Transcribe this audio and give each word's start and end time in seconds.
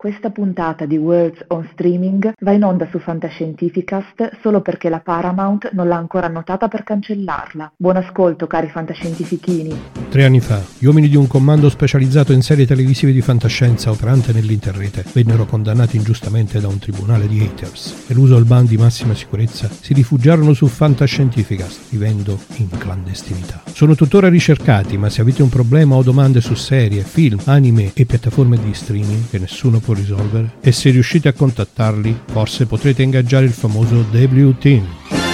Questa 0.00 0.30
puntata 0.30 0.86
di 0.86 0.96
Words 0.96 1.46
on 1.48 1.68
Streaming 1.72 2.32
va 2.38 2.52
in 2.52 2.62
onda 2.62 2.86
su 2.88 3.00
Fantascientificast 3.00 4.38
solo 4.40 4.60
perché 4.60 4.88
la 4.88 5.00
Paramount 5.00 5.70
non 5.72 5.88
l'ha 5.88 5.96
ancora 5.96 6.28
annotata 6.28 6.68
per 6.68 6.84
cancellarla. 6.84 7.72
Buon 7.76 7.96
ascolto, 7.96 8.46
cari 8.46 8.68
fantascientifichini. 8.68 9.76
Tre 10.08 10.24
anni 10.24 10.38
fa, 10.38 10.62
gli 10.78 10.86
uomini 10.86 11.08
di 11.08 11.16
un 11.16 11.26
comando 11.26 11.68
specializzato 11.68 12.32
in 12.32 12.42
serie 12.42 12.64
televisive 12.64 13.10
di 13.10 13.20
fantascienza 13.20 13.90
operante 13.90 14.32
nell'interrete 14.32 15.04
vennero 15.12 15.46
condannati 15.46 15.96
ingiustamente 15.96 16.60
da 16.60 16.68
un 16.68 16.78
tribunale 16.78 17.26
di 17.26 17.40
haters. 17.40 18.04
Eluso 18.06 18.36
il 18.36 18.44
ban 18.44 18.66
di 18.66 18.76
massima 18.76 19.14
sicurezza, 19.14 19.68
si 19.68 19.94
rifugiarono 19.94 20.52
su 20.52 20.68
Fantascientificast, 20.68 21.90
vivendo 21.90 22.38
in 22.58 22.68
clandestinità. 22.68 23.62
Sono 23.72 23.96
tuttora 23.96 24.28
ricercati, 24.28 24.96
ma 24.96 25.08
se 25.08 25.22
avete 25.22 25.42
un 25.42 25.48
problema 25.48 25.96
o 25.96 26.04
domande 26.04 26.40
su 26.40 26.54
serie, 26.54 27.02
film, 27.02 27.40
anime 27.46 27.90
e 27.94 28.04
piattaforme 28.06 28.58
di 28.62 28.72
streaming 28.72 29.28
che 29.28 29.40
nessuno 29.40 29.80
può 29.80 29.86
risolvere 29.92 30.52
e 30.60 30.72
se 30.72 30.90
riuscite 30.90 31.28
a 31.28 31.32
contattarli 31.32 32.20
forse 32.26 32.66
potrete 32.66 33.02
ingaggiare 33.02 33.44
il 33.44 33.52
famoso 33.52 34.04
W 34.10 34.50
Team. 34.58 35.27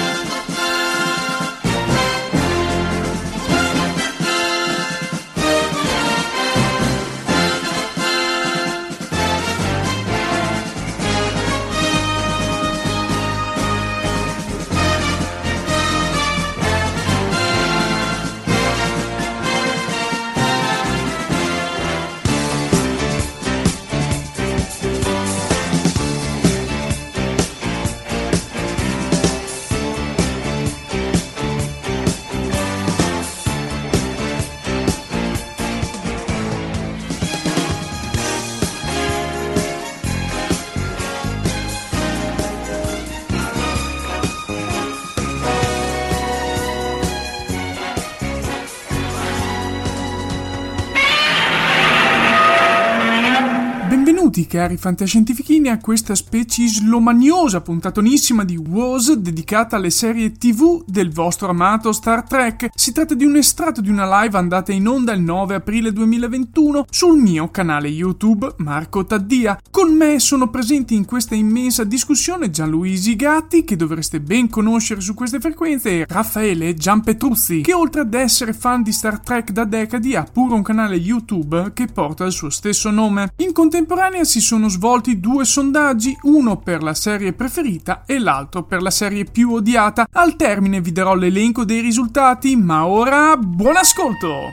Cari 54.74 54.76
fantascientifichini 54.76 55.68
a 55.68 55.78
questa 55.78 56.14
specie 56.14 56.66
slomaniosa 56.66 57.60
puntatonissima 57.60 58.44
di 58.44 58.56
WOS 58.56 59.14
dedicata 59.14 59.76
alle 59.76 59.90
serie 59.90 60.32
tv 60.32 60.84
del 60.86 61.10
vostro 61.10 61.48
amato 61.48 61.92
Star 61.92 62.24
Trek. 62.24 62.70
Si 62.74 62.92
tratta 62.92 63.14
di 63.14 63.24
un 63.24 63.36
estratto 63.36 63.80
di 63.80 63.90
una 63.90 64.22
live 64.22 64.36
andata 64.36 64.72
in 64.72 64.86
onda 64.86 65.12
il 65.12 65.20
9 65.20 65.54
aprile 65.54 65.92
2021 65.92 66.86
sul 66.91 67.20
mio 67.20 67.50
canale 67.50 67.88
YouTube 67.88 68.54
Marco 68.58 69.04
Taddia. 69.04 69.58
Con 69.70 69.94
me 69.94 70.19
sono 70.19 70.50
presenti 70.50 70.94
in 70.94 71.04
questa 71.04 71.34
immensa 71.34 71.84
discussione 71.84 72.50
Gianluigi 72.50 73.16
Gatti, 73.16 73.64
che 73.64 73.76
dovreste 73.76 74.20
ben 74.20 74.48
conoscere 74.48 75.00
su 75.00 75.14
queste 75.14 75.41
frequenze, 75.41 76.00
e 76.00 76.06
Raffaele 76.08 76.75
Gianpetruzzi, 76.75 77.62
che 77.62 77.75
oltre 77.75 78.02
ad 78.02 78.14
essere 78.14 78.52
fan 78.52 78.82
di 78.82 78.92
Star 78.92 79.20
Trek 79.20 79.50
da 79.50 79.64
decadi 79.64 80.14
ha 80.14 80.25
pure 80.25 80.54
un 80.54 80.62
canale 80.62 80.97
YouTube 80.97 81.72
che 81.75 81.86
porta 81.86 82.25
il 82.25 82.32
suo 82.32 82.50
stesso 82.50 82.91
nome. 82.91 83.32
In 83.38 83.52
contemporanea 83.52 84.25
si 84.25 84.41
sono 84.41 84.63
svolti 84.69 85.20
due 85.20 85.44
sondaggi, 85.44 86.16
uno 86.22 86.56
per 86.56 86.82
la 86.82 86.94
serie 86.94 87.32
preferita 87.32 88.04
e 88.06 88.19
l'altro 88.19 88.65
per 88.65 88.82
la 88.82 88.91
serie 88.91 89.25
più 89.25 89.53
odiata. 89.53 90.06
Al 90.12 90.37
termine 90.37 90.81
vi 90.81 90.93
darò 90.93 91.15
l'elenco 91.15 91.65
dei 91.65 91.81
risultati, 91.81 92.56
ma 92.56 92.86
ora 92.86 93.36
buon 93.36 93.76
ascolto! 93.76 94.50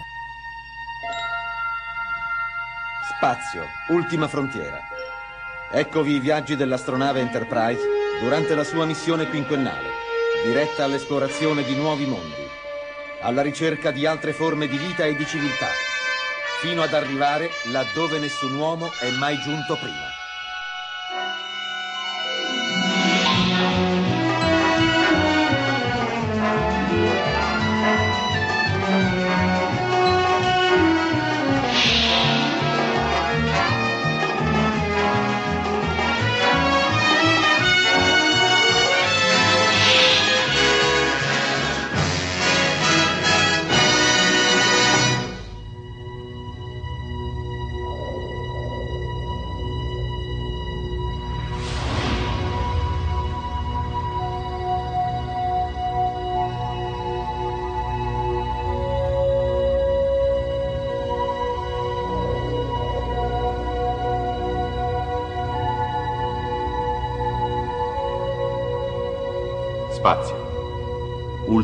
Spazio, 3.17 3.63
ultima 3.89 4.27
frontiera. 4.27 4.79
Eccovi 5.71 6.15
i 6.15 6.19
viaggi 6.19 6.55
dell'astronave 6.55 7.21
Enterprise 7.21 7.81
durante 8.21 8.55
la 8.55 8.63
sua 8.63 8.85
missione 8.85 9.29
quinquennale, 9.29 9.89
diretta 10.43 10.83
all'esplorazione 10.83 11.63
di 11.63 11.75
nuovi 11.75 12.05
mondi, 12.05 12.47
alla 13.21 13.41
ricerca 13.41 13.91
di 13.91 14.05
altre 14.05 14.33
forme 14.33 14.67
di 14.67 14.77
vita 14.77 15.05
e 15.05 15.15
di 15.15 15.25
civiltà, 15.25 15.67
fino 16.61 16.83
ad 16.83 16.93
arrivare 16.93 17.49
laddove 17.71 18.19
nessun 18.19 18.55
uomo 18.55 18.91
è 18.99 19.09
mai 19.09 19.39
giunto 19.39 19.75
prima. 19.77 20.10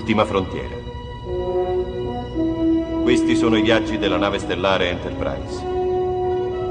Spazio. 0.07 0.15
Ultima 0.15 0.25
frontiera. 0.25 0.75
Questi 3.01 3.35
sono 3.35 3.57
i 3.57 3.61
viaggi 3.61 3.97
della 3.97 4.15
nave 4.15 4.39
stellare 4.39 4.89
Enterprise. 4.89 5.65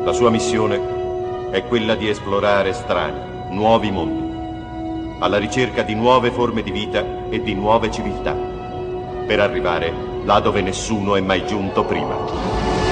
La 0.04 0.12
sua 0.12 0.30
missione 0.30 1.50
è 1.50 1.62
quella 1.66 1.94
di 1.96 2.08
esplorare 2.08 2.72
strani, 2.72 3.54
nuovi 3.54 3.91
mondi, 3.91 5.19
alla 5.19 5.36
ricerca 5.36 5.82
di 5.82 5.94
nuove 5.94 6.30
forme 6.30 6.62
di 6.62 6.70
vita 6.70 7.28
e 7.28 7.42
di 7.42 7.54
nuove 7.54 7.91
civiltà, 7.91 8.32
per 8.32 9.41
arrivare 9.41 9.92
là 10.25 10.41
dove 10.41 10.62
nessuno 10.62 11.14
è 11.16 11.20
mai 11.20 11.46
giunto 11.46 11.84
prima. 11.84 12.85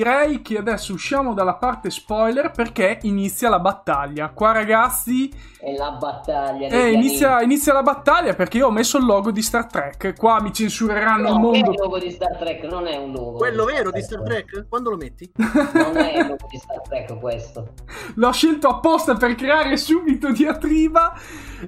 Direi 0.00 0.40
che 0.40 0.56
adesso 0.56 0.94
usciamo 0.94 1.34
dalla 1.34 1.56
parte 1.56 1.90
spoiler 1.90 2.50
perché 2.52 3.00
inizia 3.02 3.50
la 3.50 3.58
battaglia. 3.58 4.30
Qua, 4.30 4.52
ragazzi. 4.52 5.30
È 5.58 5.72
la 5.76 5.90
battaglia. 5.90 6.68
Eh, 6.68 6.92
inizia, 6.92 7.42
inizia, 7.42 7.74
la 7.74 7.82
battaglia 7.82 8.32
perché 8.32 8.56
io 8.56 8.68
ho 8.68 8.70
messo 8.70 8.96
il 8.96 9.04
logo 9.04 9.30
di 9.30 9.42
Star 9.42 9.66
Trek. 9.66 10.16
Qua 10.16 10.40
mi 10.40 10.54
censureranno 10.54 11.28
no, 11.28 11.34
il 11.34 11.40
mondo. 11.40 11.66
È 11.66 11.74
il 11.74 11.78
logo 11.78 11.98
di 11.98 12.10
Star 12.10 12.38
Trek, 12.38 12.64
non 12.64 12.86
è 12.86 12.96
un 12.96 13.12
logo. 13.12 13.36
Quello 13.36 13.64
vero 13.66 13.90
di 13.90 14.00
Star 14.00 14.22
Trek? 14.22 14.66
Quando 14.70 14.88
lo 14.88 14.96
metti? 14.96 15.30
Non 15.36 15.96
è 15.98 16.16
il 16.16 16.26
logo 16.28 16.46
di 16.48 16.56
Star 16.64 16.80
Trek 16.80 17.18
questo. 17.18 17.74
L'ho 18.14 18.32
scelto 18.32 18.68
apposta 18.68 19.14
per 19.16 19.34
creare 19.34 19.76
subito 19.76 20.32
diatriba. 20.32 21.12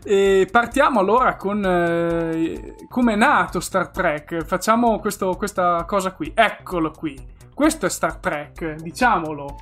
E 0.03 0.49
partiamo 0.51 1.01
allora 1.01 1.37
con 1.37 1.63
eh, 1.63 2.77
come 2.89 3.13
è 3.13 3.17
nato 3.17 3.61
Star 3.61 3.89
Trek. 3.89 4.43
Facciamo 4.45 4.99
questo, 5.01 5.37
questa 5.37 5.85
cosa 5.85 6.13
qui. 6.13 6.33
Eccolo 6.35 6.93
qui. 6.93 7.41
Questo 7.55 7.87
è 7.87 7.91
Star 7.91 8.17
Trek, 8.17 8.75
diciamolo. 8.77 9.57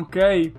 Ok? 0.00 0.52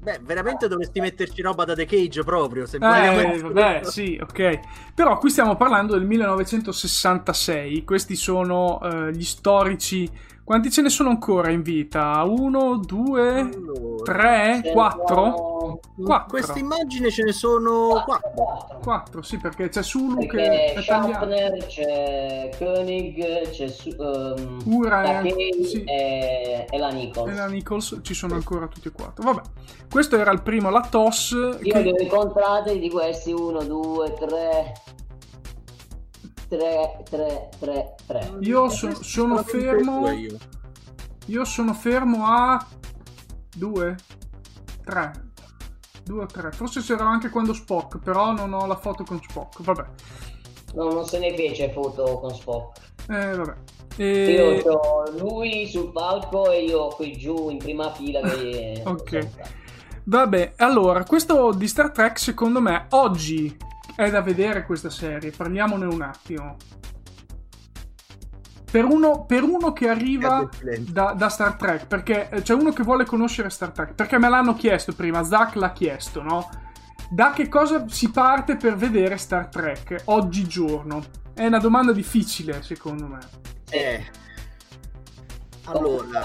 Beh, 0.00 0.20
veramente 0.22 0.68
dovresti 0.68 1.00
metterci 1.00 1.42
roba 1.42 1.64
da 1.64 1.74
The 1.74 1.84
Cage 1.84 2.22
proprio. 2.22 2.66
Se 2.66 2.76
eh, 2.76 3.40
vabbè, 3.40 3.80
sì, 3.82 4.18
ok. 4.22 4.60
Però 4.94 5.18
qui 5.18 5.28
stiamo 5.28 5.56
parlando 5.56 5.94
del 5.94 6.06
1966. 6.06 7.84
Questi 7.84 8.14
sono 8.14 8.78
uh, 8.80 9.08
gli 9.08 9.24
storici 9.24 10.08
quanti 10.48 10.70
ce 10.70 10.80
ne 10.80 10.88
sono 10.88 11.10
ancora 11.10 11.50
in 11.50 11.60
vita? 11.60 12.22
Uno, 12.22 12.78
due, 12.78 13.40
allora, 13.40 14.02
tre, 14.02 14.70
quattro? 14.72 15.78
Quattro. 15.94 16.26
Questa 16.26 16.58
immagine 16.58 17.10
ce 17.10 17.22
ne 17.24 17.32
sono 17.32 18.02
quattro. 18.02 18.78
Quattro, 18.82 19.20
sì, 19.20 19.36
perché 19.36 19.68
c'è 19.68 19.82
Sulu 19.82 20.24
perché 20.24 20.72
che... 20.74 20.80
Schaffner, 20.80 21.66
c'è 21.66 22.48
Koenig, 22.56 23.50
c'è 23.50 23.66
um, 23.98 24.62
Ura 24.64 25.20
sì. 25.20 25.84
e, 25.84 26.66
e, 26.66 26.78
la 26.78 26.88
Nichols. 26.88 27.30
E 27.30 27.34
la 27.34 27.46
Nichols, 27.46 27.98
ci 28.00 28.14
sono 28.14 28.32
ancora 28.32 28.68
tutti 28.68 28.88
e 28.88 28.90
quattro. 28.90 29.24
Vabbè, 29.24 29.42
questo 29.90 30.16
era 30.16 30.30
il 30.30 30.40
primo, 30.40 30.70
la 30.70 30.80
TOS. 30.80 31.32
Io 31.32 31.58
che... 31.58 31.82
li 31.82 31.90
ho 31.90 32.00
incontrati 32.00 32.78
di 32.78 32.88
questi, 32.88 33.32
uno, 33.32 33.62
due, 33.64 34.14
tre... 34.14 34.72
3, 36.48 37.02
3, 37.08 37.48
3, 37.58 37.94
3. 38.06 38.32
Io 38.40 38.68
so, 38.70 39.02
sono 39.02 39.42
fermo. 39.42 40.08
Io 41.26 41.44
sono 41.44 41.74
fermo 41.74 42.24
a 42.24 42.66
2, 43.54 43.96
3. 44.84 45.12
2 46.04 46.22
o 46.22 46.26
3. 46.26 46.52
Forse 46.52 46.80
c'era 46.80 47.06
anche 47.06 47.28
quando 47.28 47.52
Spock, 47.52 47.98
però 47.98 48.32
non 48.32 48.52
ho 48.54 48.66
la 48.66 48.76
foto 48.76 49.04
con 49.04 49.20
Spock. 49.22 49.62
Vabbè. 49.62 49.84
No, 50.74 50.90
non 50.90 51.04
se 51.04 51.18
ne 51.18 51.34
fece 51.34 51.70
foto 51.70 52.18
con 52.18 52.34
Spock. 52.34 52.80
Eh, 53.10 53.36
vabbè. 53.36 53.54
E... 53.96 54.60
Io 54.64 54.72
ho 54.72 55.10
lui 55.18 55.66
sul 55.66 55.92
palco 55.92 56.50
e 56.50 56.64
io 56.64 56.88
qui 56.88 57.16
giù 57.16 57.50
in 57.50 57.58
prima 57.58 57.92
fila. 57.92 58.20
Che... 58.20 58.82
ok. 58.86 59.28
Vabbè, 60.04 60.54
allora, 60.56 61.04
questo 61.04 61.52
di 61.52 61.68
Star 61.68 61.90
Trek 61.90 62.18
secondo 62.18 62.62
me 62.62 62.86
oggi 62.90 63.54
è 63.98 64.10
da 64.10 64.20
vedere 64.20 64.64
questa 64.64 64.90
serie, 64.90 65.32
parliamone 65.32 65.84
un 65.84 66.02
attimo. 66.02 66.56
Per 68.70 68.84
uno, 68.84 69.24
per 69.24 69.42
uno 69.42 69.72
che 69.72 69.88
arriva 69.88 70.48
da, 70.82 71.14
da, 71.14 71.28
Star 71.28 71.56
Trek, 71.56 71.88
perché 71.88 72.28
c'è 72.42 72.54
uno 72.54 72.70
che 72.70 72.84
vuole 72.84 73.04
conoscere 73.04 73.50
Star 73.50 73.72
Trek, 73.72 73.94
perché 73.94 74.16
me 74.16 74.28
l'hanno 74.28 74.54
chiesto 74.54 74.92
prima, 74.94 75.24
Zach 75.24 75.56
l'ha 75.56 75.72
chiesto, 75.72 76.22
no? 76.22 76.48
Da 77.10 77.32
che 77.32 77.48
cosa 77.48 77.88
si 77.88 78.12
parte 78.12 78.56
per 78.56 78.76
vedere 78.76 79.16
Star 79.16 79.48
Trek 79.48 80.02
oggigiorno? 80.04 81.02
È 81.34 81.46
una 81.46 81.58
domanda 81.58 81.90
difficile, 81.90 82.62
secondo 82.62 83.08
me. 83.08 83.18
Eh. 83.68 84.06
Allora, 85.64 86.22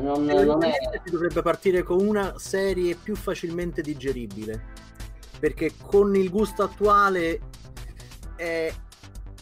non, 0.00 0.24
non 0.24 0.64
è... 0.64 0.72
si 1.04 1.10
dovrebbe 1.12 1.40
partire 1.40 1.84
con 1.84 2.04
una 2.04 2.34
serie 2.38 2.96
più 2.96 3.14
facilmente 3.14 3.80
digeribile 3.80 4.81
perché 5.42 5.72
con 5.84 6.14
il 6.14 6.30
gusto 6.30 6.62
attuale 6.62 7.40
eh, 8.36 8.72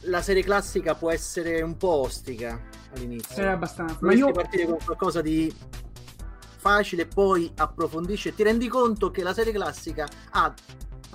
la 0.05 0.23
serie 0.23 0.43
classica 0.43 0.94
può 0.94 1.11
essere 1.11 1.61
un 1.61 1.76
po' 1.76 1.97
ostica 1.97 2.58
all'inizio. 2.94 3.43
È 3.43 3.49
abbastanza. 3.49 3.99
Ma 4.00 4.14
io 4.14 4.32
partire 4.32 4.64
con 4.64 4.79
qualcosa 4.82 5.20
di 5.20 5.55
facile, 6.56 7.05
poi 7.05 7.52
approfondisce. 7.55 8.35
Ti 8.35 8.43
rendi 8.43 8.67
conto 8.67 9.11
che 9.11 9.23
la 9.23 9.35
serie 9.35 9.52
classica 9.52 10.08
ha 10.31 10.55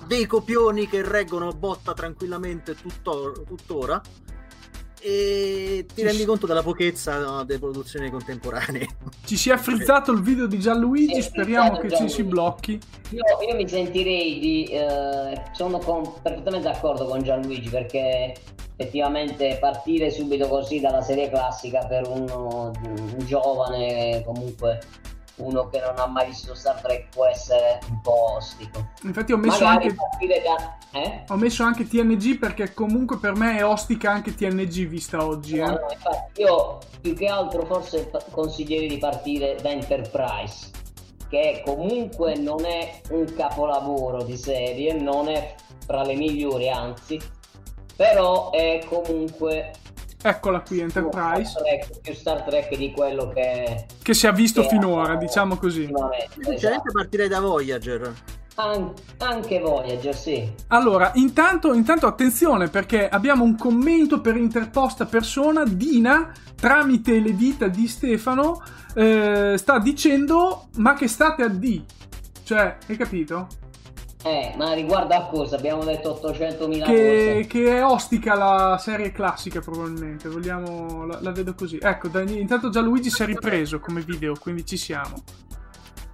dei 0.06 0.24
copioni 0.26 0.86
che 0.86 1.02
reggono 1.02 1.50
botta 1.50 1.92
tranquillamente 1.92 2.76
tutto, 2.76 3.42
tuttora 3.44 4.00
e 5.06 5.86
ti 5.94 6.02
rendi 6.02 6.24
conto 6.24 6.46
della 6.46 6.64
pochezza 6.64 7.18
no, 7.18 7.44
delle 7.44 7.60
produzioni 7.60 8.10
contemporanee. 8.10 8.88
Ci 9.24 9.36
si 9.36 9.50
è 9.50 9.56
frizzato 9.56 10.10
il 10.10 10.20
video 10.20 10.48
di 10.48 10.58
Gianluigi, 10.58 11.22
speriamo 11.22 11.78
che 11.78 11.86
Gianluigi. 11.86 12.08
ci 12.08 12.08
si 12.08 12.22
blocchi. 12.24 12.80
Io, 13.10 13.22
io 13.48 13.54
mi 13.54 13.68
sentirei 13.68 14.40
di... 14.40 14.64
Eh, 14.64 15.42
sono 15.52 15.78
con, 15.78 16.12
perfettamente 16.20 16.68
d'accordo 16.68 17.06
con 17.06 17.22
Gianluigi 17.22 17.68
perché 17.68 18.34
effettivamente 18.76 19.58
partire 19.60 20.10
subito 20.10 20.48
così 20.48 20.80
dalla 20.80 21.02
serie 21.02 21.30
classica 21.30 21.86
per 21.86 22.08
uno, 22.08 22.72
un 22.84 23.18
giovane 23.24 24.24
comunque 24.24 24.80
uno 25.36 25.68
che 25.68 25.80
non 25.80 25.98
ha 25.98 26.06
mai 26.06 26.26
visto 26.26 26.54
Star 26.54 26.80
Trek 26.80 27.08
può 27.10 27.26
essere 27.26 27.80
un 27.88 28.00
po' 28.00 28.34
ostico. 28.36 28.88
Infatti 29.02 29.32
ho 29.32 29.36
messo, 29.36 29.64
anche, 29.64 29.94
da... 29.94 30.78
eh? 30.98 31.24
ho 31.28 31.36
messo 31.36 31.62
anche 31.62 31.86
TNG 31.86 32.38
perché 32.38 32.72
comunque 32.72 33.18
per 33.18 33.34
me 33.34 33.58
è 33.58 33.64
ostica 33.64 34.10
anche 34.10 34.34
TNG 34.34 34.86
vista 34.86 35.24
oggi. 35.24 35.58
No, 35.58 35.66
eh? 35.66 35.70
no, 35.70 35.86
infatti 35.92 36.40
io 36.40 36.78
più 37.00 37.14
che 37.14 37.26
altro 37.26 37.64
forse 37.66 38.10
consiglierei 38.30 38.88
di 38.88 38.98
partire 38.98 39.56
da 39.60 39.70
Enterprise, 39.70 40.70
che 41.28 41.62
comunque 41.64 42.36
non 42.36 42.64
è 42.64 43.00
un 43.10 43.24
capolavoro 43.34 44.22
di 44.22 44.36
serie, 44.36 44.94
non 44.94 45.28
è 45.28 45.54
fra 45.84 46.02
le 46.02 46.14
migliori 46.14 46.68
anzi, 46.70 47.20
però 47.94 48.50
è 48.50 48.82
comunque 48.88 49.72
Eccola 50.22 50.60
qui, 50.60 50.80
Enterprise. 50.80 51.50
Star 51.50 51.62
Trek, 51.62 52.00
più 52.00 52.14
Star 52.14 52.42
Trek 52.42 52.76
di 52.76 52.90
quello 52.92 53.28
che... 53.28 53.86
Che 54.02 54.14
si 54.14 54.26
è 54.26 54.32
visto 54.32 54.62
finora, 54.64 55.14
è... 55.14 55.16
diciamo 55.18 55.56
così. 55.56 55.88
Sinceramente 56.40 56.90
partirei 56.90 57.28
da 57.28 57.40
Voyager. 57.40 58.12
An- 58.56 58.92
anche 59.18 59.60
Voyager, 59.60 60.14
sì. 60.14 60.50
Allora, 60.68 61.12
intanto, 61.14 61.74
intanto 61.74 62.06
attenzione 62.06 62.68
perché 62.68 63.08
abbiamo 63.08 63.44
un 63.44 63.56
commento 63.56 64.20
per 64.20 64.36
interposta 64.36 65.04
persona. 65.04 65.64
Dina, 65.64 66.32
tramite 66.54 67.20
le 67.20 67.36
dita 67.36 67.68
di 67.68 67.86
Stefano, 67.86 68.62
eh, 68.94 69.54
sta 69.58 69.78
dicendo 69.78 70.68
ma 70.76 70.94
che 70.94 71.06
state 71.06 71.42
a 71.42 71.48
D. 71.48 71.82
Cioè, 72.42 72.78
hai 72.88 72.96
capito? 72.96 73.46
Eh, 74.22 74.54
ma 74.56 74.72
riguardo 74.72 75.14
a 75.14 75.26
cosa? 75.26 75.56
Abbiamo 75.56 75.84
detto 75.84 76.18
800.000 76.20 76.84
che, 76.84 77.42
cose. 77.42 77.46
Che 77.46 77.76
è 77.76 77.84
ostica 77.84 78.34
la 78.34 78.78
serie 78.78 79.12
classica, 79.12 79.60
probabilmente. 79.60 80.28
Vogliamo. 80.28 81.06
La, 81.06 81.18
la 81.20 81.30
vedo 81.30 81.54
così. 81.54 81.78
Ecco, 81.80 82.08
da, 82.08 82.22
intanto 82.22 82.70
già 82.70 82.80
Luigi 82.80 83.10
si 83.10 83.22
è 83.22 83.26
ripreso 83.26 83.78
come 83.78 84.00
video, 84.00 84.34
quindi 84.34 84.64
ci 84.64 84.76
siamo. 84.76 85.22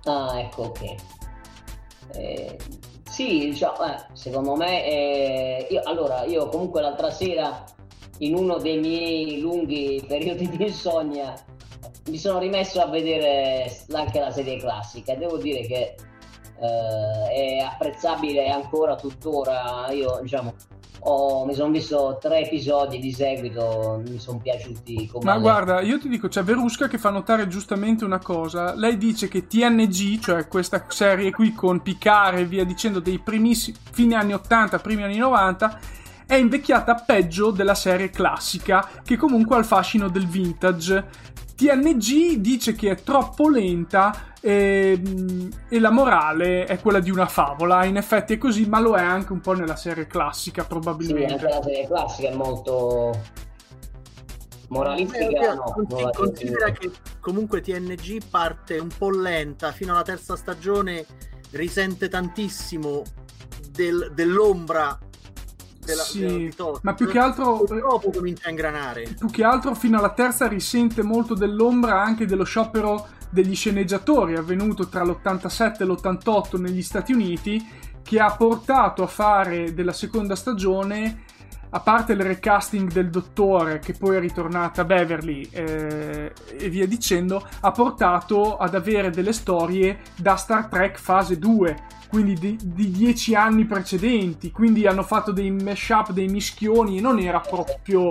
Ah, 0.04 0.38
ecco, 0.40 0.62
ok. 0.64 0.94
Eh, 2.14 2.58
sì, 3.08 3.50
diciamo, 3.50 3.84
eh, 3.84 4.04
secondo 4.12 4.56
me. 4.56 4.84
Eh, 4.84 5.66
io, 5.70 5.80
allora, 5.84 6.24
io 6.24 6.48
comunque 6.48 6.82
l'altra 6.82 7.10
sera, 7.10 7.64
in 8.18 8.34
uno 8.34 8.58
dei 8.58 8.78
miei 8.78 9.40
lunghi 9.40 10.04
periodi 10.08 10.48
di 10.48 10.64
insonnia, 10.64 11.34
mi 12.08 12.18
sono 12.18 12.40
rimesso 12.40 12.80
a 12.82 12.88
vedere 12.88 13.74
anche 13.92 14.18
la 14.18 14.30
serie 14.30 14.58
classica. 14.58 15.14
Devo 15.14 15.38
dire 15.38 15.66
che 15.66 15.94
eh, 16.62 17.32
è 17.32 17.58
apprezzabile 17.58 18.48
ancora 18.50 18.94
tuttora. 18.94 19.90
Io 19.90 20.18
diciamo 20.22 20.54
ho, 21.04 21.44
mi 21.44 21.54
sono 21.54 21.72
visto 21.72 22.18
tre 22.20 22.44
episodi 22.44 22.98
di 23.00 23.12
seguito, 23.12 24.00
mi 24.06 24.18
sono 24.18 24.38
piaciuti 24.38 25.08
come. 25.08 25.24
Ma 25.24 25.38
guarda, 25.38 25.80
io 25.80 25.98
ti 25.98 26.08
dico, 26.08 26.28
c'è 26.28 26.42
Verusca 26.42 26.86
che 26.86 26.98
fa 26.98 27.10
notare 27.10 27.48
giustamente 27.48 28.04
una 28.04 28.20
cosa. 28.20 28.74
Lei 28.74 28.96
dice 28.98 29.26
che 29.26 29.46
TNG, 29.48 30.20
cioè 30.20 30.46
questa 30.46 30.84
serie 30.88 31.32
qui 31.32 31.52
con 31.52 31.82
Picard 31.82 32.38
e 32.38 32.44
via 32.44 32.64
dicendo 32.64 33.00
dei 33.00 33.18
primissimi 33.18 33.76
fine 33.90 34.14
anni 34.14 34.32
80, 34.32 34.78
primi 34.78 35.02
anni 35.02 35.16
90 35.16 36.00
è 36.32 36.36
invecchiata 36.36 36.94
peggio 36.94 37.50
della 37.50 37.74
serie 37.74 38.08
classica, 38.08 38.88
che 39.04 39.18
comunque 39.18 39.54
ha 39.54 39.58
il 39.58 39.66
fascino 39.66 40.08
del 40.08 40.26
vintage. 40.26 41.04
TNG 41.54 42.36
dice 42.36 42.74
che 42.74 42.92
è 42.92 43.02
troppo 43.02 43.50
lenta 43.50 44.32
e, 44.40 44.98
e, 45.68 45.78
la 45.78 45.90
morale 45.90 46.64
è 46.64 46.80
quella 46.80 47.00
di 47.00 47.10
una 47.10 47.26
favola. 47.26 47.84
In 47.84 47.98
effetti 47.98 48.32
è 48.32 48.38
così, 48.38 48.64
ma 48.64 48.80
lo 48.80 48.96
è 48.96 49.02
anche 49.02 49.32
un 49.32 49.40
po' 49.40 49.52
nella 49.52 49.76
serie 49.76 50.06
classica, 50.06 50.64
probabilmente. 50.64 51.38
Sì, 51.38 51.44
anche 51.44 51.54
la 51.54 51.62
serie 51.62 51.86
classica 51.86 52.28
è 52.30 52.34
molto 52.34 53.20
moralistica. 54.68 55.52
no, 55.52 55.64
considera, 55.64 56.10
considera 56.12 56.70
che 56.70 56.90
comunque 57.20 57.60
TNG 57.60 58.22
parte 58.30 58.78
un 58.78 58.88
po' 58.96 59.10
lenta 59.10 59.70
fino 59.70 59.92
alla 59.92 60.00
terza 60.00 60.34
stagione, 60.34 61.04
risente 61.50 62.08
tantissimo 62.08 63.02
del, 63.70 64.12
dell'ombra 64.14 64.98
della, 65.84 66.02
Sì, 66.02 66.20
della- 66.54 66.78
ma 66.82 66.94
più 66.94 67.08
che 67.08 67.18
altro- 67.18 67.64
dopo 67.68 68.10
comincia 68.10 68.46
a 68.46 68.50
ingranare. 68.50 69.14
più 69.18 69.28
che 69.30 69.42
altro 69.44 69.74
fino 69.74 69.98
alla 69.98 70.10
terza 70.12 70.46
risente 70.46 71.02
molto 71.02 71.34
dell'ombra 71.34 72.00
anche 72.02 72.24
dello 72.26 72.44
sciopero 72.44 73.08
degli 73.30 73.54
sceneggiatori 73.54 74.36
avvenuto 74.36 74.88
tra 74.88 75.02
l'87 75.04 75.82
e 75.82 75.86
l'88 75.86 76.58
negli 76.60 76.82
Stati 76.82 77.12
Uniti 77.12 77.66
che 78.02 78.18
ha 78.20 78.30
portato 78.34 79.02
a 79.02 79.06
fare 79.06 79.74
della 79.74 79.92
seconda 79.92 80.36
stagione 80.36 81.22
a 81.74 81.80
parte 81.80 82.12
il 82.12 82.20
recasting 82.20 82.90
del 82.90 83.08
dottore 83.08 83.78
che 83.78 83.94
poi 83.94 84.16
è 84.16 84.20
ritornata 84.20 84.84
Beverly 84.84 85.48
eh, 85.50 86.32
e 86.58 86.68
via 86.68 86.86
dicendo 86.86 87.46
ha 87.60 87.70
portato 87.70 88.56
ad 88.56 88.74
avere 88.74 89.10
delle 89.10 89.32
storie 89.32 90.00
da 90.16 90.36
Star 90.36 90.66
Trek 90.66 90.98
fase 90.98 91.38
2 91.38 92.00
quindi 92.12 92.34
di, 92.34 92.58
di 92.62 92.90
dieci 92.90 93.34
anni 93.34 93.64
precedenti. 93.64 94.50
Quindi 94.50 94.86
hanno 94.86 95.02
fatto 95.02 95.32
dei 95.32 95.50
mashup 95.50 96.10
dei 96.10 96.28
mischioni 96.28 96.98
e 96.98 97.00
non 97.00 97.18
era 97.18 97.40
proprio 97.40 98.10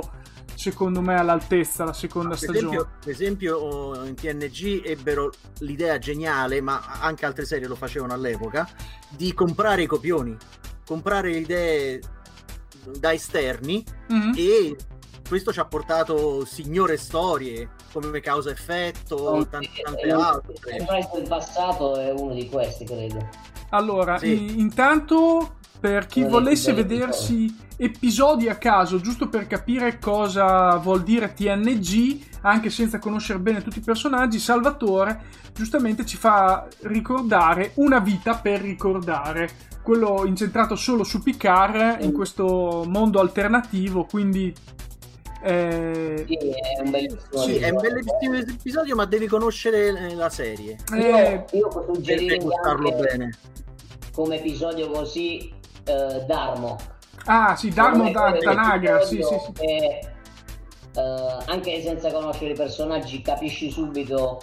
secondo 0.56 1.01
me 1.01 1.20
all'altezza 1.20 1.84
la 1.84 1.94
seconda 1.94 2.30
Per 2.30 2.39
stagione. 2.39 2.65
esempio, 2.65 2.89
per 3.00 3.10
esempio, 3.12 4.06
in 4.06 4.15
TNG 4.15 4.82
ebbero 4.86 5.30
l'idea 5.60 6.00
geniale, 6.00 6.62
ma 6.62 6.82
anche 7.00 7.27
altre 7.27 7.46
serie 7.46 7.68
lo 7.68 7.75
facevano 7.75 8.13
all'epoca, 8.13 8.68
di 9.10 9.36
comprare 9.36 9.84
i 9.84 9.88
copioni, 9.88 10.36
comprare 10.84 11.30
le 11.30 11.38
idee 11.38 12.00
da 12.97 13.13
esterni 13.13 13.83
Mhm. 14.09 14.33
e 14.35 14.75
questo 15.27 15.53
ci 15.53 15.59
ha 15.59 15.65
portato 15.65 16.43
signore 16.45 16.97
storie 16.97 17.69
come 17.93 18.19
causa 18.19 18.51
effetto, 18.51 19.47
tante, 19.50 19.69
tante 19.83 20.09
altre. 20.11 20.53
Enterprise 20.77 21.09
del 21.13 21.27
passato 21.27 21.95
è 21.97 22.11
uno 22.11 22.33
di 22.33 22.47
questi, 22.50 22.85
credo. 22.85 23.27
Allora, 23.69 24.17
Sì. 24.17 24.59
intanto 24.59 25.55
per 25.81 26.05
chi 26.05 26.21
dei 26.21 26.29
volesse 26.29 26.73
vedersi 26.73 27.53
episodi 27.75 28.47
a 28.47 28.55
caso, 28.55 29.01
giusto 29.01 29.27
per 29.27 29.47
capire 29.47 29.97
cosa 29.97 30.75
vuol 30.75 31.01
dire 31.01 31.33
TNG, 31.33 32.19
anche 32.41 32.69
senza 32.69 33.00
conoscere 33.00 33.39
bene 33.39 33.63
tutti 33.63 33.79
i 33.79 33.83
personaggi, 33.83 34.38
Salvatore 34.38 35.39
giustamente 35.53 36.05
ci 36.05 36.17
fa 36.17 36.67
ricordare 36.81 37.71
una 37.75 37.97
vita 38.00 38.35
per 38.35 38.61
ricordare, 38.61 39.50
quello 39.81 40.23
incentrato 40.25 40.75
solo 40.75 41.03
su 41.03 41.23
Picard 41.23 42.03
in 42.03 42.13
questo 42.13 42.83
mondo 42.88 43.19
alternativo, 43.19 44.05
quindi 44.05 44.53
eh, 45.43 46.23
Sì, 46.27 46.35
è 46.35 46.81
un 46.83 46.91
bellissimo. 46.91 47.41
Sì, 47.43 47.55
è 47.55 47.69
un 47.69 47.77
episodio. 47.79 47.81
bellissimo 47.81 48.35
episodio, 48.35 48.95
ma 48.95 49.05
devi 49.05 49.25
conoscere 49.25 49.88
eh, 49.88 50.13
la 50.13 50.29
serie 50.29 50.77
eh, 50.93 51.45
Io, 51.53 51.67
io 51.67 51.67
anche 52.63 52.91
bene. 52.95 53.29
come 54.13 54.38
episodio 54.38 54.91
così 54.91 55.51
eh, 55.85 56.25
Darmo. 56.25 56.77
ah 57.25 57.55
sì, 57.55 57.69
Darmo 57.69 58.11
da 58.11 58.31
Tanagra, 58.38 59.01
sì, 59.01 59.21
sì, 59.21 59.35
sì. 59.39 59.65
è, 59.65 60.00
eh, 60.95 61.38
anche 61.45 61.81
senza 61.81 62.11
conoscere 62.11 62.51
i 62.51 62.55
personaggi 62.55 63.21
capisci 63.21 63.71
subito 63.71 64.41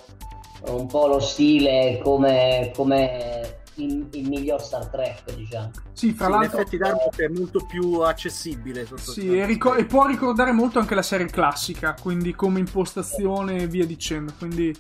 un 0.67 0.87
po' 0.87 1.07
lo 1.07 1.21
stile 1.21 2.01
come, 2.03 2.73
come 2.75 3.61
il, 3.75 4.09
il 4.13 4.29
miglior 4.29 4.61
Star 4.61 4.87
Trek, 4.87 5.35
diciamo. 5.35 5.71
Sì, 5.93 6.13
fra 6.13 6.27
Sì, 6.27 6.33
in 6.33 6.39
l'altro 6.39 6.59
effetti 6.61 6.77
Dark 6.77 7.17
è 7.17 7.29
molto 7.29 7.65
più 7.65 8.01
accessibile. 8.01 8.87
Sì, 8.97 9.39
e, 9.39 9.47
rico- 9.47 9.75
e 9.75 9.85
può 9.85 10.07
ricordare 10.07 10.53
molto 10.53 10.79
anche 10.79 10.95
la 10.95 11.03
serie 11.03 11.27
classica, 11.27 11.95
quindi 12.01 12.35
come 12.35 12.59
impostazione 12.59 13.63
e 13.63 13.67
via 13.67 13.87
dicendo. 13.87 14.33
Quindi 14.37 14.77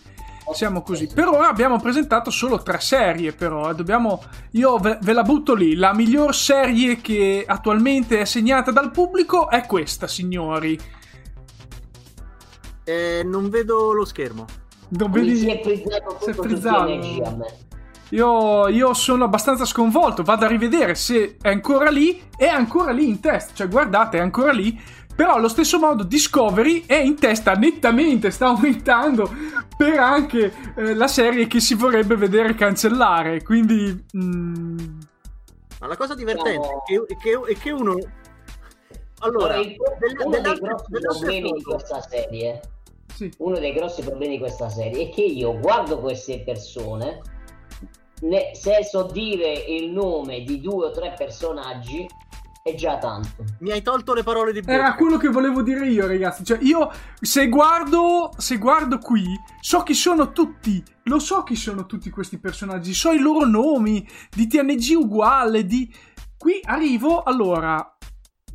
siamo 0.54 0.82
così. 0.82 1.08
Per 1.12 1.26
ora 1.28 1.48
abbiamo 1.48 1.78
presentato 1.80 2.30
solo 2.30 2.62
tre 2.62 2.80
serie, 2.80 3.32
però. 3.32 3.70
eh, 3.70 3.74
Dobbiamo. 3.74 4.22
Io 4.52 4.78
ve, 4.78 4.98
ve 5.00 5.12
la 5.12 5.22
butto 5.22 5.54
lì. 5.54 5.74
La 5.74 5.94
miglior 5.94 6.34
serie 6.34 7.00
che 7.00 7.44
attualmente 7.46 8.20
è 8.20 8.24
segnata 8.24 8.70
dal 8.70 8.90
pubblico 8.90 9.48
è 9.48 9.66
questa, 9.66 10.06
signori. 10.06 10.78
Eh, 12.84 13.22
non 13.24 13.50
vedo 13.50 13.92
lo 13.92 14.04
schermo. 14.04 14.46
Non 14.90 15.10
Mi 15.10 15.34
si 15.36 15.48
è 15.50 15.60
frizzato 15.62 16.18
si 16.22 16.30
è 16.30 16.32
frizzato. 16.32 17.66
Io, 18.10 18.68
io 18.68 18.94
sono 18.94 19.24
abbastanza 19.24 19.66
sconvolto. 19.66 20.22
Vado 20.22 20.46
a 20.46 20.48
rivedere 20.48 20.94
se 20.94 21.36
è 21.40 21.50
ancora 21.50 21.90
lì. 21.90 22.22
È 22.34 22.46
ancora 22.46 22.90
lì 22.90 23.06
in 23.06 23.20
testa. 23.20 23.52
Cioè, 23.54 23.68
guardate, 23.68 24.16
è 24.16 24.20
ancora 24.20 24.52
lì. 24.52 24.80
Però 25.18 25.34
allo 25.34 25.48
stesso 25.48 25.80
modo 25.80 26.04
Discovery 26.04 26.84
è 26.87 26.94
in 26.94 27.16
testa 27.16 27.54
nettamente, 27.54 28.30
sta 28.30 28.46
aumentando 28.46 29.28
per 29.76 29.98
anche 29.98 30.52
eh, 30.76 30.94
la 30.94 31.08
serie 31.08 31.48
che 31.48 31.58
si 31.58 31.75
vorrebbe 31.75 32.14
vedere 32.14 32.54
cancellare. 32.54 33.42
Quindi... 33.42 34.04
mm, 34.16 34.76
Ma 35.80 35.88
la 35.88 35.96
cosa 35.96 36.14
divertente 36.14 36.62
Siamo- 36.62 36.84
è, 36.84 36.84
che, 36.87 37.14
è 37.14 37.16
che- 37.16 37.52
è 37.52 37.58
che 37.58 37.70
uno. 37.72 37.96
Allora, 39.18 39.54
delle- 39.54 39.75
uno 40.25 40.38
dei 40.38 40.54
grossi 40.54 40.84
problemi 41.00 41.50
di 41.52 41.62
questa 41.64 42.00
serie 42.00 42.60
sì. 43.12 43.32
uno 43.38 43.58
dei 43.58 43.72
grossi 43.72 44.02
problemi 44.02 44.34
di 44.34 44.38
questa 44.38 44.68
serie 44.68 45.08
è 45.08 45.12
che 45.12 45.22
io 45.22 45.58
guardo 45.58 45.98
queste 45.98 46.42
persone, 46.44 47.20
ne- 48.20 48.50
se 48.54 48.84
so 48.84 49.02
dire 49.10 49.50
il 49.52 49.90
nome 49.90 50.42
di 50.44 50.60
due 50.60 50.87
o 50.87 50.90
tre 50.92 51.12
personaggi 51.18 52.06
è 52.68 52.75
già 52.75 52.98
tanto. 52.98 53.44
Mi 53.60 53.70
hai 53.70 53.82
tolto 53.82 54.14
le 54.14 54.22
parole 54.22 54.52
di 54.52 54.60
bocca. 54.60 54.72
Era 54.72 54.94
quello 54.94 55.16
che 55.16 55.28
volevo 55.28 55.62
dire 55.62 55.87
io, 55.88 56.06
ragazzi. 56.06 56.44
Cioè, 56.44 56.58
io 56.62 56.90
se 57.20 57.48
guardo, 57.48 58.30
se 58.37 58.58
guardo 58.58 58.98
qui, 58.98 59.25
so 59.60 59.82
chi 59.82 59.94
sono 59.94 60.32
tutti. 60.32 60.82
Lo 61.04 61.18
so 61.18 61.42
chi 61.42 61.56
sono 61.56 61.87
tutti 61.87 62.10
questi 62.10 62.38
personaggi. 62.38 62.92
So 62.92 63.12
i 63.12 63.18
loro 63.18 63.46
nomi. 63.46 64.06
Di 64.30 64.46
TNG 64.46 64.96
uguale. 64.96 65.64
Di. 65.64 65.92
Qui 66.37 66.60
arrivo. 66.64 67.22
Allora. 67.22 67.96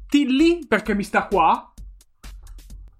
Tilly, 0.07 0.67
perché 0.67 0.93
mi 0.93 1.03
sta 1.03 1.27
qua. 1.27 1.73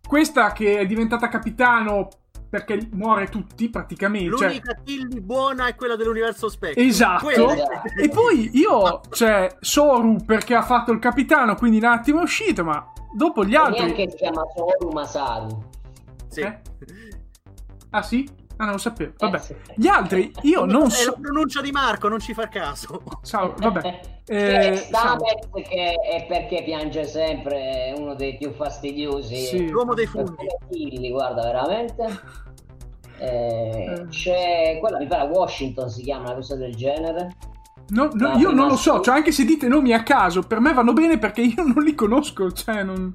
Questa 0.06 0.52
che 0.52 0.80
è 0.80 0.86
diventata 0.86 1.28
capitano 1.28 2.08
perché 2.54 2.88
muore 2.92 3.30
tutti 3.30 3.68
praticamente. 3.68 4.38
Cioè, 4.38 4.48
L'unica 4.48 4.74
Tilly 4.84 5.20
buona 5.22 5.66
è 5.70 5.74
quella 5.76 5.96
dell'universo 5.96 6.50
specchio. 6.50 6.84
Esatto. 6.84 7.26
Quella- 7.26 7.82
E 8.00 8.10
poi 8.10 8.52
io, 8.54 9.02
cioè, 9.10 9.56
Soru 9.60 10.18
perché 10.24 10.54
ha 10.54 10.62
fatto 10.62 10.92
il 10.92 11.00
capitano, 11.00 11.56
quindi 11.56 11.78
un 11.78 11.86
attimo 11.86 12.20
è 12.20 12.22
uscito, 12.22 12.64
ma 12.64 12.94
dopo 13.12 13.44
gli 13.44 13.56
E 13.56 13.58
altri. 13.58 13.84
neanche 13.86 14.10
si 14.12 14.18
chiama 14.18 14.44
Soru 14.56 14.92
Masaru. 14.92 15.64
Sì. 16.28 16.42
Eh? 16.42 16.60
Ah 17.90 18.04
sì? 18.04 18.30
Ah, 18.58 18.64
non 18.66 18.74
lo 18.74 18.78
sapevo. 18.80 19.14
Vabbè. 19.18 19.38
Eh, 19.38 19.40
sì. 19.40 19.56
Gli 19.76 19.88
altri 19.88 20.32
io 20.42 20.66
non 20.66 20.84
È 20.84 20.86
la 20.86 20.90
so. 20.90 21.18
pronuncia 21.20 21.62
di 21.62 21.72
Marco, 21.72 22.08
non 22.08 22.20
ci 22.20 22.34
fa 22.34 22.48
caso. 22.48 23.02
Ciao, 23.24 23.54
vabbè. 23.58 23.82
C'è 24.26 24.70
Eh, 24.72 24.76
Stamets 24.78 25.48
che 25.68 25.94
è 25.96 26.26
perché 26.28 26.64
piange 26.64 27.06
sempre, 27.06 27.88
è 27.88 27.94
uno 27.98 28.16
dei 28.16 28.38
più 28.38 28.52
fastidiosi. 28.54 29.36
Sì. 29.38 29.70
L'uomo 29.70 29.94
dei 29.94 30.06
funghi. 30.06 31.10
Guarda, 31.12 31.42
veramente. 31.44 32.06
Eh, 33.20 33.86
Eh. 33.86 34.08
c'è 34.10 34.78
quella 34.80 34.98
mi 34.98 35.06
pare 35.06 35.30
Washington 35.30 35.88
si 35.90 36.02
chiama 36.02 36.24
una 36.26 36.34
cosa 36.34 36.56
del 36.58 36.76
genere 36.76 37.30
no, 37.90 38.10
no, 38.12 38.32
io 38.38 38.52
non 38.52 38.68
lo 38.68 38.76
so, 38.76 39.00
cioè 39.02 39.16
anche 39.16 39.32
se 39.32 39.46
dite 39.46 39.68
nomi 39.68 39.94
a 39.94 40.02
caso, 40.04 40.42
per 40.42 40.60
me 40.60 40.74
vanno 40.74 40.94
bene 40.94 41.20
perché 41.20 41.42
io 41.42 41.64
non 41.64 41.84
li 41.84 41.94
conosco, 41.94 42.52
cioè 42.52 42.84
non... 42.84 43.14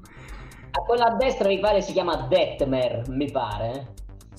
a 0.71 0.81
quella 0.83 1.07
a 1.07 1.15
destra 1.15 1.49
mi 1.49 1.59
pare 1.59 1.81
si 1.81 1.91
chiama 1.91 2.15
Detmer 2.27 3.03
mi 3.09 3.29
pare 3.29 3.71
eh. 3.71 3.85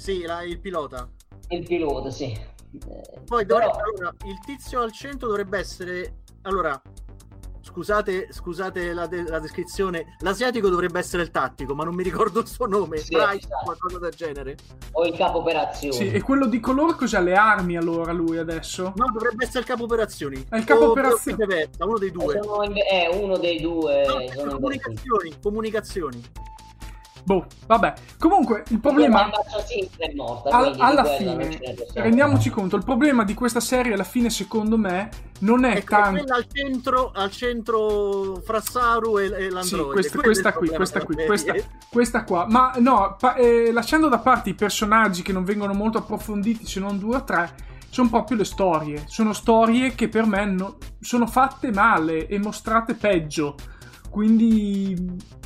Sì, 0.00 0.22
la- 0.22 0.42
il 0.42 0.58
pilota. 0.58 1.06
il 1.48 1.66
pilota 1.66 2.10
sì 2.10 2.24
Eh, 2.24 3.20
Poi 3.26 3.44
però- 3.44 3.58
dovrebbe- 3.58 3.82
allora, 3.82 4.14
il 4.24 4.38
tizio 4.46 4.80
al 4.80 4.92
centro 4.92 5.26
dovrebbe 5.28 5.58
essere. 5.58 6.20
Allora, 6.42 6.80
scusate, 7.60 8.28
scusate 8.32 8.92
la, 8.94 9.06
de- 9.06 9.24
la 9.28 9.40
descrizione. 9.40 10.16
L'asiatico 10.20 10.68
dovrebbe 10.70 10.98
essere 11.00 11.22
il 11.24 11.30
tattico, 11.32 11.74
ma 11.74 11.84
non 11.84 11.94
mi 11.96 12.02
ricordo 12.04 12.40
il 12.40 12.46
suo 12.46 12.66
nome. 12.66 12.96
Sì, 12.98 13.12
Price, 13.16 13.38
esatto. 13.46 13.64
qualcosa 13.64 13.98
del 13.98 14.14
genere. 14.14 14.56
o 14.92 15.04
il 15.04 15.14
capo 15.16 15.38
operazioni 15.38 15.94
Sì, 15.94 16.10
e 16.12 16.22
quello 16.22 16.46
di 16.46 16.60
colore 16.60 16.94
cos'ha 16.94 17.20
le 17.20 17.34
armi 17.34 17.76
allora 17.76 18.12
lui 18.12 18.38
adesso? 18.38 18.92
No, 18.96 19.06
dovrebbe 19.12 19.44
essere 19.44 19.58
il 19.60 19.66
capo 19.66 19.84
operazioni. 19.84 20.46
È 20.48 20.56
il 20.56 20.64
capo 20.64 20.84
O- 20.84 20.90
operazioni. 20.92 21.42
o 21.42 21.46
viceversa, 21.46 21.84
uno 21.84 21.98
dei 21.98 22.10
due. 22.12 22.40
Sono 22.42 22.62
inve- 22.64 22.82
è 22.86 23.08
uno 23.12 23.36
dei 23.36 23.60
due 23.60 24.04
No, 24.06 24.12
sono 24.12 24.20
invertiti. 24.22 24.48
comunicazioni, 24.54 25.34
comunicazioni. 25.42 26.22
Boh, 27.22 27.46
vabbè. 27.66 27.94
Comunque, 28.18 28.64
il 28.68 28.80
problema... 28.80 29.30
è 29.98 30.12
morta 30.14 30.50
Al- 30.50 30.62
quindi 30.62 30.76
di 30.76 30.82
alla 30.82 31.04
fine, 31.04 31.60
rendiamoci 31.94 32.50
conto, 32.50 32.76
il 32.76 32.84
problema 32.84 33.24
di 33.24 33.34
questa 33.34 33.60
serie 33.60 33.92
alla 33.92 34.04
fine, 34.04 34.30
secondo 34.30 34.78
me, 34.78 35.08
non 35.40 35.64
è 35.64 35.76
Ecco, 35.76 35.90
tanto... 35.90 36.18
quella 36.18 36.36
al 36.36 36.46
centro, 36.52 37.12
al 37.14 37.30
centro 37.30 38.40
fra 38.44 38.60
Saru 38.60 39.18
e, 39.18 39.24
e 39.24 39.50
l'androide. 39.50 39.62
Sì, 39.62 39.82
questa, 39.82 40.18
è 40.18 40.22
questa 40.22 40.52
qui, 40.52 40.68
questa 40.68 41.04
qui, 41.04 41.14
questa, 41.26 41.54
questa 41.90 42.24
qua. 42.24 42.46
Ma 42.48 42.72
no, 42.78 43.16
pa- 43.18 43.34
eh, 43.34 43.70
lasciando 43.72 44.08
da 44.08 44.18
parte 44.18 44.50
i 44.50 44.54
personaggi 44.54 45.22
che 45.22 45.32
non 45.32 45.44
vengono 45.44 45.72
molto 45.72 45.98
approfonditi, 45.98 46.66
se 46.66 46.80
non 46.80 46.98
due 46.98 47.16
o 47.16 47.24
tre, 47.24 47.54
sono 47.90 48.08
proprio 48.08 48.38
le 48.38 48.44
storie. 48.44 49.04
Sono 49.06 49.32
storie 49.32 49.94
che 49.94 50.08
per 50.08 50.26
me 50.26 50.44
no- 50.46 50.78
sono 51.00 51.26
fatte 51.26 51.70
male 51.70 52.26
e 52.26 52.38
mostrate 52.38 52.94
peggio. 52.94 53.54
Quindi... 54.10 55.38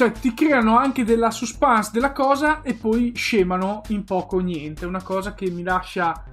Cioè, 0.00 0.12
ti 0.12 0.32
creano 0.32 0.78
anche 0.78 1.04
della 1.04 1.30
suspense 1.30 1.90
della 1.92 2.12
cosa 2.12 2.62
e 2.62 2.72
poi 2.72 3.12
scemano 3.14 3.82
in 3.88 4.02
poco 4.04 4.36
o 4.36 4.40
niente. 4.40 4.86
Una 4.86 5.02
cosa 5.02 5.34
che 5.34 5.50
mi 5.50 5.62
lascia 5.62 6.24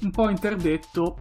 un 0.00 0.10
po' 0.10 0.28
interdetto. 0.28 1.18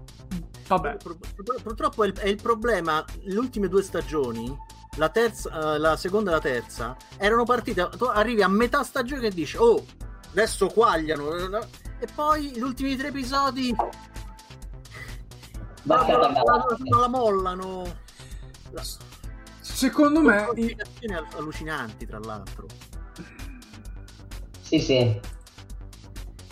Vabbè. 0.66 0.98
Pur- 0.98 1.16
pur- 1.36 1.62
Purtroppo 1.62 2.04
è 2.04 2.08
il, 2.08 2.14
è 2.14 2.28
il 2.28 2.42
problema. 2.42 3.06
Le 3.22 3.38
ultime 3.38 3.68
due 3.68 3.84
stagioni 3.84 4.52
la, 4.96 5.10
terza, 5.10 5.76
uh, 5.76 5.78
la 5.78 5.96
seconda 5.96 6.32
e 6.32 6.34
la 6.34 6.40
terza 6.40 6.98
erano 7.18 7.44
partite. 7.44 7.88
Tu 7.96 8.06
arrivi 8.06 8.42
a 8.42 8.48
metà 8.48 8.82
stagione 8.82 9.28
e 9.28 9.32
dici, 9.32 9.56
oh, 9.56 9.86
adesso 10.32 10.66
quagliano. 10.70 11.36
E 12.00 12.08
poi 12.16 12.50
gli 12.50 12.62
ultimi 12.62 12.96
tre 12.96 13.10
episodi. 13.10 13.76
Non 15.84 16.00
la, 16.00 16.18
la, 16.18 17.00
la 17.00 17.08
mollano. 17.08 17.84
Secondo 19.76 20.22
me. 20.22 20.48
allucinanti, 21.36 22.06
tra 22.06 22.20
l'altro. 22.20 22.66
Sì, 24.62 24.80
sì. 24.80 25.20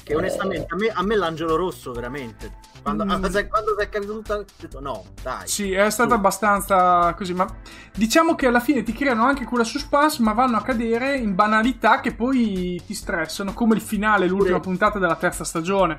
Che 0.03 0.15
onestamente 0.15 0.73
a 0.73 0.75
me, 0.75 0.87
a 0.89 1.01
me 1.01 1.15
l'angelo 1.15 1.55
rosso 1.55 1.93
veramente 1.93 2.59
quando, 2.83 3.05
mm. 3.05 3.09
quando 3.49 3.75
si 3.77 3.85
è 3.85 3.89
capito 3.89 4.13
tutto, 4.13 4.33
ho 4.33 4.45
detto 4.59 4.79
no, 4.79 5.05
dai. 5.23 5.47
Sì, 5.47 5.71
è 5.71 5.89
stato 5.89 6.13
abbastanza 6.13 7.13
così, 7.15 7.33
ma 7.33 7.47
diciamo 7.93 8.35
che 8.35 8.45
alla 8.45 8.59
fine 8.59 8.83
ti 8.83 8.91
creano 8.91 9.23
anche 9.23 9.45
quella 9.45 9.63
suspense, 9.63 10.21
ma 10.21 10.33
vanno 10.33 10.57
a 10.57 10.61
cadere 10.61 11.17
in 11.17 11.33
banalità 11.33 12.01
che 12.01 12.13
poi 12.13 12.79
ti 12.85 12.93
stressano, 12.93 13.53
come 13.53 13.75
il 13.75 13.81
finale, 13.81 14.27
l'ultima 14.27 14.59
Pure. 14.59 14.69
puntata 14.69 14.99
della 14.99 15.15
terza 15.15 15.43
stagione. 15.43 15.97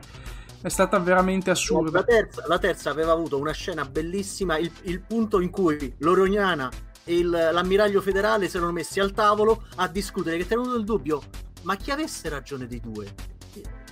È 0.61 0.69
stata 0.69 0.99
veramente 0.99 1.51
assurda. 1.51 1.99
La 1.99 2.05
terza, 2.05 2.45
la 2.47 2.59
terza 2.59 2.91
aveva 2.91 3.13
avuto 3.13 3.39
una 3.39 3.53
scena 3.53 3.85
bellissima, 3.85 4.57
il, 4.57 4.71
il 4.83 5.01
punto 5.01 5.41
in 5.41 5.51
cui 5.51 5.95
l'Orognana 5.99 6.71
il, 7.05 7.29
l'ammiraglio 7.29 8.01
federale 8.01 8.49
si 8.49 8.57
erano 8.57 8.73
messi 8.73 9.01
al 9.01 9.13
tavolo 9.13 9.65
a 9.77 9.89
discutere, 9.89 10.37
che 10.37 10.45
venuto 10.57 10.77
il 10.77 10.85
dubbio, 10.85 11.23
ma 11.63 11.77
chi 11.77 11.91
avesse 11.91 12.29
ragione 12.29 12.67
dei 12.67 12.81
due? 12.81 13.13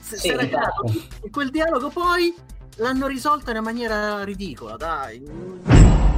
Se, 0.00 0.16
sì, 0.16 0.28
esatto. 0.28 0.92
in 1.22 1.30
quel 1.30 1.50
dialogo 1.50 1.88
poi 1.88 2.34
l'hanno 2.76 3.06
risolta 3.06 3.50
in 3.50 3.58
una 3.58 3.64
maniera 3.64 4.24
ridicola, 4.24 4.76
dai. 4.76 6.11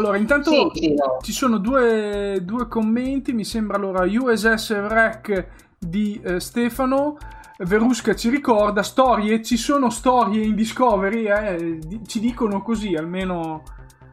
Allora, 0.00 0.16
intanto 0.16 0.50
sì, 0.50 0.70
sì, 0.72 0.94
no. 0.94 1.18
ci 1.20 1.32
sono 1.32 1.58
due, 1.58 2.40
due, 2.42 2.66
commenti, 2.68 3.34
mi 3.34 3.44
sembra 3.44 3.76
allora 3.76 4.06
USS 4.06 4.88
Rec 4.88 5.46
di 5.78 6.18
eh, 6.24 6.40
Stefano. 6.40 7.18
Verusca 7.58 8.14
ci 8.14 8.30
ricorda 8.30 8.82
storie, 8.82 9.42
ci 9.42 9.58
sono 9.58 9.90
storie 9.90 10.42
in 10.42 10.54
Discovery, 10.54 11.26
eh, 11.26 11.78
ci 12.06 12.18
dicono 12.18 12.62
così 12.62 12.94
almeno. 12.94 13.62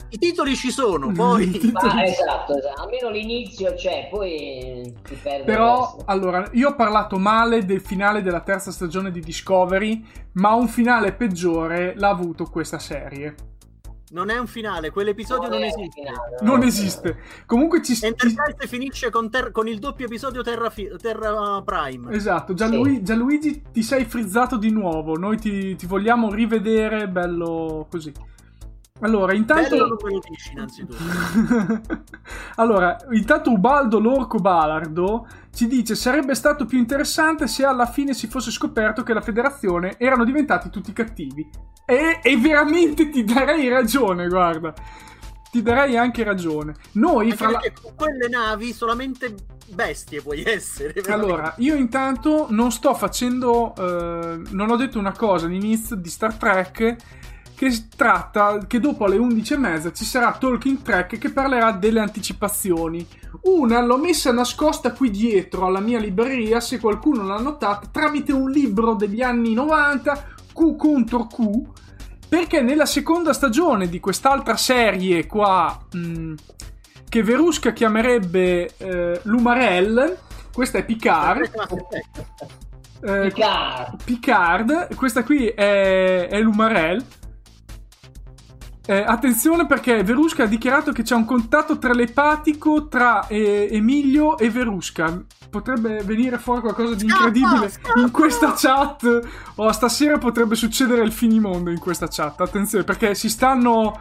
I 0.09 0.17
titoli 0.17 0.55
ci 0.55 0.71
sono, 0.71 1.09
poi. 1.13 1.71
ah, 1.73 2.03
esatto, 2.03 2.57
esatto, 2.57 2.81
almeno 2.81 3.09
l'inizio 3.09 3.73
c'è, 3.73 4.09
poi 4.11 4.93
si 5.05 5.15
perde. 5.15 5.45
Però, 5.45 5.97
allora, 6.05 6.49
io 6.51 6.69
ho 6.69 6.75
parlato 6.75 7.17
male 7.17 7.63
del 7.63 7.79
finale 7.79 8.21
della 8.21 8.41
terza 8.41 8.71
stagione 8.71 9.11
di 9.11 9.21
Discovery, 9.21 10.05
ma 10.33 10.53
un 10.53 10.67
finale 10.67 11.13
peggiore 11.13 11.93
l'ha 11.95 12.09
avuto 12.09 12.45
questa 12.45 12.79
serie. 12.79 13.55
Non 14.09 14.29
è 14.29 14.37
un 14.37 14.47
finale, 14.47 14.89
quell'episodio 14.89 15.49
non, 15.49 15.57
un 15.57 15.63
esiste. 15.65 16.01
finale, 16.01 16.37
Non 16.41 16.59
no. 16.59 16.65
esiste. 16.65 17.17
Comunque 17.45 17.83
ci 17.83 17.97
Enterprise 18.05 18.65
finisce 18.67 19.09
con, 19.09 19.29
ter- 19.29 19.51
con 19.51 19.67
il 19.67 19.79
doppio 19.79 20.05
episodio 20.05 20.43
Terra, 20.43 20.69
fi- 20.69 20.89
Terra 21.01 21.61
Prime. 21.65 22.13
Esatto, 22.15 22.53
Gianlui- 22.53 23.03
Gianluigi 23.03 23.63
ti 23.71 23.83
sei 23.83 24.05
frizzato 24.05 24.55
di 24.57 24.71
nuovo, 24.71 25.17
noi 25.17 25.37
ti, 25.37 25.75
ti 25.75 25.85
vogliamo 25.85 26.31
rivedere 26.31 27.09
bello 27.09 27.85
così. 27.89 28.13
Allora, 28.99 29.33
intanto... 29.33 29.69
Bello 29.69 29.97
lo 29.99 30.19
dici 30.27 30.51
innanzitutto. 30.53 31.03
allora, 32.55 32.97
intanto 33.11 33.51
Ubaldo 33.51 33.99
Lorco 33.99 34.39
Balardo 34.39 35.27
ci 35.53 35.67
dice 35.67 35.95
sarebbe 35.95 36.35
stato 36.35 36.65
più 36.65 36.77
interessante 36.77 37.47
se 37.47 37.65
alla 37.65 37.85
fine 37.85 38.13
si 38.13 38.27
fosse 38.27 38.51
scoperto 38.51 39.03
che 39.03 39.13
la 39.13 39.21
federazione 39.21 39.97
erano 39.97 40.23
diventati 40.23 40.69
tutti 40.69 40.93
cattivi. 40.93 41.47
E, 41.85 42.19
e 42.21 42.37
veramente 42.37 43.09
ti 43.09 43.23
darei 43.23 43.69
ragione, 43.69 44.27
guarda. 44.27 44.73
Ti 45.49 45.61
darei 45.61 45.95
anche 45.95 46.23
ragione. 46.23 46.75
Noi, 46.93 47.31
Anche 47.31 47.37
fra 47.37 47.49
la... 47.51 47.59
con 47.81 47.95
quelle 47.95 48.27
navi 48.27 48.73
solamente 48.73 49.33
bestie 49.67 50.21
puoi 50.21 50.43
essere. 50.43 50.93
veramente. 50.93 51.11
Allora, 51.11 51.53
io 51.57 51.75
intanto 51.75 52.47
non 52.49 52.71
sto 52.71 52.93
facendo. 52.93 53.73
eh, 53.77 54.41
non 54.51 54.69
ho 54.69 54.75
detto 54.75 54.99
una 54.99 55.13
cosa 55.13 55.45
all'inizio 55.45 55.95
di 55.95 56.09
Star 56.09 56.35
Trek. 56.35 56.95
Che 57.57 57.87
tratta 57.95 58.67
che 58.67 58.79
dopo 58.79 59.05
alle 59.05 59.17
11.30 59.17 59.91
ci 59.91 60.05
sarà 60.05 60.31
Talking 60.31 60.83
Track 60.83 61.17
che 61.17 61.31
parlerà 61.31 61.71
delle 61.71 61.99
anticipazioni. 61.99 63.03
Una 63.45 63.81
l'ho 63.81 63.97
messa 63.97 64.31
nascosta 64.31 64.91
qui 64.91 65.09
dietro 65.09 65.65
alla 65.65 65.79
mia 65.79 65.97
libreria, 65.97 66.59
se 66.59 66.79
qualcuno 66.79 67.23
l'ha 67.23 67.39
notata, 67.39 67.87
tramite 67.91 68.31
un 68.31 68.51
libro 68.51 68.93
degli 68.93 69.23
anni 69.23 69.55
90, 69.55 70.25
Q 70.53 70.75
contro 70.75 71.25
Q, 71.25 71.61
perché 72.29 72.61
nella 72.61 72.85
seconda 72.85 73.33
stagione 73.33 73.89
di 73.89 73.99
quest'altra 73.99 74.55
serie 74.55 75.25
qua, 75.25 75.83
mh, 75.91 76.33
che 77.09 77.23
Verusca 77.23 77.73
chiamerebbe 77.73 78.69
eh, 78.77 79.19
Lumarel, 79.23 80.15
questa 80.53 80.77
è 80.77 80.85
Picard. 80.85 81.49
eh, 83.01 83.31
Picard. 83.31 84.03
Picard, 84.03 84.95
questa 84.95 85.23
qui 85.23 85.47
è, 85.47 86.27
è 86.27 86.39
Lumarel. 86.39 87.03
Eh, 88.89 89.03
attenzione 89.05 89.65
perché 89.65 90.01
Verusca 90.01 90.43
ha 90.43 90.47
dichiarato 90.47 90.93
che 90.93 91.03
c'è 91.03 91.13
un 91.13 91.25
contatto 91.25 91.77
telepatico 91.77 92.87
tra 92.87 93.27
eh, 93.27 93.67
Emilio 93.69 94.37
e 94.37 94.49
Verusca. 94.49 95.25
Potrebbe 95.49 96.03
venire 96.03 96.37
fuori 96.37 96.61
qualcosa 96.61 96.95
di 96.95 97.03
incredibile 97.03 97.69
Scappa, 97.69 97.99
in 97.99 98.11
questa 98.11 98.53
chat. 98.55 99.27
O 99.55 99.69
stasera 99.73 100.17
potrebbe 100.17 100.55
succedere 100.55 101.03
il 101.03 101.11
finimondo 101.11 101.69
in 101.69 101.79
questa 101.79 102.07
chat. 102.07 102.39
Attenzione 102.39 102.85
perché 102.85 103.13
si 103.13 103.29
stanno. 103.29 103.99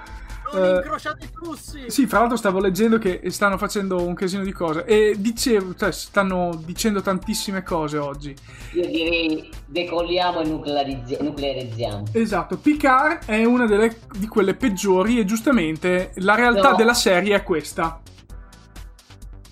Non 0.53 0.65
eh, 0.65 0.77
incrociate 0.77 1.25
i 1.25 1.29
flussi. 1.33 1.91
sì, 1.91 2.07
fra 2.07 2.21
l'altro 2.21 2.37
stavo 2.37 2.59
leggendo 2.61 2.99
che 2.99 3.21
stanno 3.31 3.59
facendo 3.59 4.03
un 4.07 4.15
casino 4.15 4.43
di 4.43 4.53
cose. 4.53 4.85
E 4.85 5.15
dicevo, 5.19 5.75
cioè, 5.75 5.91
stanno 5.93 6.61
dicendo 6.65 7.01
tantissime 7.03 7.63
cose 7.63 7.99
oggi. 7.99 8.35
Io 8.75 8.87
direi 8.87 9.51
decolliamo 9.67 10.41
e 10.41 10.45
nuclearizzi- 10.47 11.17
nuclearizziamo. 11.21 12.05
Esatto, 12.13 12.59
Picard 12.59 13.25
è 13.27 13.45
una 13.45 13.67
delle, 13.67 13.99
di 14.19 14.29
quelle 14.29 14.55
peggiori 14.55 15.19
e 15.19 15.25
giustamente 15.25 16.13
la 16.17 16.35
realtà 16.35 16.71
No. 16.71 16.77
della 16.77 16.95
serie 16.95 17.35
è 17.35 17.43
questa. 17.43 18.01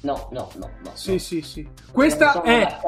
No, 0.02 0.28
no, 0.32 0.50
no, 0.56 0.70
no. 0.84 0.90
Sì, 0.92 1.12
no. 1.12 1.18
sì, 1.18 1.40
sì. 1.40 1.68
Questa 1.90 2.42
è. 2.42 2.78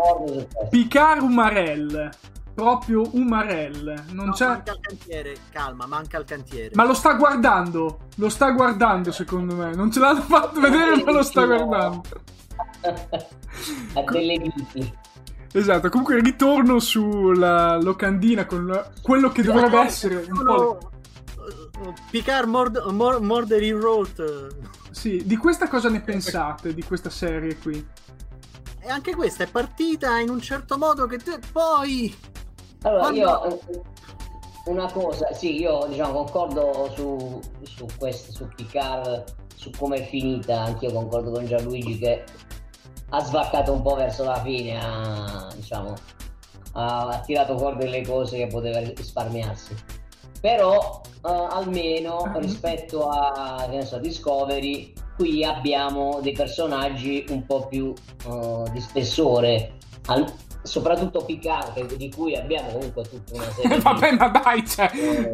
Picard 0.68 1.22
Umarell. 1.22 2.10
Proprio 2.56 3.02
Umarell. 3.14 4.04
Non 4.12 4.26
No, 4.28 4.32
c'è... 4.32 4.46
manca 4.46 4.72
il 4.72 4.78
cantiere, 4.80 5.36
calma, 5.50 5.86
manca 5.86 6.18
il 6.18 6.24
cantiere. 6.24 6.70
Ma 6.74 6.86
lo 6.86 6.94
sta 6.94 7.12
guardando. 7.12 7.98
Lo 8.16 8.30
sta 8.30 8.50
guardando, 8.52 9.12
secondo 9.12 9.54
me. 9.54 9.74
Non 9.74 9.92
ce 9.92 10.00
l'hanno 10.00 10.22
fatto 10.22 10.58
vedere, 10.58 11.04
ma 11.04 11.12
lo 11.12 11.22
sta 11.22 11.44
guardando. 11.44 12.00
Ha 13.94 14.02
delle 14.10 14.38
viti. 14.38 14.94
Esatto, 15.52 15.88
comunque 15.88 16.20
ritorno 16.20 16.78
sulla 16.78 17.76
locandina 17.80 18.44
con 18.46 18.66
la- 18.66 18.90
quello 19.02 19.30
che 19.30 19.42
dovrebbe 19.42 19.80
essere 19.80 20.26
un 20.28 20.44
po'... 20.44 20.78
Uh, 21.78 21.92
Picard 22.10 22.48
Mord- 22.48 22.84
Mor- 22.90 23.20
Murder 23.20 23.62
in 23.62 23.78
Road. 23.80 24.56
Sì, 24.90 25.22
di 25.26 25.36
questa 25.36 25.68
cosa 25.68 25.88
ne 25.90 26.00
pensate, 26.00 26.72
di 26.74 26.82
questa 26.82 27.10
serie 27.10 27.56
qui? 27.58 27.86
E 28.80 28.88
anche 28.88 29.14
questa 29.14 29.44
è 29.44 29.46
partita 29.46 30.18
in 30.18 30.28
un 30.30 30.40
certo 30.40 30.76
modo 30.78 31.06
che 31.06 31.18
te- 31.18 31.38
poi... 31.52 32.14
Allora, 32.87 33.01
Quando- 33.01 33.18
io 33.18 33.44
eh, 33.46 33.83
una 34.66 34.90
cosa, 34.92 35.33
sì, 35.33 35.59
io 35.59 35.87
diciamo 35.88 36.22
concordo 36.22 36.88
su, 36.94 37.40
su 37.62 37.85
questo, 37.99 38.31
su 38.31 38.49
Picard, 38.55 39.25
su 39.57 39.70
come 39.77 39.96
è 39.96 40.03
finita, 40.05 40.62
anch'io 40.62 40.92
concordo 40.92 41.33
con 41.33 41.46
Gianluigi 41.46 41.99
che 41.99 42.25
ha 43.11 43.20
svaccato 43.20 43.72
un 43.72 43.83
po' 43.83 43.96
verso 43.96 44.22
la 44.22 44.40
fine, 44.40 44.79
ha, 44.81 45.49
diciamo, 45.57 45.94
ha, 46.75 47.20
tirato 47.27 47.59
fuori 47.59 47.77
delle 47.77 48.07
cose 48.07 48.37
che 48.37 48.46
poteva 48.46 48.79
risparmiarsi. 48.79 49.75
Però 50.40 51.01
eh, 51.05 51.29
almeno 51.29 52.33
rispetto 52.37 53.09
a 53.09 53.66
che 53.68 53.77
ne 53.79 53.85
so, 53.85 53.99
Discovery, 53.99 54.92
qui 55.16 55.42
abbiamo 55.44 56.20
dei 56.22 56.35
personaggi 56.35 57.25
un 57.31 57.44
po' 57.46 57.66
più 57.66 57.92
eh, 58.29 58.62
di 58.70 58.81
spessore, 58.81 59.72
al- 60.07 60.33
soprattutto 60.66 61.24
Picard, 61.24 61.94
di 61.94 62.11
cui 62.11 62.37
abbiamo 62.37 62.70
comunque 62.72 63.02
tutta 63.05 63.35
una 63.35 63.50
serie 63.50 63.76
di- 63.76 63.83
Vabbè, 63.83 64.12
ma 64.12 64.29
dai, 64.29 64.66
cioè... 64.66 64.90
eh, 64.94 65.33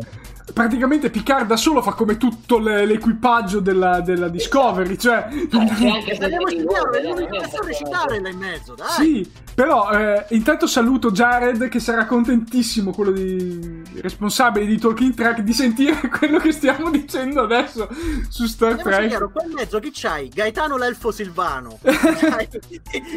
Praticamente 0.53 1.09
Picard 1.09 1.47
da 1.47 1.57
solo 1.57 1.81
fa 1.83 1.93
come 1.93 2.17
tutto 2.17 2.59
le- 2.59 2.85
l'equipaggio 2.85 3.61
della, 3.61 4.01
della 4.01 4.29
Discovery, 4.29 4.99
cioè... 4.99 5.29
anche 5.29 5.47
Parliamoci 5.49 6.17
Federico 6.17 6.47
chiaro, 6.69 6.91
è 6.93 7.03
Gordon, 7.03 7.03
l'unico 7.03 7.29
non 7.29 7.39
che 7.39 7.45
un 7.45 7.51
sa 7.51 7.59
recitare 7.65 8.21
personaggio- 8.21 8.23
là 8.23 8.29
in 8.29 8.39
mezzo, 8.39 8.75
dai. 8.75 8.89
Sì, 8.91 9.33
però 9.55 9.91
eh, 9.91 10.27
intanto 10.31 10.67
saluto 10.67 11.11
Jared 11.11 11.69
che 11.69 11.79
sarà 11.79 12.07
contentissimo, 12.07 12.93
quello 12.93 13.11
di 13.11 13.83
responsabile 14.01 14.67
di 14.67 14.79
Talking 14.79 15.15
Track, 15.15 15.41
di 15.41 15.53
sentire 15.53 16.09
quello 16.09 16.39
che 16.39 16.53
stiamo 16.53 16.91
dicendo 16.91 17.43
adesso 17.43 17.89
su 18.29 18.47
Star 18.47 18.77
chiaro, 18.77 19.09
Trek. 19.09 19.33
qua 19.33 19.45
in 19.45 19.53
mezzo 19.53 19.79
chi 19.79 19.91
c'hai? 19.93 20.29
Gaetano 20.29 20.77
l'elfo 20.77 21.11
silvano. 21.11 21.79
C'hai 21.83 22.49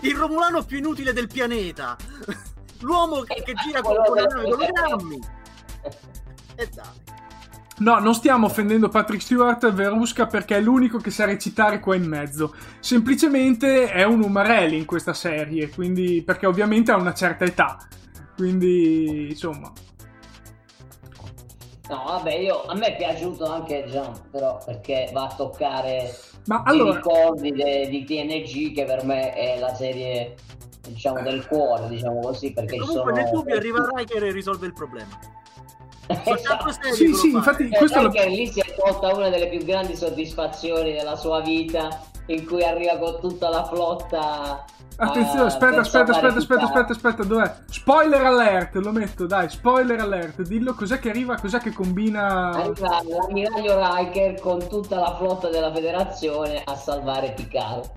il 0.02 0.16
romulano 0.16 0.64
più 0.64 0.78
inutile 0.78 1.14
del 1.14 1.28
pianeta. 1.28 1.96
L'uomo 2.80 3.22
che, 3.22 3.42
che 3.44 3.54
gira 3.54 3.82
con, 3.82 3.96
con 4.06 4.16
le 4.16 4.22
navi 4.22 4.34
con 4.34 4.54
ologrammi. 4.54 5.20
E 6.56 6.70
dai. 6.74 7.14
No, 7.78 8.00
non 8.00 8.14
stiamo 8.14 8.46
offendendo 8.46 8.88
Patrick 8.88 9.22
Stewart 9.22 9.70
Verusca 9.74 10.28
perché 10.28 10.56
è 10.56 10.62
l'unico 10.62 10.98
che 10.98 11.12
sa 11.12 11.26
recitare 11.26 11.82
qua 11.82 11.96
in 11.96 12.06
mezzo. 12.06 12.56
Semplicemente 12.80 13.92
è 13.92 14.04
un 14.04 14.24
umarelli 14.24 14.78
in 14.78 14.86
questa 14.86 15.14
serie, 15.14 15.70
quindi 15.70 16.22
perché 16.22 16.46
ovviamente 16.46 16.92
ha 16.92 16.96
una 16.96 17.14
certa 17.14 17.44
età. 17.44 17.78
Quindi, 18.34 19.28
insomma, 19.30 19.72
No, 21.88 22.04
vabbè, 22.08 22.34
io, 22.34 22.66
a 22.66 22.74
me 22.74 22.88
è 22.88 22.96
piaciuto 22.96 23.46
anche 23.46 23.86
Jump, 23.88 24.30
però 24.32 24.58
perché 24.66 25.10
va 25.14 25.26
a 25.26 25.36
toccare 25.36 26.12
ma 26.46 26.58
i 26.58 26.70
allora 26.70 26.96
ricordi 26.96 27.52
de- 27.52 27.88
di 27.90 28.04
TNG 28.04 28.74
che 28.74 28.86
per 28.86 29.04
me 29.04 29.34
è 29.34 29.60
la 29.60 29.74
serie 29.74 30.36
diciamo 30.88 31.22
del 31.22 31.46
cuore, 31.46 31.88
diciamo 31.88 32.20
così, 32.22 32.54
perché 32.54 32.78
Comunque 32.78 33.14
sono 33.14 33.16
nel 33.16 33.30
dubbio 33.32 33.56
arriva 33.56 33.88
Riker 33.94 34.24
e 34.24 34.32
risolve 34.32 34.66
il 34.66 34.74
problema. 34.74 35.20
Esatto. 36.08 36.72
Sì, 36.94 37.10
lo 37.10 37.18
sì, 37.18 37.32
fa. 37.32 37.38
infatti 37.38 37.70
Eh, 37.70 37.78
questo 37.78 38.02
lo... 38.02 38.08
anche 38.08 38.28
lì 38.28 38.48
si 38.48 38.60
è 38.60 38.76
tolta 38.76 39.14
una 39.16 39.30
delle 39.30 39.48
più 39.48 39.64
grandi 39.64 39.96
soddisfazioni 39.96 40.94
della 40.94 41.16
sua 41.16 41.42
vita 41.42 42.02
in 42.28 42.46
cui 42.46 42.64
arriva 42.64 42.98
con 42.98 43.20
tutta 43.20 43.50
la 43.50 43.64
flotta 43.66 44.66
Attenzione, 44.98 45.48
aspetta, 45.48 45.82
aspetta, 45.82 46.12
aspetta, 46.12 46.38
aspetta, 46.38 46.64
aspetta, 46.64 46.92
aspetta, 46.94 47.24
dov'è? 47.26 47.54
Spoiler 47.70 48.26
alert, 48.26 48.76
lo 48.76 48.94
metto, 48.94 49.26
dai, 49.26 49.50
spoiler 49.50 50.00
alert, 50.00 50.42
dillo 50.44 50.74
cos'è 50.74 51.00
che 51.00 51.10
arriva, 51.10 51.36
cos'è 51.36 51.60
che 51.60 51.74
combina... 51.74 52.52
Arriva 52.52 53.02
l'ammiraglio 53.04 53.76
Riker 53.78 54.40
con 54.40 54.66
tutta 54.70 54.98
la 54.98 55.16
flotta 55.18 55.50
della 55.50 55.72
federazione 55.74 56.62
a 56.64 56.76
salvare 56.76 57.34
Picard 57.34 57.92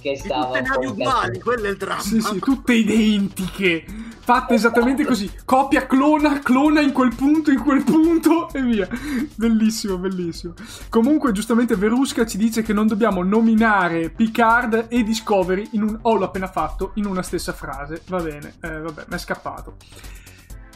che 0.00 0.16
stava 0.16 0.46
tutte 0.46 0.60
navi 0.60 0.86
uguali, 0.86 1.40
quello 1.40 1.66
è 1.66 1.70
il 1.70 1.76
dramma. 1.76 2.00
Sì, 2.00 2.20
sì, 2.20 2.38
tutte 2.38 2.72
identiche, 2.72 3.84
fatte 4.20 4.54
esattamente 4.54 5.04
così, 5.04 5.30
copia, 5.44 5.86
clona, 5.86 6.40
clona 6.40 6.80
in 6.80 6.92
quel 6.92 7.14
punto, 7.14 7.50
in 7.50 7.62
quel 7.62 7.82
punto 7.82 8.50
e 8.54 8.62
via. 8.62 8.88
Bellissimo, 9.34 9.96
bellissimo. 9.96 10.54
Comunque, 10.88 11.32
giustamente 11.32 11.76
Verusca 11.76 12.26
ci 12.26 12.36
dice 12.36 12.62
che 12.62 12.72
non 12.72 12.86
dobbiamo 12.86 13.22
nominare 13.22 14.10
Picard 14.10 14.86
e 14.88 15.02
Discovery 15.02 15.68
in 15.72 15.82
un... 15.82 15.98
Oh, 16.02 16.16
l'ho 16.16 16.26
appena 16.26 16.48
fatto, 16.48 16.92
in 16.94 17.06
una 17.06 17.22
stessa 17.22 17.52
frase. 17.52 18.02
Va 18.06 18.20
bene, 18.20 18.54
eh, 18.60 18.80
vabbè, 18.80 19.04
mi 19.08 19.14
è 19.14 19.18
scappato. 19.18 19.76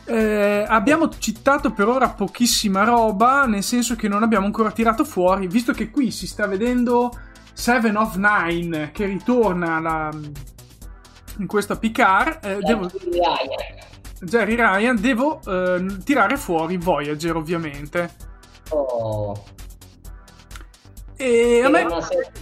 Eh, 0.05 0.65
abbiamo 0.67 1.09
citato 1.19 1.71
per 1.71 1.87
ora 1.87 2.09
pochissima 2.09 2.83
roba, 2.83 3.47
nel 3.47 3.63
senso 3.63 3.95
che 3.95 4.09
non 4.09 4.23
abbiamo 4.25 4.47
ancora 4.47 4.73
tirato 4.73 5.05
fuori, 5.05 5.47
visto 5.47 5.73
che 5.73 5.91
qui 5.91 6.11
si 6.11 6.27
sta 6.27 6.47
vedendo 6.47 7.13
Seven 7.53 7.97
of 7.97 8.17
Nine 8.17 8.91
che 8.93 9.07
ritorna 9.07 9.77
alla- 9.77 10.11
in 11.39 11.47
questo 11.47 11.79
Picard. 11.79 12.45
eh, 12.45 12.59
devo, 12.61 12.87
Jerry 12.87 13.11
Ryan. 13.11 13.91
Jerry 14.21 14.55
Ryan, 14.55 15.01
devo 15.01 15.41
eh, 15.47 15.87
tirare 16.05 16.37
fuori 16.37 16.77
Voyager, 16.77 17.37
ovviamente. 17.37 18.15
Oh, 18.71 19.45
E 21.17 21.63
a 21.65 21.69
me 21.69 21.87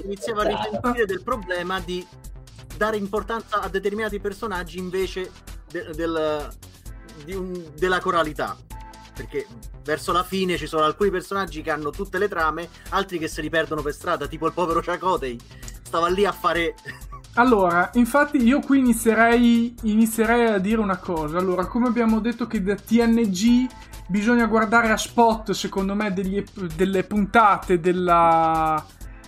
iniziava 0.04 0.42
a 0.42 0.46
risentire 0.46 1.04
del 1.06 1.22
problema 1.22 1.80
di 1.80 2.06
dare 2.76 2.96
importanza 2.96 3.60
a 3.60 3.68
determinati 3.68 4.20
personaggi 4.20 4.78
invece 4.78 5.30
de- 5.70 5.90
del, 5.94 6.48
un, 7.34 7.64
della 7.76 8.00
coralità. 8.00 8.56
Perché 9.20 9.46
verso 9.84 10.12
la 10.12 10.22
fine 10.22 10.56
ci 10.56 10.66
sono 10.66 10.84
alcuni 10.84 11.10
personaggi 11.10 11.60
che 11.60 11.70
hanno 11.70 11.90
tutte 11.90 12.16
le 12.16 12.26
trame, 12.26 12.70
altri 12.88 13.18
che 13.18 13.28
se 13.28 13.42
li 13.42 13.50
perdono 13.50 13.82
per 13.82 13.92
strada, 13.92 14.26
tipo 14.26 14.46
il 14.46 14.54
povero 14.54 14.80
Chakotei. 14.80 15.38
Stava 15.82 16.08
lì 16.08 16.24
a 16.24 16.32
fare 16.32 16.74
allora, 17.34 17.90
infatti 17.94 18.38
io 18.38 18.60
qui 18.60 18.78
inizierei, 18.78 19.74
inizierei, 19.82 20.46
a 20.46 20.58
dire 20.58 20.80
una 20.80 20.96
cosa. 20.96 21.36
Allora, 21.36 21.66
come 21.66 21.88
abbiamo 21.88 22.18
detto 22.20 22.46
che 22.46 22.62
da 22.62 22.74
TNG 22.74 23.68
bisogna 24.08 24.46
guardare 24.46 24.90
a 24.90 24.96
spot, 24.96 25.50
secondo 25.50 25.94
me, 25.94 26.12
degli, 26.12 26.42
delle 26.74 27.04
puntate 27.04 27.78
della... 27.78 28.82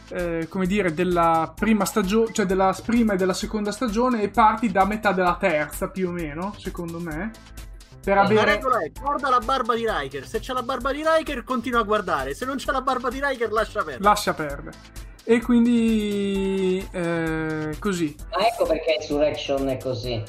Eh, 0.09 0.47
come 0.51 0.67
dire, 0.67 0.93
della 0.93 1.55
prima 1.55 1.87
stagione, 1.87 2.33
cioè 2.33 2.45
della 2.45 2.77
prima 2.85 3.15
e 3.15 3.17
della 3.17 3.33
seconda 3.33 3.73
stagione 3.73 4.21
e 4.21 4.29
parti 4.29 4.71
da 4.71 4.85
metà 4.85 5.13
della 5.13 5.37
terza, 5.41 5.89
più 5.89 6.09
o 6.09 6.13
meno, 6.13 6.55
secondo 6.59 7.01
me. 7.01 7.31
Per 8.03 8.19
avere... 8.19 8.35
La 8.35 8.45
regola 8.45 8.83
è 8.83 8.91
guarda 8.91 9.31
la 9.31 9.39
barba 9.39 9.75
di 9.75 9.87
Riker. 9.89 10.27
Se 10.27 10.41
c'è 10.41 10.53
la 10.53 10.63
barba 10.63 10.93
di 10.93 11.05
Riker, 11.05 11.45
continua 11.45 11.81
a 11.81 11.85
guardare. 11.85 12.35
Se 12.35 12.45
non 12.45 12.57
c'è 12.57 12.73
la 12.73 12.81
barba 12.81 13.09
di 13.11 13.21
Riker, 13.23 13.53
lascia 13.53 13.83
perdere. 13.83 14.03
Lascia 14.03 14.35
perdere. 14.35 14.77
E 15.25 15.41
quindi 15.41 16.85
eh, 16.91 17.77
così. 17.79 18.17
Ah, 18.31 18.47
ecco 18.47 18.67
perché 18.67 18.97
Insurrection 19.01 19.69
è 19.69 19.77
così. 19.77 20.15
E 20.15 20.25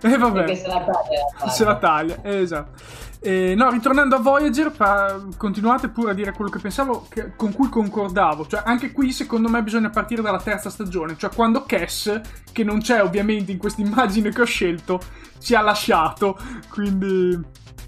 eh, 0.00 0.16
vabbè. 0.16 0.44
Perché 0.44 0.56
se 0.56 0.66
la 0.66 0.80
taglia. 0.80 1.50
Se 1.50 1.64
la 1.64 1.76
taglia, 1.76 2.22
eh, 2.22 2.38
esatto. 2.38 2.80
Eh, 3.24 3.54
no, 3.54 3.70
ritornando 3.70 4.16
a 4.16 4.18
Voyager, 4.18 4.72
pa- 4.72 5.22
continuate 5.36 5.88
pure 5.88 6.10
a 6.10 6.14
dire 6.14 6.32
quello 6.32 6.50
che 6.50 6.58
pensavo, 6.58 7.06
che- 7.08 7.36
con 7.36 7.52
cui 7.52 7.68
concordavo. 7.68 8.48
Cioè, 8.48 8.62
anche 8.64 8.90
qui, 8.90 9.12
secondo 9.12 9.48
me, 9.48 9.62
bisogna 9.62 9.90
partire 9.90 10.22
dalla 10.22 10.40
terza 10.40 10.70
stagione. 10.70 11.16
Cioè, 11.16 11.30
quando 11.32 11.64
Cass, 11.64 12.20
che 12.50 12.64
non 12.64 12.80
c'è 12.80 13.00
ovviamente 13.00 13.52
in 13.52 13.58
questa 13.58 13.80
immagine 13.80 14.30
che 14.30 14.40
ho 14.40 14.44
scelto, 14.44 15.00
ci 15.38 15.54
ha 15.54 15.60
lasciato. 15.60 16.36
Quindi. 16.68 17.38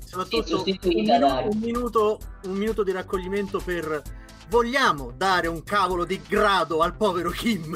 Soprattutto 0.04 0.62
un 0.62 0.78
minuto, 0.92 1.48
un, 1.50 1.58
minuto, 1.58 2.18
un 2.44 2.52
minuto 2.52 2.82
di 2.84 2.92
raccoglimento 2.92 3.58
per 3.58 4.02
vogliamo 4.48 5.12
dare 5.16 5.48
un 5.48 5.64
cavolo 5.64 6.04
di 6.04 6.20
grado 6.28 6.80
al 6.80 6.94
povero 6.94 7.30
Kim? 7.30 7.74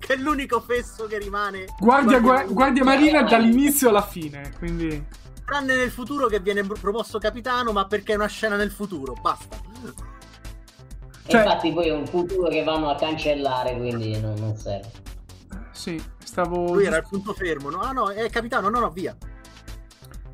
Che 0.00 0.14
è 0.14 0.16
l'unico 0.16 0.60
fesso 0.60 1.06
che 1.06 1.18
rimane. 1.18 1.66
Guardia, 1.78 2.18
guardia, 2.18 2.52
guardia 2.52 2.82
marina 2.82 3.22
dall'inizio 3.28 3.90
alla 3.90 4.02
fine, 4.02 4.52
quindi. 4.58 5.18
Tranne 5.50 5.74
nel 5.74 5.90
futuro 5.90 6.28
che 6.28 6.38
viene 6.38 6.62
promosso 6.62 7.18
capitano, 7.18 7.72
ma 7.72 7.84
perché 7.84 8.12
è 8.12 8.14
una 8.14 8.28
scena 8.28 8.54
nel 8.54 8.70
futuro, 8.70 9.14
basta. 9.20 9.56
Cioè... 11.26 11.40
Infatti 11.40 11.72
poi 11.72 11.88
è 11.88 11.92
un 11.92 12.06
futuro 12.06 12.48
che 12.48 12.62
vanno 12.62 12.88
a 12.88 12.94
cancellare, 12.94 13.76
quindi 13.76 14.20
non, 14.20 14.34
non 14.38 14.56
serve. 14.56 14.92
Sì, 15.72 16.00
stavo... 16.22 16.72
Lui 16.72 16.84
era 16.84 16.98
il 16.98 17.06
punto 17.08 17.32
fermo, 17.32 17.68
no? 17.68 17.80
Ah 17.80 17.90
no, 17.90 18.10
è 18.10 18.30
capitano, 18.30 18.68
no 18.68 18.78
no, 18.78 18.90
via. 18.90 19.16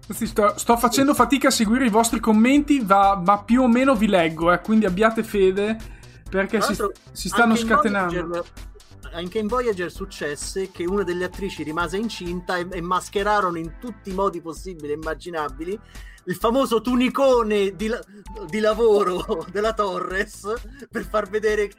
Sto, 0.07 0.53
sto, 0.59 0.77
facendo 0.77 1.15
fatica 1.15 1.49
a 1.49 1.51
seguire 1.51 1.87
i 1.87 1.91
vostri 1.91 2.21
commenti, 2.21 2.81
va, 2.85 3.17
ma 3.17 3.43
più 3.43 3.63
o 3.63 3.69
meno 3.69 3.95
vi 3.95 4.09
leggo, 4.09 4.53
eh, 4.53 4.61
quindi 4.61 4.85
abbiate 4.85 5.23
fede 5.23 5.79
perché 6.29 6.61
si, 6.61 6.77
si, 7.11 7.29
stanno 7.29 7.57
scatenando. 7.57 8.27
Voyager, 8.27 8.45
anche 9.17 9.39
in 9.39 9.47
Voyager 9.47 9.91
successe 9.91 10.71
che 10.71 10.85
una 10.85 11.03
delle 11.03 11.25
attrici 11.25 11.63
rimase 11.63 11.97
incinta 11.97 12.59
e, 12.59 12.67
e 12.71 12.81
mascherarono 12.83 13.57
in 13.57 13.79
tutti 13.81 14.11
i 14.11 14.15
modi 14.15 14.43
possibili 14.43 14.93
e 14.93 14.97
immaginabili 14.97 15.81
il 16.27 16.35
famoso 16.35 16.81
tunicone 16.81 17.75
di, 17.77 17.91
di, 18.49 18.59
lavoro 18.59 19.45
della 19.53 19.73
Torres 19.73 20.53
per 20.91 21.05
far 21.05 21.29
vedere 21.29 21.71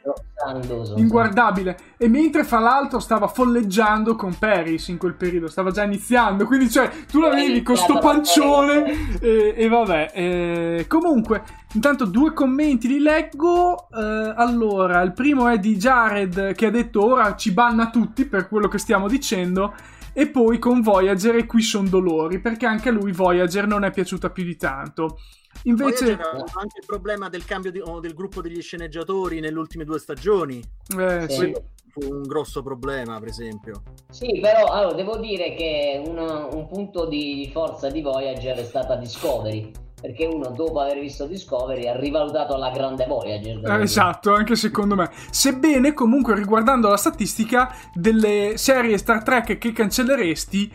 inguardabile. 0.96 1.76
E 1.96 2.08
mentre 2.08 2.44
fra 2.44 2.58
l'altro 2.58 2.98
stava 2.98 3.28
folleggiando 3.28 4.16
con 4.16 4.38
Paris 4.38 4.88
in 4.88 4.96
quel 4.96 5.14
periodo 5.14 5.48
stava 5.48 5.70
già 5.70 5.82
iniziando 5.82 6.46
quindi 6.46 6.70
cioè 6.70 6.90
tu 7.06 7.20
la 7.20 7.30
vedi 7.30 7.62
con 7.62 7.76
sto 7.76 7.98
pancione 7.98 9.18
e, 9.20 9.54
e 9.56 9.68
vabbè 9.68 10.10
e, 10.14 10.84
comunque 10.88 11.42
intanto 11.74 12.04
due 12.04 12.32
commenti 12.32 12.88
li 12.88 13.00
leggo 13.00 13.88
eh, 13.90 14.32
allora 14.36 15.02
il 15.02 15.12
primo 15.12 15.48
è 15.48 15.58
di 15.58 15.76
Jared 15.76 16.54
che 16.54 16.66
ha 16.66 16.70
detto 16.70 17.04
ora 17.04 17.34
ci 17.36 17.52
banna 17.52 17.90
tutti 17.90 18.24
per 18.24 18.48
quello 18.48 18.68
che 18.68 18.78
stiamo 18.78 19.08
dicendo 19.08 19.74
e 20.18 20.26
poi 20.26 20.58
con 20.58 20.80
Voyager 20.80 21.36
e 21.36 21.46
qui 21.46 21.62
sono 21.62 21.88
dolori 21.88 22.40
perché 22.40 22.66
anche 22.66 22.88
a 22.88 22.92
lui 22.92 23.12
Voyager 23.12 23.68
non 23.68 23.84
è 23.84 23.92
piaciuta 23.92 24.30
più 24.30 24.42
di 24.42 24.56
tanto. 24.56 25.20
Invece 25.62 26.10
anche 26.10 26.78
il 26.80 26.84
problema 26.84 27.28
del 27.28 27.44
cambio 27.44 27.70
di, 27.70 27.80
del 28.00 28.14
gruppo 28.14 28.40
degli 28.40 28.60
sceneggiatori 28.60 29.38
nelle 29.38 29.56
ultime 29.56 29.84
due 29.84 30.00
stagioni. 30.00 30.60
Eh, 30.98 31.26
sì. 31.28 31.54
Fu 31.90 32.00
un 32.12 32.22
grosso 32.22 32.64
problema, 32.64 33.20
per 33.20 33.28
esempio. 33.28 33.82
Sì, 34.10 34.40
però 34.40 34.64
allora, 34.66 34.94
devo 34.94 35.18
dire 35.18 35.54
che 35.54 36.02
una, 36.04 36.46
un 36.46 36.66
punto 36.66 37.06
di 37.06 37.48
forza 37.52 37.88
di 37.88 38.02
Voyager 38.02 38.56
è 38.56 38.64
stata 38.64 38.96
Discovery 38.96 39.70
perché 40.00 40.26
uno 40.26 40.50
dopo 40.50 40.80
aver 40.80 41.00
visto 41.00 41.26
Discovery 41.26 41.86
ha 41.88 41.96
rivalutato 41.96 42.56
la 42.56 42.70
grande 42.70 43.06
Voyager. 43.06 43.60
Eh, 43.64 43.82
esatto, 43.82 44.32
anche 44.32 44.54
secondo 44.54 44.94
me. 44.94 45.10
Sebbene 45.30 45.92
comunque 45.92 46.34
riguardando 46.34 46.88
la 46.88 46.96
statistica 46.96 47.74
delle 47.92 48.52
serie 48.56 48.96
Star 48.98 49.22
Trek 49.22 49.58
che 49.58 49.72
cancelleresti, 49.72 50.72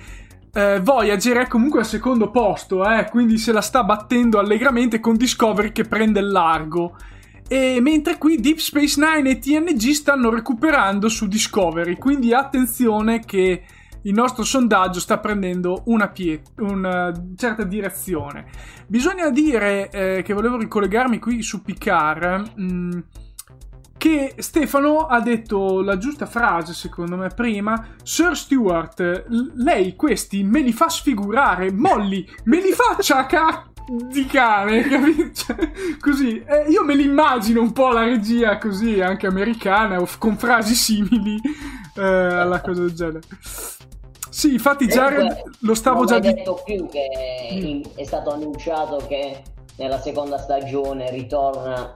eh, 0.53 0.79
Voyager 0.81 1.37
è 1.37 1.47
comunque 1.47 1.79
al 1.79 1.85
secondo 1.85 2.29
posto, 2.29 2.87
eh, 2.87 3.07
quindi 3.09 3.37
se 3.37 3.51
la 3.51 3.61
sta 3.61 3.83
battendo 3.83 4.39
allegramente 4.39 4.99
con 4.99 5.15
Discovery 5.15 5.71
che 5.71 5.85
prende 5.85 6.19
il 6.19 6.29
largo. 6.29 6.95
E 7.47 7.79
mentre 7.81 8.17
qui 8.17 8.39
Deep 8.39 8.57
Space 8.57 8.99
Nine 8.99 9.29
e 9.29 9.39
TNG 9.39 9.91
stanno 9.91 10.29
recuperando 10.29 11.09
su 11.09 11.27
Discovery, 11.27 11.97
quindi 11.97 12.33
attenzione 12.33 13.19
che 13.21 13.63
il 14.03 14.13
nostro 14.13 14.43
sondaggio 14.43 14.99
sta 14.99 15.19
prendendo 15.19 15.83
una, 15.85 16.09
pie- 16.09 16.41
una 16.57 17.11
certa 17.35 17.63
direzione. 17.63 18.45
Bisogna 18.87 19.29
dire 19.29 19.89
eh, 19.89 20.21
che 20.23 20.33
volevo 20.33 20.57
ricollegarmi 20.57 21.19
qui 21.19 21.41
su 21.41 21.61
Picard. 21.61 22.51
Mh, 22.55 22.63
mm, 22.63 22.99
che 24.03 24.33
Stefano 24.39 25.05
ha 25.05 25.21
detto 25.21 25.81
la 25.81 25.97
giusta 25.97 26.25
frase, 26.25 26.73
secondo 26.73 27.15
me, 27.15 27.29
prima. 27.29 27.95
Sir 28.03 28.35
Stewart, 28.35 29.27
lei 29.55 29.95
questi 29.95 30.43
me 30.43 30.59
li 30.59 30.73
fa 30.73 30.89
sfigurare. 30.89 31.71
Molly, 31.71 32.27
me 32.43 32.59
li 32.59 32.73
faccia 32.73 33.19
a 33.19 33.25
di 33.87 34.25
cane, 34.25 34.81
capito? 34.87 35.31
Cioè, 35.33 35.71
così, 35.99 36.43
eh, 36.45 36.69
io 36.69 36.83
me 36.83 36.95
l'immagino 36.95 37.61
un 37.61 37.71
po' 37.71 37.89
la 37.89 38.03
regia 38.03 38.57
così, 38.57 39.01
anche 39.01 39.27
americana, 39.27 40.03
con 40.17 40.37
frasi 40.37 40.75
simili 40.75 41.39
eh, 41.95 42.01
alla 42.01 42.61
cosa 42.61 42.81
del 42.81 42.93
genere. 42.93 43.21
Sì, 44.29 44.53
infatti 44.53 44.87
Jared 44.87 45.43
lo 45.59 45.75
stavo 45.75 46.05
già 46.05 46.17
dicendo. 46.17 46.61
più 46.65 46.87
che 46.89 47.07
in, 47.51 47.83
è 47.93 48.03
stato 48.03 48.31
annunciato 48.31 48.97
che 49.07 49.43
nella 49.77 49.99
seconda 49.99 50.39
stagione 50.39 51.11
ritorna 51.11 51.95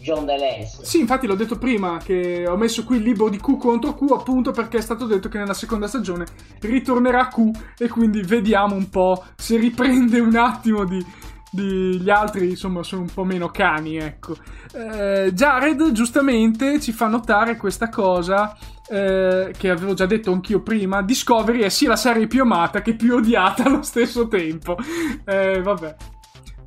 John 0.00 0.24
DeLance. 0.24 0.84
Sì, 0.84 1.00
infatti 1.00 1.26
l'ho 1.26 1.34
detto 1.34 1.58
prima 1.58 1.98
che 1.98 2.46
ho 2.46 2.56
messo 2.56 2.84
qui 2.84 2.96
il 2.96 3.02
libro 3.02 3.28
di 3.28 3.38
Q 3.38 3.56
contro 3.56 3.94
Q 3.94 4.10
appunto 4.12 4.50
perché 4.50 4.78
è 4.78 4.82
stato 4.82 5.06
detto 5.06 5.28
che 5.28 5.38
nella 5.38 5.54
seconda 5.54 5.86
stagione 5.86 6.26
ritornerà 6.60 7.28
Q 7.28 7.50
e 7.78 7.88
quindi 7.88 8.22
vediamo 8.22 8.74
un 8.74 8.88
po' 8.88 9.24
se 9.36 9.56
riprende 9.56 10.20
un 10.20 10.36
attimo 10.36 10.84
di, 10.84 11.04
di 11.50 12.00
gli 12.00 12.10
altri 12.10 12.50
insomma 12.50 12.82
sono 12.82 13.02
un 13.02 13.10
po' 13.12 13.24
meno 13.24 13.48
cani 13.48 13.96
ecco 13.96 14.36
eh, 14.72 15.32
Jared 15.32 15.90
giustamente 15.92 16.80
ci 16.80 16.92
fa 16.92 17.08
notare 17.08 17.56
questa 17.56 17.88
cosa 17.88 18.56
eh, 18.92 19.54
che 19.56 19.70
avevo 19.70 19.94
già 19.94 20.06
detto 20.06 20.32
anch'io 20.32 20.62
prima, 20.62 21.02
Discovery 21.02 21.60
è 21.60 21.68
sia 21.68 21.90
la 21.90 21.96
serie 21.96 22.26
più 22.26 22.42
amata 22.42 22.82
che 22.82 22.94
più 22.94 23.14
odiata 23.14 23.62
allo 23.64 23.82
stesso 23.82 24.26
tempo. 24.26 24.76
Eh, 25.24 25.62
vabbè. 25.62 25.96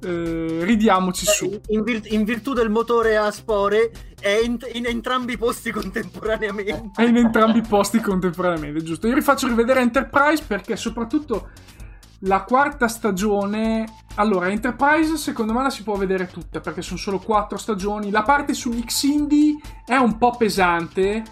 Eh, 0.04 0.60
ridiamoci 0.64 1.26
su. 1.26 1.62
In, 1.68 1.84
vir- 1.84 2.12
in, 2.12 2.24
virtù 2.24 2.54
del 2.54 2.70
motore 2.70 3.16
a 3.16 3.32
spore 3.32 3.92
è 4.20 4.40
in, 4.44 4.58
in, 4.74 4.86
entrambi 4.86 5.34
i 5.34 5.38
posti 5.38 5.72
contemporaneamente. 5.72 7.02
È 7.02 7.04
in 7.04 7.18
entrambi 7.18 7.60
i 7.60 7.64
posti 7.68 8.00
contemporaneamente, 8.00 8.84
giusto. 8.84 9.08
Io 9.08 9.16
rifaccio 9.16 9.48
rivedere 9.48 9.82
Enterprise 9.82 10.44
perché 10.46 10.76
soprattutto 10.76 11.50
la 12.20 12.44
quarta 12.44 12.88
stagione... 12.88 13.86
Allora, 14.16 14.50
Enterprise 14.50 15.18
secondo 15.18 15.54
me 15.54 15.64
la 15.64 15.70
si 15.70 15.84
può 15.84 15.96
vedere 15.96 16.28
tutta 16.28 16.60
perché 16.60 16.82
sono 16.82 17.00
solo 17.00 17.20
quattro 17.20 17.58
stagioni. 17.58 18.12
La 18.12 18.22
parte 18.22 18.54
su 18.54 18.70
Xindi 18.70 19.60
è 19.86 19.96
un 19.96 20.18
po' 20.18 20.36
pesante 20.38 21.24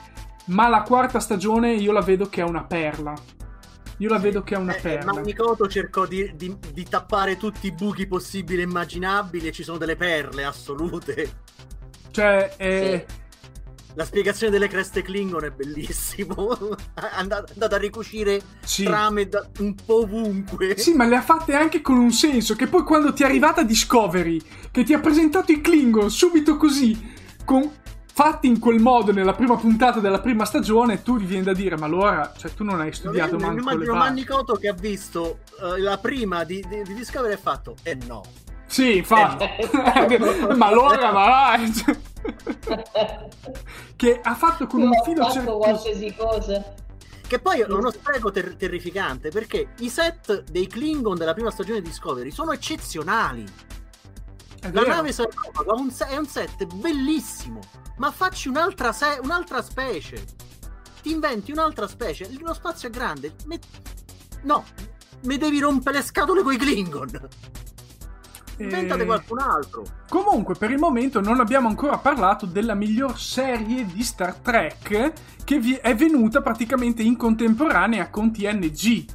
ma 0.46 0.68
la 0.68 0.82
quarta 0.82 1.20
stagione 1.20 1.74
io 1.74 1.92
la 1.92 2.02
vedo 2.02 2.28
che 2.28 2.42
è 2.42 2.44
una 2.44 2.64
perla. 2.64 3.14
Io 4.02 4.10
la 4.10 4.18
vedo 4.18 4.42
che 4.42 4.56
è 4.56 4.58
una 4.58 4.74
eh, 4.74 4.78
eh 4.78 4.82
perla. 4.82 5.14
Ma 5.14 5.22
Mikoto 5.22 5.68
cercò 5.68 6.08
di, 6.08 6.32
di, 6.36 6.58
di, 6.74 6.84
tappare 6.90 7.38
tutti 7.38 7.68
i 7.68 7.72
buchi 7.72 8.08
possibili 8.08 8.62
e 8.62 8.66
immaginabili 8.66 9.48
e 9.48 9.52
ci 9.52 9.62
sono 9.62 9.78
delle 9.78 9.96
perle 9.96 10.44
assolute. 10.44 11.32
Cioè, 12.10 12.56
eh... 12.58 13.06
sì. 13.08 13.20
La 13.96 14.06
spiegazione 14.06 14.54
delle 14.54 14.70
creste 14.70 15.04
Klingon 15.04 15.44
è 15.44 15.52
bellissimo. 15.52 16.58
Andate, 17.14 17.52
andate 17.52 17.76
a 17.76 17.78
ricucire 17.78 18.42
sì. 18.64 18.86
trame 18.86 19.28
da 19.28 19.48
un 19.60 19.76
po' 19.76 20.02
ovunque. 20.02 20.78
Sì, 20.78 20.94
ma 20.94 21.06
le 21.06 21.18
ha 21.18 21.22
fatte 21.22 21.54
anche 21.54 21.82
con 21.82 21.98
un 21.98 22.12
senso. 22.12 22.56
Che 22.56 22.68
poi 22.68 22.84
quando 22.84 23.14
ti 23.14 23.22
è 23.22 23.26
arrivata 23.26 23.62
Discovery, 23.62 24.42
che 24.72 24.84
ti 24.84 24.94
ha 24.94 25.00
presentato 25.00 25.52
i 25.52 25.62
Klingon 25.62 26.10
subito 26.10 26.58
così, 26.58 26.98
con, 27.46 27.70
fatti 28.22 28.46
in 28.46 28.60
quel 28.60 28.80
modo 28.80 29.12
nella 29.12 29.34
prima 29.34 29.56
puntata 29.56 30.00
della 30.00 30.20
prima 30.20 30.46
stagione, 30.46 31.02
tu 31.02 31.18
ti 31.18 31.26
vieni 31.26 31.44
da 31.44 31.54
dire, 31.54 31.76
ma 31.76 31.88
allora, 31.88 32.32
cioè, 32.38 32.54
tu 32.54 32.64
non 32.64 32.80
hai 32.80 32.94
studiato 32.94 33.36
mi 33.36 33.42
manco 33.42 33.62
immagino 33.62 33.94
basi. 33.94 33.98
Manny 33.98 34.24
Coto 34.24 34.54
che 34.58 34.68
ha 34.68 34.74
visto 34.74 35.40
eh, 35.60 35.80
la 35.80 35.98
prima 35.98 36.44
di, 36.44 36.64
di, 36.70 36.84
di 36.84 36.94
Discovery 36.94 37.32
e 37.34 37.36
ha 37.36 37.40
fatto 37.40 37.76
eh 37.82 37.98
no 38.06 38.22
Sì, 38.68 38.98
infatti. 38.98 39.46
Ma 40.56 40.68
allora, 40.68 41.12
ma 41.12 41.26
vai. 41.26 41.74
che 43.96 44.20
ha 44.22 44.36
fatto 44.36 44.68
con 44.68 44.82
un 44.84 44.92
filo 45.04 45.24
fatto 45.24 45.34
cerchioso. 45.34 45.58
qualsiasi 45.58 46.16
cosa. 46.16 46.74
che 47.28 47.40
poi 47.40 47.62
è 47.62 47.66
uno 47.68 47.90
spreco 47.90 48.30
ter- 48.30 48.56
terrificante 48.56 49.30
perché 49.30 49.70
i 49.80 49.90
set 49.90 50.44
dei 50.52 50.68
Klingon 50.68 51.18
della 51.18 51.34
prima 51.34 51.50
stagione 51.50 51.82
di 51.82 51.88
Discovery 51.88 52.30
sono 52.30 52.52
eccezionali 52.52 53.46
la 54.72 54.86
nave 54.86 55.12
sarcofago 55.12 55.74
un 55.76 55.92
se- 55.92 56.08
è 56.08 56.18
un 56.18 56.28
set 56.28 56.66
bellissimo. 56.76 57.60
Ma 57.98 58.12
facci 58.12 58.48
un'altra, 58.48 58.92
se- 58.92 59.20
un'altra 59.24 59.62
specie. 59.62 60.24
Ti 61.02 61.12
inventi 61.12 61.52
un'altra 61.52 61.88
specie. 61.88 62.30
Lo 62.40 62.54
spazio 62.54 62.88
è 62.88 62.92
grande. 62.92 63.36
Me- 63.46 63.60
no. 64.44 64.64
Mi 65.24 65.38
devi 65.38 65.60
rompere 65.60 65.98
le 65.98 66.04
scatole 66.04 66.42
coi 66.42 66.58
Klingon. 66.58 67.28
Inventate 68.58 69.02
Eh, 69.02 69.06
qualcun 69.06 69.40
altro. 69.40 69.84
Comunque, 70.08 70.54
per 70.56 70.70
il 70.72 70.78
momento 70.78 71.20
non 71.22 71.40
abbiamo 71.40 71.68
ancora 71.68 71.98
parlato 71.98 72.46
della 72.46 72.76
miglior 72.76 73.20
serie 73.20 73.86
di 73.86 74.04
Star 74.04 74.36
Trek 74.36 75.14
che 75.44 75.60
vi 75.60 75.74
è 75.76 75.96
venuta 75.96 76.42
praticamente 76.42 77.02
in 77.02 77.18
contemporanea 77.18 78.10
con 78.10 78.32
TNG. 78.32 79.06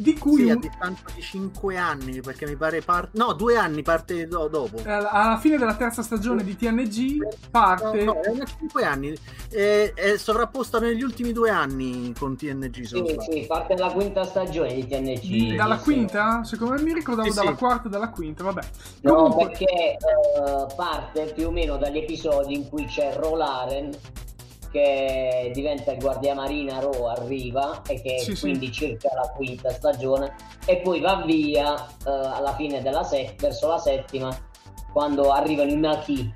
Di 0.00 0.16
cui 0.16 0.44
sì, 0.44 0.50
a 0.50 0.56
distanza 0.56 1.02
di 1.14 1.20
5 1.20 1.76
anni 1.76 2.20
perché 2.22 2.46
mi 2.46 2.56
pare 2.56 2.80
parte 2.80 3.18
no 3.18 3.34
2 3.34 3.56
anni 3.58 3.82
parte 3.82 4.26
do- 4.26 4.48
dopo 4.48 4.78
eh, 4.78 4.90
alla 4.90 5.36
fine 5.38 5.58
della 5.58 5.74
terza 5.74 6.02
stagione 6.02 6.42
di 6.42 6.56
TNG 6.56 7.18
parte. 7.50 8.02
No, 8.04 8.14
no, 8.14 8.20
è 8.20 8.44
5 8.46 8.82
anni. 8.84 9.14
È, 9.50 9.92
è 9.94 10.16
sovrapposta 10.16 10.78
negli 10.78 11.02
ultimi 11.02 11.32
due 11.32 11.50
anni 11.50 12.14
con 12.18 12.34
TNG. 12.36 12.82
Sì, 12.84 13.16
sì, 13.18 13.44
parte 13.46 13.76
la 13.76 13.90
quinta 13.92 14.24
stagione 14.24 14.72
di 14.74 14.86
TNG. 14.86 15.20
di- 15.20 15.54
dalla 15.56 15.76
Sì, 15.76 15.84
quinta? 15.84 16.44
Secondo 16.44 16.74
me 16.74 16.82
mi 16.82 16.94
ricordavo 16.94 17.28
Sì, 17.28 17.34
dalla 17.34 17.50
sì. 17.50 17.56
quarta 17.56 17.88
e 17.88 17.90
dalla 17.90 18.08
quinta, 18.10 18.42
vabbè. 18.44 18.60
No, 19.02 19.14
Comunque, 19.14 19.46
perché 19.48 19.64
eh, 19.64 19.96
parte 20.76 21.32
più 21.34 21.48
o 21.48 21.50
meno 21.50 21.76
dagli 21.76 21.98
episodi 21.98 22.54
in 22.54 22.68
cui 22.68 22.86
c'è 22.86 23.14
Rolaren 23.16 23.90
che 24.70 25.50
diventa 25.52 25.92
il 25.92 25.98
guardiamarina 26.00 26.78
Ro, 26.80 27.08
arriva 27.08 27.82
e 27.88 28.00
che 28.00 28.18
Sì, 28.20 28.34
sì. 28.34 28.40
quindi 28.42 28.70
circa 28.72 29.08
la 29.14 29.28
quinta 29.34 29.70
stagione 29.70 30.34
e 30.66 30.78
poi 30.78 31.00
va 31.00 31.22
via 31.26 31.74
eh, 31.86 32.10
alla 32.10 32.54
fine 32.54 32.80
della 32.82 33.02
set- 33.02 33.40
verso 33.40 33.66
la 33.68 33.78
settima 33.78 34.36
quando 34.92 35.32
arrivano 35.32 35.70
i 35.70 35.76
Maquis. 35.76 36.28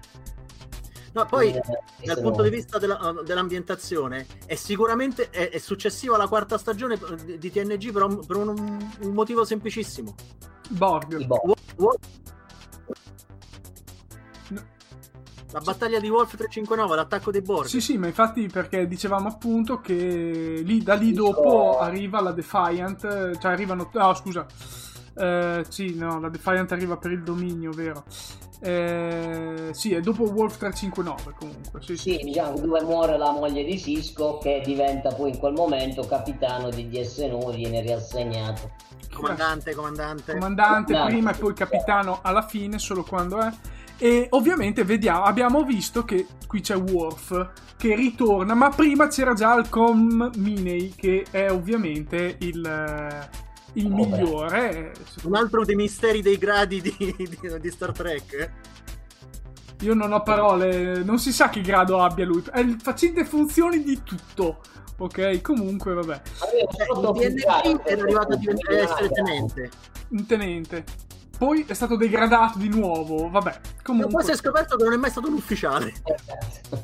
No, 1.12 1.25
poi 1.27 1.51
Eh, 1.51 1.61
dal 2.05 2.16
se 2.16 2.23
punto 2.23 2.38
no- 2.42 2.49
di 2.49 2.51
vista 2.51 2.79
della- 2.79 3.14
dell'ambientazione 3.25 4.27
è 4.47 4.57
sicuramente 4.57 5.31
è, 5.31 5.49
è 5.51 5.59
successiva 5.59 6.16
alla 6.16 6.27
quarta 6.27 6.59
stagione 6.59 6.99
di, 7.25 7.38
di 7.38 7.51
TNG 7.53 7.92
per, 7.92 8.03
un, 8.03 8.27
per 8.27 8.37
un- 8.37 8.88
un 9.01 9.12
motivo 9.12 9.44
semplicissimo. 9.44 10.12
Borg. 10.70 11.25
Borg. 11.25 11.55
La 15.55 15.61
battaglia 15.61 16.01
di 16.01 16.09
Wolf 16.09 16.35
359, 16.37 16.97
l'attacco 16.97 17.31
dei 17.31 17.40
Borg. 17.40 17.69
Sì, 17.69 17.81
sì, 17.81 17.97
ma 17.97 18.09
infatti 18.09 18.49
perché 18.49 18.88
dicevamo 18.88 19.29
appunto 19.29 19.79
che 19.79 20.61
lì, 20.64 20.83
da 20.83 20.95
lì 20.95 21.12
dopo 21.12 21.79
arriva 21.79 22.21
la 22.21 22.33
Defiant, 22.33 23.38
cioè 23.38 23.53
arrivano... 23.53 23.88
No, 23.93 24.14
scusa. 24.14 24.45
Eh, 25.17 25.64
sì, 25.69 25.95
no, 25.95 26.19
la 26.19 26.29
Defiant 26.29 26.73
arriva 26.73 26.97
per 26.97 27.12
il 27.12 27.23
dominio, 27.23 27.71
vero? 27.71 28.03
Eh, 28.61 29.69
sì, 29.71 29.95
è 29.95 30.01
dopo 30.01 30.25
Wolf 30.25 30.57
359 30.57 31.37
comunque. 31.38 31.81
Sì, 31.83 31.97
sì. 31.97 32.11
Sì, 32.11 32.25
diciamo 32.25 32.59
dove 32.59 32.83
muore 32.83 33.17
la 33.17 33.31
moglie 33.31 33.62
di 33.62 33.79
Cisco 33.79 34.38
che 34.38 34.61
diventa 34.64 35.14
poi 35.14 35.31
in 35.31 35.38
quel 35.38 35.53
momento 35.53 36.03
capitano 36.03 36.69
di 36.71 36.88
DS9, 36.88 37.55
viene 37.55 37.81
riassegnato. 37.81 38.73
Comandante, 39.12 39.73
comandante. 39.73 40.33
Comandante 40.33 40.93
No. 40.95 41.05
prima 41.05 41.31
e 41.31 41.38
poi 41.38 41.55
capitano 41.55 42.19
alla 42.23 42.43
fine, 42.43 42.81
solo 42.81 43.05
quando 43.05 43.38
è. 43.38 43.53
E 43.99 44.27
ovviamente 44.31 44.85
vediamo, 44.85 45.23
abbiamo 45.25 45.63
visto 45.65 46.05
che 46.05 46.27
qui 46.47 46.61
c'è 46.61 46.77
Worf 46.77 47.51
che 47.77 47.95
ritorna, 47.95 48.55
ma 48.55 48.71
prima 48.71 49.07
c'era 49.09 49.35
già 49.35 49.55
il 49.55 49.69
Com 49.69 50.31
Minei 50.37 50.93
che 50.97 51.25
è 51.31 51.51
ovviamente 51.51 52.37
il, 52.41 52.65
eh, 52.65 53.29
il 53.75 53.87
Oh, 53.87 53.95
migliore. 53.95 54.93
Un 55.25 55.35
altro 55.37 55.65
dei 55.65 55.77
misteri 55.77 56.23
dei 56.23 56.39
gradi 56.39 56.81
di, 56.81 56.95
di- 56.99 57.61
di 57.61 57.71
Star 57.71 57.93
Trek. 57.93 58.51
Io 59.81 59.95
non 59.95 60.13
ho 60.13 60.23
parole, 60.23 61.03
non 61.05 61.19
si 61.19 61.33
sa 61.33 61.49
che 61.51 61.61
grado 61.61 62.01
abbia 62.03 62.25
lui, 62.25 62.43
è 62.51 62.61
il 62.61 62.79
facente 62.81 63.25
funzioni 63.25 63.83
di 63.83 64.03
tutto. 64.03 64.61
Ok, 64.97 65.41
comunque 65.43 65.93
vabbè, 65.93 66.23
Cioè, 66.39 67.29
TNG 67.31 67.81
era 67.85 68.03
arrivato 68.03 68.33
a 68.35 68.37
diventare 68.37 68.81
essere 68.83 69.09
tenente. 69.11 69.71
un 70.11 70.25
tenente. 70.27 70.85
Poi 71.45 71.65
è 71.67 71.75
stato 71.75 71.97
degradato 71.97 72.59
di 72.59 72.69
nuovo, 72.71 73.29
vabbè, 73.29 73.51
E 73.51 73.61
poi 73.61 73.83
comunque. 73.83 74.25
si 74.25 74.31
è 74.31 74.37
scoperto 74.37 74.77
che 74.77 74.85
non 74.85 74.95
è 74.95 74.97
mai 74.97 75.11
stato 75.11 75.29
un 75.29 75.35
ufficiale. 75.35 75.93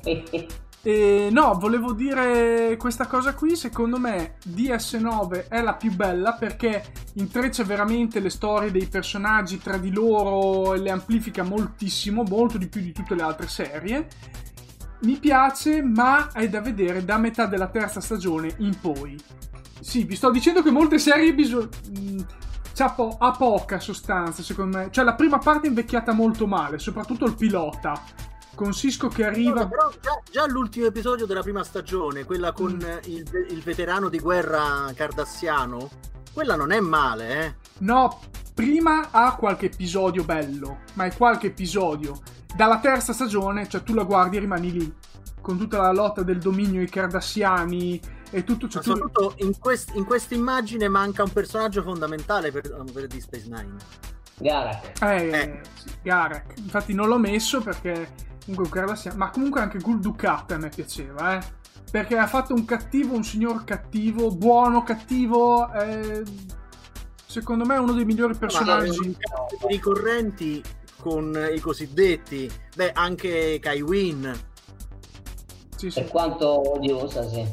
E 0.83 1.29
no, 1.31 1.59
volevo 1.59 1.93
dire 1.93 2.75
questa 2.79 3.07
cosa 3.07 3.35
qui, 3.35 3.55
secondo 3.55 3.99
me 3.99 4.37
DS9 4.49 5.49
è 5.49 5.61
la 5.61 5.75
più 5.75 5.95
bella 5.95 6.33
perché 6.33 6.83
intreccia 7.17 7.65
veramente 7.65 8.19
le 8.19 8.31
storie 8.31 8.71
dei 8.71 8.87
personaggi 8.87 9.59
tra 9.59 9.77
di 9.77 9.93
loro 9.93 10.73
e 10.73 10.79
le 10.79 10.89
amplifica 10.89 11.43
moltissimo, 11.43 12.23
molto 12.23 12.57
di 12.57 12.67
più 12.69 12.81
di 12.81 12.93
tutte 12.93 13.15
le 13.15 13.21
altre 13.21 13.47
serie. 13.47 14.09
Mi 15.03 15.19
piace, 15.19 15.83
ma 15.83 16.33
è 16.33 16.49
da 16.49 16.63
vedere 16.63 17.05
da 17.05 17.19
metà 17.19 17.45
della 17.45 17.69
terza 17.69 18.01
stagione 18.01 18.55
in 18.61 18.79
poi. 18.81 19.19
Sì, 19.81 20.05
vi 20.05 20.17
sto 20.17 20.31
dicendo 20.31 20.63
che 20.63 20.71
molte 20.71 20.99
serie 20.99 21.35
bisogna... 21.35 21.69
Po- 22.89 23.17
ha 23.19 23.33
poca 23.33 23.79
sostanza, 23.79 24.43
secondo 24.43 24.79
me. 24.79 24.89
Cioè, 24.91 25.05
la 25.05 25.15
prima 25.15 25.39
parte 25.39 25.67
è 25.67 25.69
invecchiata 25.69 26.13
molto 26.13 26.47
male, 26.47 26.79
soprattutto 26.79 27.27
il 27.27 27.35
pilota. 27.35 28.01
Con 28.55 28.73
Cisco 28.73 29.09
che 29.09 29.25
arriva. 29.25 29.61
No, 29.63 29.69
però 29.69 29.91
già, 30.01 30.21
già 30.31 30.47
l'ultimo 30.47 30.87
episodio 30.87 31.25
della 31.27 31.43
prima 31.43 31.63
stagione, 31.65 32.25
quella 32.25 32.53
con 32.53 32.73
Mm. 32.75 32.99
il, 33.11 33.47
il 33.51 33.63
veterano 33.63 34.09
di 34.09 34.19
guerra 34.19 34.91
cardassiano, 34.95 35.89
quella 36.33 36.57
non 36.57 36.71
è 36.73 36.81
male, 36.81 37.45
eh. 37.47 37.55
No, 37.79 38.21
prima 38.55 39.09
ha 39.11 39.35
qualche 39.37 39.67
episodio 39.67 40.25
bello, 40.25 40.81
ma 40.95 41.05
è 41.05 41.17
qualche 41.17 41.49
episodio. 41.49 42.19
Dalla 42.55 42.79
terza 42.81 43.13
stagione, 43.13 43.69
cioè 43.69 43.83
tu 43.83 43.95
la 43.95 44.03
guardi 44.05 44.37
e 44.37 44.41
rimani 44.41 44.73
lì, 44.73 44.95
con 45.41 45.57
tutta 45.57 45.81
la 45.81 45.93
lotta 45.93 46.23
del 46.23 46.39
dominio, 46.39 46.83
i 46.83 46.89
cardassiani 46.91 47.99
e 48.31 48.45
tutto 48.45 48.67
Ma 48.67 48.71
cioè, 48.73 48.83
tu- 48.83 48.91
soprattutto 48.97 49.35
in, 49.45 49.59
quest- 49.59 49.95
in 49.95 50.05
questa 50.05 50.35
immagine 50.35 50.89
manca 50.89 51.23
un 51.23 51.33
personaggio 51.33 51.83
fondamentale 51.83 52.51
per, 52.53 52.63
per 52.93 53.07
Deep 53.07 53.21
Space 53.21 53.45
Nine. 53.49 53.77
Garak. 54.39 55.03
Eh, 55.03 55.29
Eh. 55.29 55.61
sì, 55.75 55.91
Garak. 56.03 56.55
Infatti 56.59 56.95
non 56.95 57.09
l'ho 57.09 57.19
messo 57.19 57.61
perché 57.61 58.29
comunque 58.47 58.85
ma 59.15 59.31
comunque 59.31 59.61
anche 59.61 59.79
Gul 59.79 60.01
Dukat 60.01 60.53
a 60.53 60.57
me 60.59 60.69
piaceva, 60.71 61.37
eh. 61.39 61.59
Perché 61.91 62.17
ha 62.17 62.27
fatto 62.29 62.55
un 62.55 62.65
cattivo, 62.65 63.15
un 63.17 63.25
signor 63.25 63.65
cattivo, 63.65 64.31
buono, 64.31 64.83
cattivo. 64.85 65.71
eh, 65.73 66.23
secondo 67.27 67.65
me 67.65 67.75
è 67.75 67.79
uno 67.79 67.93
dei 67.93 68.05
migliori 68.05 68.33
Ma 68.33 68.39
personaggi. 68.39 69.11
eh, 69.11 69.67
ricorrenti 69.69 70.63
con 71.01 71.37
i 71.53 71.59
cosiddetti, 71.61 72.51
beh, 72.77 72.93
anche 72.93 73.59
Kai 73.61 73.81
Wynn. 73.83 74.31
Sì, 75.77 75.91
sì. 75.91 76.01
Per 76.03 76.11
quanto 76.11 76.77
odiosa, 76.77 77.27
sì. 77.29 77.45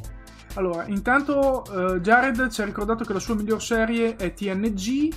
Allora, 0.57 0.85
intanto 0.87 1.63
eh, 1.95 2.01
Jared 2.01 2.49
ci 2.49 2.61
ha 2.61 2.65
ricordato 2.65 3.03
che 3.03 3.13
la 3.13 3.19
sua 3.19 3.35
miglior 3.35 3.61
serie 3.61 4.15
è 4.15 4.33
TNG. 4.33 5.13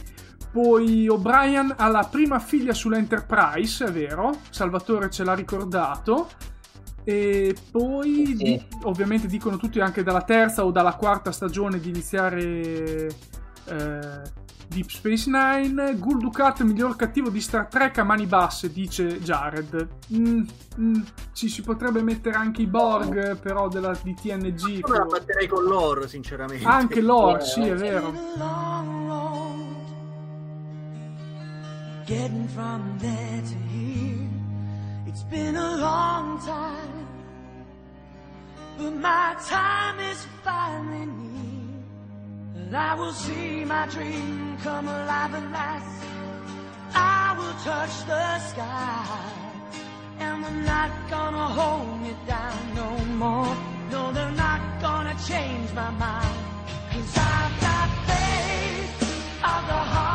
Poi 0.53 1.09
O'Brien 1.09 1.75
ha 1.79 1.89
la 1.89 2.07
prima 2.11 2.39
figlia 2.39 2.75
sull'Enterprise, 2.75 3.87
è 3.87 3.93
vero? 3.93 4.37
Salvatore 4.51 5.09
ce 5.11 5.25
l'ha 5.25 5.35
ricordato. 5.35 6.29
E 7.05 7.57
poi, 7.71 8.35
Sì. 8.37 8.63
ovviamente, 8.83 9.27
dicono 9.27 9.57
tutti 9.57 9.81
anche 9.81 10.03
dalla 10.03 10.23
terza 10.23 10.65
o 10.65 10.71
dalla 10.71 10.95
quarta 10.95 11.33
stagione 11.33 11.81
di 11.81 11.89
iniziare 11.89 13.09
eh, 13.65 14.23
Deep 14.71 14.89
Space 14.89 15.29
Nine. 15.29 15.97
Gul 15.99 16.19
Dukat, 16.19 16.61
miglior 16.63 16.95
cattivo 16.95 17.29
di 17.29 17.41
Star 17.41 17.67
Trek 17.67 17.99
a 17.99 18.05
mani 18.05 18.27
basse, 18.27 18.73
dice 18.73 19.19
Jared. 19.21 19.89
Mm, 20.15 20.43
mm, 20.81 21.01
ci 21.33 21.49
si 21.49 21.61
potrebbe 21.63 22.03
mettere 22.03 22.37
anche 22.37 22.63
i 22.63 22.67
Borg, 22.67 23.37
però 23.39 23.67
della, 23.69 23.99
di 24.01 24.15
TNG. 24.15 24.81
Come 24.81 24.99
la 24.99 25.05
batterei 25.07 25.49
con 25.49 25.65
loro, 25.65 26.07
sinceramente. 26.07 26.65
Anche 26.65 27.01
loro, 27.01 27.39
Eh, 27.39 27.45
sì, 27.45 27.63
è 27.63 27.75
vero. 27.75 28.13
getting 32.07 32.49
from 32.49 32.97
there 32.99 33.41
to 33.43 33.55
here. 33.73 34.29
It's 35.07 35.23
been 35.25 35.57
a 35.57 35.77
long 35.77 36.39
time, 36.45 37.07
but 38.79 38.93
my 38.95 39.35
time 39.49 39.99
is 40.11 40.27
finally 40.43 41.07
near. 41.07 41.50
And 42.71 42.77
I 42.77 42.95
will 42.95 43.13
see 43.13 43.65
my 43.65 43.85
dream 43.89 44.57
come 44.63 44.87
alive 44.87 45.35
at 45.35 45.51
last. 45.51 46.05
I 46.95 47.35
will 47.37 47.57
touch 47.65 48.07
the 48.07 48.39
sky, 48.51 49.33
and 50.21 50.45
they're 50.45 50.65
not 50.75 50.93
gonna 51.11 51.49
hold 51.49 52.01
me 52.01 52.15
down 52.29 52.75
no 52.77 52.91
more. 53.17 53.57
No, 53.91 54.13
they're 54.13 54.39
not 54.47 54.61
gonna 54.81 55.17
change 55.27 55.73
my 55.73 55.91
mind. 55.91 56.39
Cause 56.93 57.13
I've 57.17 57.61
got 57.61 57.89
faith 58.07 59.03
of 59.43 59.67
the 59.67 59.83
heart. 59.93 60.10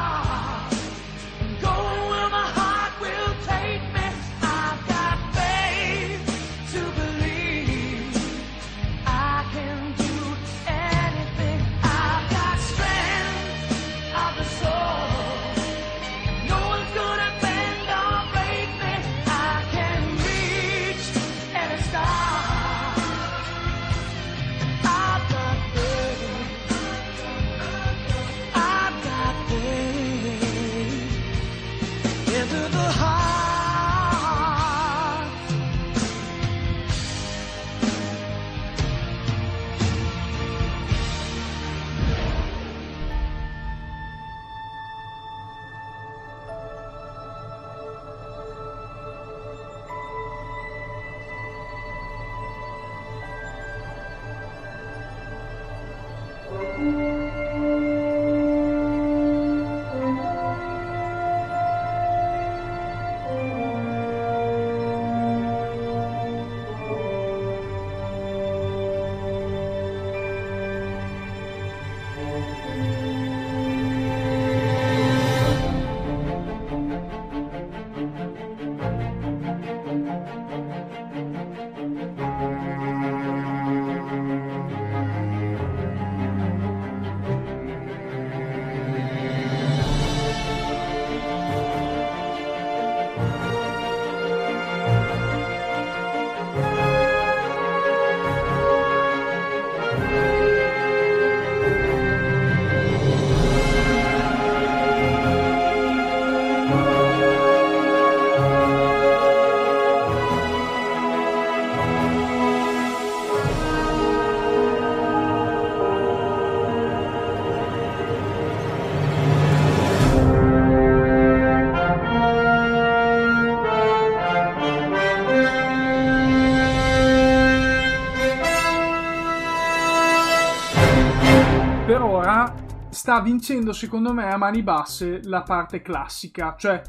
Sta 133.05 133.19
vincendo 133.19 133.71
secondo 133.71 134.13
me 134.13 134.31
a 134.31 134.35
mani 134.35 134.63
basse 134.63 135.19
la 135.25 135.43
parte 135.43 135.83
classica, 135.83 136.55
cioè 136.57 136.81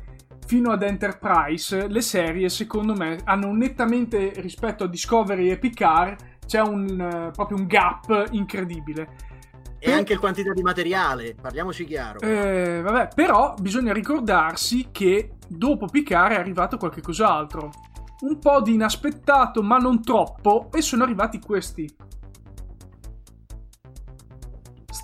fino 0.46 0.70
ad 0.70 0.82
Enterprise 0.82 1.88
le 1.88 2.00
serie 2.00 2.48
secondo 2.48 2.94
me 2.94 3.18
hanno 3.24 3.52
nettamente 3.52 4.32
rispetto 4.36 4.84
a 4.84 4.86
Discovery 4.86 5.50
e 5.50 5.58
Picard 5.58 6.16
c'è 6.46 6.62
un, 6.62 6.98
eh, 6.98 7.30
proprio 7.32 7.58
un 7.58 7.66
gap 7.66 8.28
incredibile. 8.30 9.08
E 9.78 9.92
anche 9.92 10.14
il 10.14 10.18
quantità 10.18 10.54
di 10.54 10.62
materiale, 10.62 11.36
parliamoci 11.38 11.84
chiaro. 11.84 12.20
Eh, 12.20 12.80
vabbè, 12.82 13.10
però 13.14 13.52
bisogna 13.60 13.92
ricordarsi 13.92 14.88
che 14.90 15.32
dopo 15.46 15.84
Picard 15.84 16.32
è 16.32 16.38
arrivato 16.38 16.78
qualche 16.78 17.02
cos'altro. 17.02 17.70
Un 18.20 18.38
po' 18.38 18.62
di 18.62 18.72
inaspettato, 18.72 19.62
ma 19.62 19.76
non 19.76 20.02
troppo, 20.02 20.70
e 20.72 20.80
sono 20.80 21.04
arrivati 21.04 21.38
questi. 21.38 21.94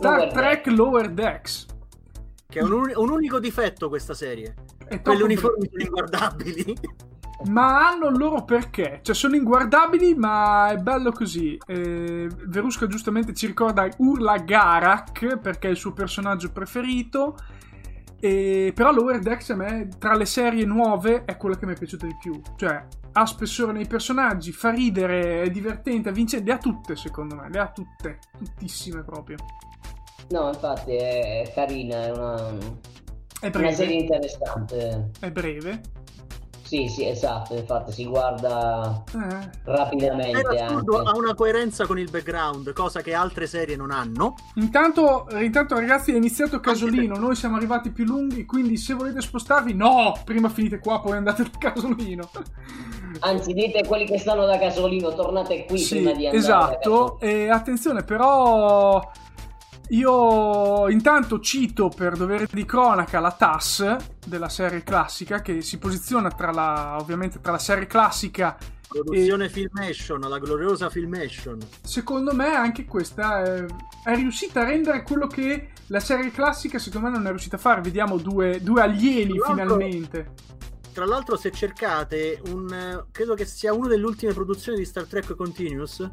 Star 0.02 0.18
Lower 0.18 0.32
Trek 0.32 0.66
Lower 0.66 1.10
Decks. 1.10 1.66
Che 2.48 2.58
è 2.58 2.62
un, 2.62 2.92
un 2.96 3.10
unico 3.10 3.38
difetto 3.38 3.88
questa 3.88 4.14
serie. 4.14 4.56
È 4.78 5.00
troppo 5.00 5.02
Quelle 5.10 5.22
uniformi 5.22 5.68
sono 5.70 5.82
inguardabili. 5.84 6.76
Ma 7.44 7.88
hanno 7.88 8.08
il 8.08 8.18
loro 8.18 8.44
perché, 8.44 8.98
cioè 9.02 9.14
sono 9.14 9.36
inguardabili, 9.36 10.14
ma 10.16 10.70
è 10.70 10.76
bello 10.76 11.12
così. 11.12 11.56
Eh, 11.66 12.28
Verusca 12.46 12.88
giustamente 12.88 13.32
ci 13.32 13.46
ricorda 13.46 13.88
Urla 13.98 14.38
Garak 14.38 15.38
perché 15.38 15.68
è 15.68 15.70
il 15.70 15.76
suo 15.76 15.92
personaggio 15.92 16.50
preferito. 16.50 17.36
E, 18.24 18.70
però 18.72 18.92
Lower 18.92 19.18
Decks 19.18 19.50
a 19.50 19.56
me, 19.56 19.88
tra 19.98 20.14
le 20.14 20.26
serie 20.26 20.64
nuove, 20.64 21.24
è 21.24 21.36
quella 21.36 21.56
che 21.56 21.66
mi 21.66 21.72
è 21.72 21.76
piaciuta 21.76 22.06
di 22.06 22.16
più. 22.20 22.40
Cioè, 22.54 22.84
ha 23.14 23.26
spessore 23.26 23.72
nei 23.72 23.88
personaggi, 23.88 24.52
fa 24.52 24.70
ridere, 24.70 25.42
è 25.42 25.50
divertente, 25.50 26.12
vince, 26.12 26.40
le 26.40 26.52
ha 26.52 26.58
tutte 26.58 26.94
secondo 26.94 27.34
me, 27.34 27.48
le 27.50 27.58
ha 27.58 27.72
tutte, 27.72 28.20
tuttissime 28.38 29.02
proprio. 29.02 29.38
No, 30.30 30.48
infatti 30.48 30.92
è 30.92 31.50
carina, 31.52 32.04
è 32.04 32.10
una, 32.12 32.56
È 33.40 33.50
una 33.56 33.72
serie 33.72 33.96
breve, 33.96 34.14
interessante. 34.14 35.10
è 35.18 35.30
breve. 35.32 35.80
Sì, 36.72 36.88
sì, 36.88 37.06
esatto, 37.06 37.54
infatti 37.54 37.92
si 37.92 38.06
guarda 38.06 39.04
Eh, 39.12 39.50
rapidamente 39.64 40.58
ha 40.58 41.12
una 41.14 41.34
coerenza 41.34 41.84
con 41.84 41.98
il 41.98 42.08
background, 42.10 42.72
cosa 42.72 43.02
che 43.02 43.12
altre 43.12 43.46
serie 43.46 43.76
non 43.76 43.90
hanno. 43.90 44.36
Intanto, 44.54 45.26
intanto, 45.38 45.74
ragazzi, 45.74 46.14
è 46.14 46.16
iniziato 46.16 46.60
Casolino. 46.60 47.18
Noi 47.18 47.34
siamo 47.34 47.56
arrivati 47.56 47.90
più 47.90 48.06
lunghi. 48.06 48.46
Quindi, 48.46 48.78
se 48.78 48.94
volete 48.94 49.20
spostarvi, 49.20 49.74
no! 49.74 50.18
Prima 50.24 50.48
finite 50.48 50.78
qua, 50.78 50.98
poi 51.02 51.18
andate 51.18 51.42
da 51.42 51.50
Casolino. 51.58 52.30
Anzi, 53.20 53.52
dite 53.52 53.84
quelli 53.86 54.06
che 54.06 54.18
stanno 54.18 54.46
da 54.46 54.56
Casolino, 54.56 55.12
tornate 55.14 55.66
qui 55.66 55.76
Sì, 55.76 55.96
prima 55.96 56.12
di 56.12 56.26
andare 56.26 56.30
da 56.30 56.38
esatto. 56.38 57.20
E 57.20 57.50
attenzione, 57.50 58.02
però. 58.02 59.10
Io 59.92 60.88
intanto 60.88 61.38
cito 61.40 61.90
per 61.90 62.16
dovere 62.16 62.48
di 62.50 62.64
cronaca 62.64 63.20
la 63.20 63.30
TAS 63.32 63.96
della 64.26 64.48
serie 64.48 64.82
classica 64.82 65.42
che 65.42 65.60
si 65.60 65.78
posiziona 65.78 66.30
tra 66.30 66.50
la, 66.50 66.96
ovviamente 66.98 67.40
tra 67.40 67.52
la 67.52 67.58
serie 67.58 67.86
classica 67.86 68.56
Produzione 68.88 69.48
Filmation, 69.48 70.20
la 70.20 70.38
gloriosa 70.38 70.90
Filmation. 70.90 71.58
secondo 71.82 72.34
me 72.34 72.54
anche 72.54 72.84
questa 72.84 73.42
è, 73.42 73.64
è 74.04 74.14
riuscita 74.14 74.60
a 74.60 74.64
rendere 74.64 75.02
quello 75.02 75.26
che 75.26 75.70
la 75.86 76.00
serie 76.00 76.30
classica 76.30 76.78
secondo 76.78 77.08
me 77.08 77.14
non 77.14 77.26
è 77.26 77.30
riuscita 77.30 77.56
a 77.56 77.58
fare. 77.58 77.80
Vediamo 77.82 78.16
due, 78.16 78.60
due 78.62 78.80
alieni 78.80 79.36
Tra 79.36 79.48
finalmente. 79.48 80.32
Tra 80.92 81.06
l'altro, 81.06 81.36
se 81.36 81.50
cercate, 81.50 82.40
un, 82.48 82.70
eh, 82.70 83.04
credo 83.10 83.32
che 83.34 83.46
sia 83.46 83.72
una 83.72 83.88
delle 83.88 84.04
ultime 84.04 84.34
produzioni 84.34 84.76
di 84.76 84.84
Star 84.84 85.06
Trek 85.06 85.34
Continuous, 85.34 86.06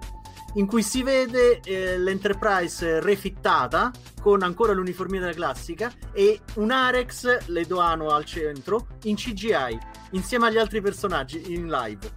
in 0.56 0.66
cui 0.66 0.82
si 0.84 1.04
vede 1.04 1.60
eh, 1.64 1.98
l'Enterprise 1.98 3.00
refittata 3.02 3.92
con 4.22 4.42
ancora 4.44 4.74
l'uniformia 4.74 5.20
della 5.20 5.34
classica 5.34 5.92
e 6.12 6.40
un 6.56 6.72
Arex 6.72 7.46
Ledoano 7.48 8.10
al 8.10 8.26
centro 8.26 8.88
in 9.04 9.16
CGI 9.16 9.78
insieme 10.12 10.48
agli 10.48 10.58
altri 10.58 10.82
personaggi 10.82 11.54
in 11.54 11.68
live. 11.68 12.12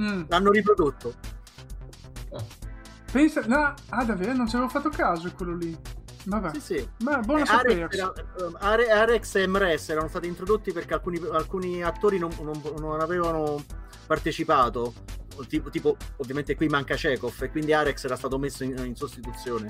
Mm. 0.00 0.22
L'hanno 0.28 0.50
riprodotto. 0.50 1.14
Pensa, 3.10 3.40
no, 3.46 3.74
ah 3.90 4.04
davvero 4.04 4.34
non 4.34 4.48
ci 4.48 4.56
avevo 4.56 4.70
fatto 4.70 4.88
caso 4.90 5.32
quello 5.34 5.56
lì. 5.56 5.76
Vabbè, 6.24 6.50
Sì, 6.54 6.60
sì. 6.60 6.88
ma 7.04 7.20
buono 7.20 7.44
Eh. 7.44 7.48
Arex, 7.48 7.94
era- 7.94 8.12
eh, 8.12 8.50
Are- 8.58 8.90
Arex 8.90 9.34
e 9.36 9.46
MRS 9.46 9.88
erano 9.90 10.08
stati 10.08 10.26
introdotti 10.26 10.72
perché 10.72 10.94
alcuni, 10.94 11.20
alcuni 11.30 11.82
attori 11.84 12.18
non, 12.18 12.30
non- 12.42 12.60
non 12.78 13.00
avevano 13.00 13.64
partecipato. 14.06 14.92
Tipo, 15.44 15.70
tipo, 15.70 15.96
ovviamente 16.16 16.54
qui 16.54 16.68
manca 16.68 16.94
Chekhov 16.94 17.42
e 17.42 17.50
quindi 17.50 17.72
Arex 17.72 18.04
era 18.04 18.16
stato 18.16 18.38
messo 18.38 18.64
in, 18.64 18.76
in 18.84 18.94
sostituzione. 18.94 19.68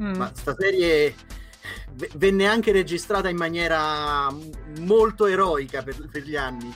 Mm. 0.00 0.16
Ma 0.16 0.30
sta 0.34 0.54
serie 0.58 1.14
v- 1.92 2.16
venne 2.16 2.46
anche 2.46 2.72
registrata 2.72 3.28
in 3.28 3.36
maniera 3.36 4.28
molto 4.80 5.26
eroica 5.26 5.82
per, 5.82 6.08
per 6.10 6.22
gli 6.22 6.36
anni. 6.36 6.72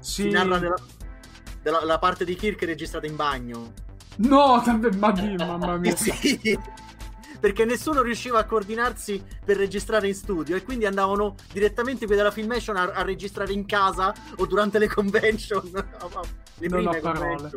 Sì. 0.00 0.22
Si 0.22 0.30
narra 0.30 0.58
della, 0.58 0.76
della 1.62 1.84
la 1.84 1.98
parte 1.98 2.24
di 2.24 2.34
Kirk 2.34 2.62
registrata 2.62 3.06
in 3.06 3.16
bagno. 3.16 3.72
No, 4.16 4.62
di, 4.62 5.36
mamma 5.36 5.76
mia. 5.76 5.94
Sì. 5.96 6.58
Perché 7.40 7.64
nessuno 7.64 8.02
riusciva 8.02 8.38
a 8.38 8.44
coordinarsi 8.44 9.22
per 9.42 9.56
registrare 9.56 10.06
in 10.06 10.14
studio 10.14 10.56
e 10.56 10.62
quindi 10.62 10.84
andavano 10.84 11.36
direttamente 11.50 12.04
qui 12.04 12.14
dalla 12.14 12.30
Filmation 12.30 12.76
a, 12.76 12.92
a 12.92 13.02
registrare 13.02 13.54
in 13.54 13.64
casa 13.64 14.12
o 14.36 14.44
durante 14.44 14.78
le 14.78 14.88
convention. 14.88 15.70
le 16.68 16.82
Non 16.82 16.86
ho 16.94 17.00
parole. 17.00 17.50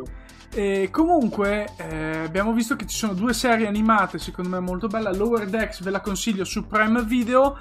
E 0.56 0.88
comunque 0.92 1.66
eh, 1.78 2.18
abbiamo 2.24 2.52
visto 2.52 2.76
che 2.76 2.86
ci 2.86 2.96
sono 2.96 3.12
due 3.12 3.32
serie 3.34 3.66
animate, 3.66 4.18
secondo 4.18 4.50
me 4.50 4.60
molto 4.60 4.86
bella. 4.86 5.12
Lower 5.12 5.46
Decks 5.46 5.82
ve 5.82 5.90
la 5.90 6.00
consiglio 6.00 6.44
su 6.44 6.66
Prime 6.66 7.02
Video. 7.02 7.58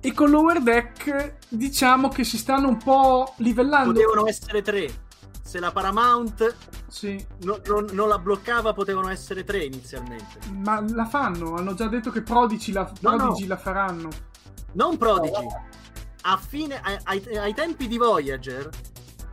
E 0.00 0.12
con 0.12 0.30
Lower 0.30 0.60
Deck 0.62 1.38
diciamo 1.48 2.08
che 2.08 2.22
si 2.22 2.38
stanno 2.38 2.68
un 2.68 2.76
po' 2.76 3.34
livellando. 3.38 3.92
Potevano 3.92 4.26
essere 4.28 4.62
tre. 4.62 4.88
Se 5.42 5.58
la 5.58 5.72
Paramount 5.72 6.54
Sì, 6.86 7.24
no- 7.40 7.58
non, 7.66 7.86
non 7.92 8.06
la 8.08 8.18
bloccava, 8.18 8.72
potevano 8.74 9.08
essere 9.08 9.42
tre 9.44 9.64
inizialmente. 9.64 10.38
ma 10.52 10.80
la 10.92 11.06
fanno. 11.06 11.54
Hanno 11.56 11.74
già 11.74 11.88
detto 11.88 12.10
che 12.10 12.22
Prodigy 12.22 12.70
la, 12.70 12.88
No, 13.00 13.10
no. 13.10 13.16
Prodigy 13.16 13.46
la 13.46 13.56
faranno. 13.56 14.08
Non 14.74 14.96
Prodigy. 14.98 15.46
A 16.22 16.36
fine, 16.36 16.78
ai, 16.80 16.98
ai- 17.04 17.36
ai 17.38 17.54
tempi 17.54 17.88
di 17.88 17.96
Voyager 17.96 18.68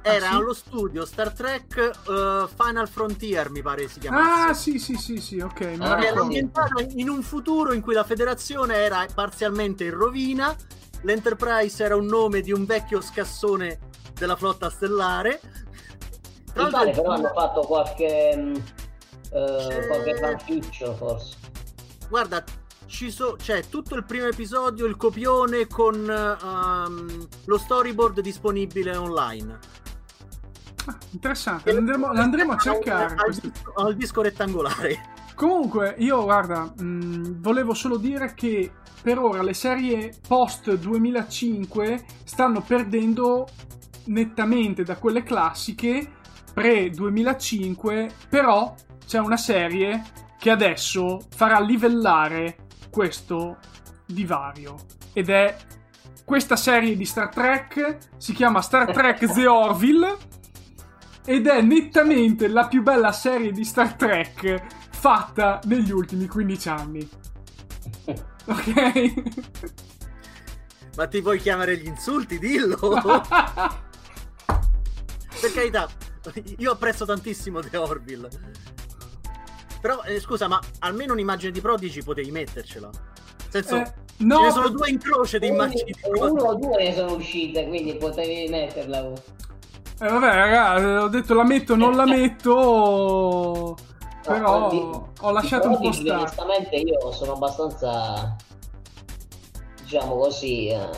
era 0.08 0.28
Ah, 0.28 0.30
sì? 0.32 0.36
allo 0.36 0.54
studio 0.54 1.04
Star 1.06 1.32
Trek 1.34 1.78
eh, 1.78 2.46
Final 2.56 2.88
Frontier, 2.88 3.50
mi 3.50 3.62
pare 3.64 3.88
si 3.88 4.00
chiamasse. 4.00 4.50
Ah, 4.50 4.54
sì, 4.54 4.78
sì, 4.78 4.94
sì, 4.96 5.20
sì, 5.20 5.40
ok. 5.40 5.62
Ah, 5.62 5.66
era 5.84 5.96
ricordo. 5.96 6.22
ambientata 6.22 6.86
in 6.96 7.10
un 7.10 7.24
futuro 7.24 7.74
in 7.74 7.82
cui 7.82 7.96
la 7.96 8.04
federazione 8.04 8.76
era 8.76 9.04
parzialmente 9.12 9.84
in 9.86 9.92
rovina, 9.96 10.56
l'Enterprise 11.02 11.84
era 11.84 11.96
un 11.96 12.06
nome 12.06 12.42
di 12.42 12.52
un 12.52 12.66
vecchio 12.66 13.02
scassone 13.02 13.80
della 14.14 14.36
flotta 14.36 14.70
stellare. 14.70 15.40
Tra 16.54 16.66
Mi 16.66 16.72
l'altro- 16.72 16.80
pare 16.80 16.92
però 16.92 17.10
hanno 17.14 17.32
fatto 17.34 17.62
qualche, 17.62 18.36
mh, 18.38 18.64
eh, 19.32 19.66
C'è- 19.68 19.88
qualche 19.88 20.16
fanficcio 20.18 20.94
forse. 20.96 21.36
Guarda, 22.08 22.44
ci 22.86 23.10
so- 23.10 23.36
c'è 23.38 23.64
tutto 23.68 23.96
il 23.96 24.06
primo 24.06 24.28
episodio, 24.28 24.86
il 24.86 24.96
copione 24.96 25.66
con 25.68 25.96
ehm, 26.08 27.28
lo 27.46 27.58
storyboard 27.58 28.20
disponibile 28.22 28.96
online. 28.96 29.58
Ah, 30.86 30.98
interessante, 31.12 31.72
l'andremo, 31.72 32.12
l'andremo 32.14 32.52
a 32.54 32.58
cercare. 32.58 33.14
Al, 33.16 33.24
questo. 33.24 33.48
disco- 33.50 33.74
al 33.74 33.96
disco 33.96 34.22
rettangolare. 34.22 35.14
Comunque, 35.36 35.96
io 35.98 36.24
guarda, 36.24 36.72
mh, 36.78 37.42
volevo 37.42 37.74
solo 37.74 37.98
dire 37.98 38.34
che 38.34 38.72
per 39.02 39.20
ora 39.20 39.42
le 39.44 39.54
serie 39.54 40.14
post 40.28 40.74
2005 40.74 42.06
stanno 42.24 42.62
perdendo 42.62 43.48
nettamente 44.06 44.84
da 44.84 44.96
quelle 44.96 45.24
classiche 45.24 46.14
pre 46.54 46.90
2005, 46.90 48.10
però 48.30 48.74
c'è 49.06 49.20
una 49.20 49.38
serie 49.38 50.04
che 50.38 50.50
adesso 50.52 51.20
farà 51.36 51.60
livellare 51.60 52.58
questo 52.90 53.58
divario 54.06 54.76
ed 55.14 55.30
è 55.30 55.56
questa 56.24 56.56
serie 56.56 56.96
di 56.96 57.06
Star 57.06 57.30
Trek 57.30 57.98
si 58.18 58.34
chiama 58.34 58.62
Star 58.62 58.92
Trek 58.92 59.32
The 59.32 59.48
Orville 59.48 60.18
ed 61.26 61.48
è 61.48 61.62
nettamente 61.62 62.48
la 62.48 62.68
più 62.68 62.82
bella 62.84 63.12
serie 63.12 63.52
di 63.52 63.64
Star 63.66 63.94
Trek 63.96 64.64
fatta 64.92 65.60
negli 65.66 65.92
ultimi 65.92 66.28
15 66.28 66.70
anni. 66.70 67.10
Ok? 68.48 69.14
Ma 70.98 71.08
ti 71.08 71.20
vuoi 71.20 71.40
chiamare 71.40 71.78
gli 71.78 71.88
insulti? 71.88 72.38
Dillo! 72.38 72.78
per 75.42 75.52
carità, 75.52 75.90
io 76.58 76.72
apprezzo 76.72 77.06
tantissimo 77.06 77.60
The 77.62 77.76
Orville. 77.78 78.30
Però, 79.82 80.04
eh, 80.04 80.20
scusa, 80.20 80.48
ma 80.48 80.60
almeno 80.80 81.14
un'immagine 81.14 81.52
di 81.52 81.60
Prodigy 81.60 82.04
potevi 82.04 82.30
mettercela. 82.30 82.90
Nel 83.52 83.66
senso, 83.66 83.76
Eh, 83.78 83.94
no, 84.18 84.38
ce 84.38 84.44
ne 84.44 84.52
sono 84.52 84.70
due 84.70 84.90
in 84.92 85.00
croce 85.00 85.40
di 85.40 85.48
Uno 85.48 85.56
immagini 85.56 85.84
di 85.92 85.96
uno 86.04 86.34
Prodigy. 86.34 86.46
o 86.46 86.56
due 86.56 86.84
ne 86.84 86.94
sono 86.94 87.14
uscite, 87.16 87.68
quindi 87.68 87.96
potevi 87.96 88.48
metterla. 88.50 89.12
Eh, 90.00 90.08
vabbè, 90.08 90.34
ragazzi, 90.34 90.84
ho 90.86 91.08
detto 91.08 91.34
la 91.34 91.44
metto, 91.44 91.76
non 91.76 91.96
la 91.96 92.06
metto. 92.06 93.78
Però 94.24 94.70
ho 95.22 95.32
lasciato 95.32 95.70
un 95.70 95.80
po' 95.80 95.92
stare. 95.92 96.20
Onestamente 96.20 96.76
io 96.78 97.12
sono 97.12 97.34
abbastanza, 97.34 98.36
diciamo 99.84 100.16
così, 100.16 100.68
eh, 100.68 100.90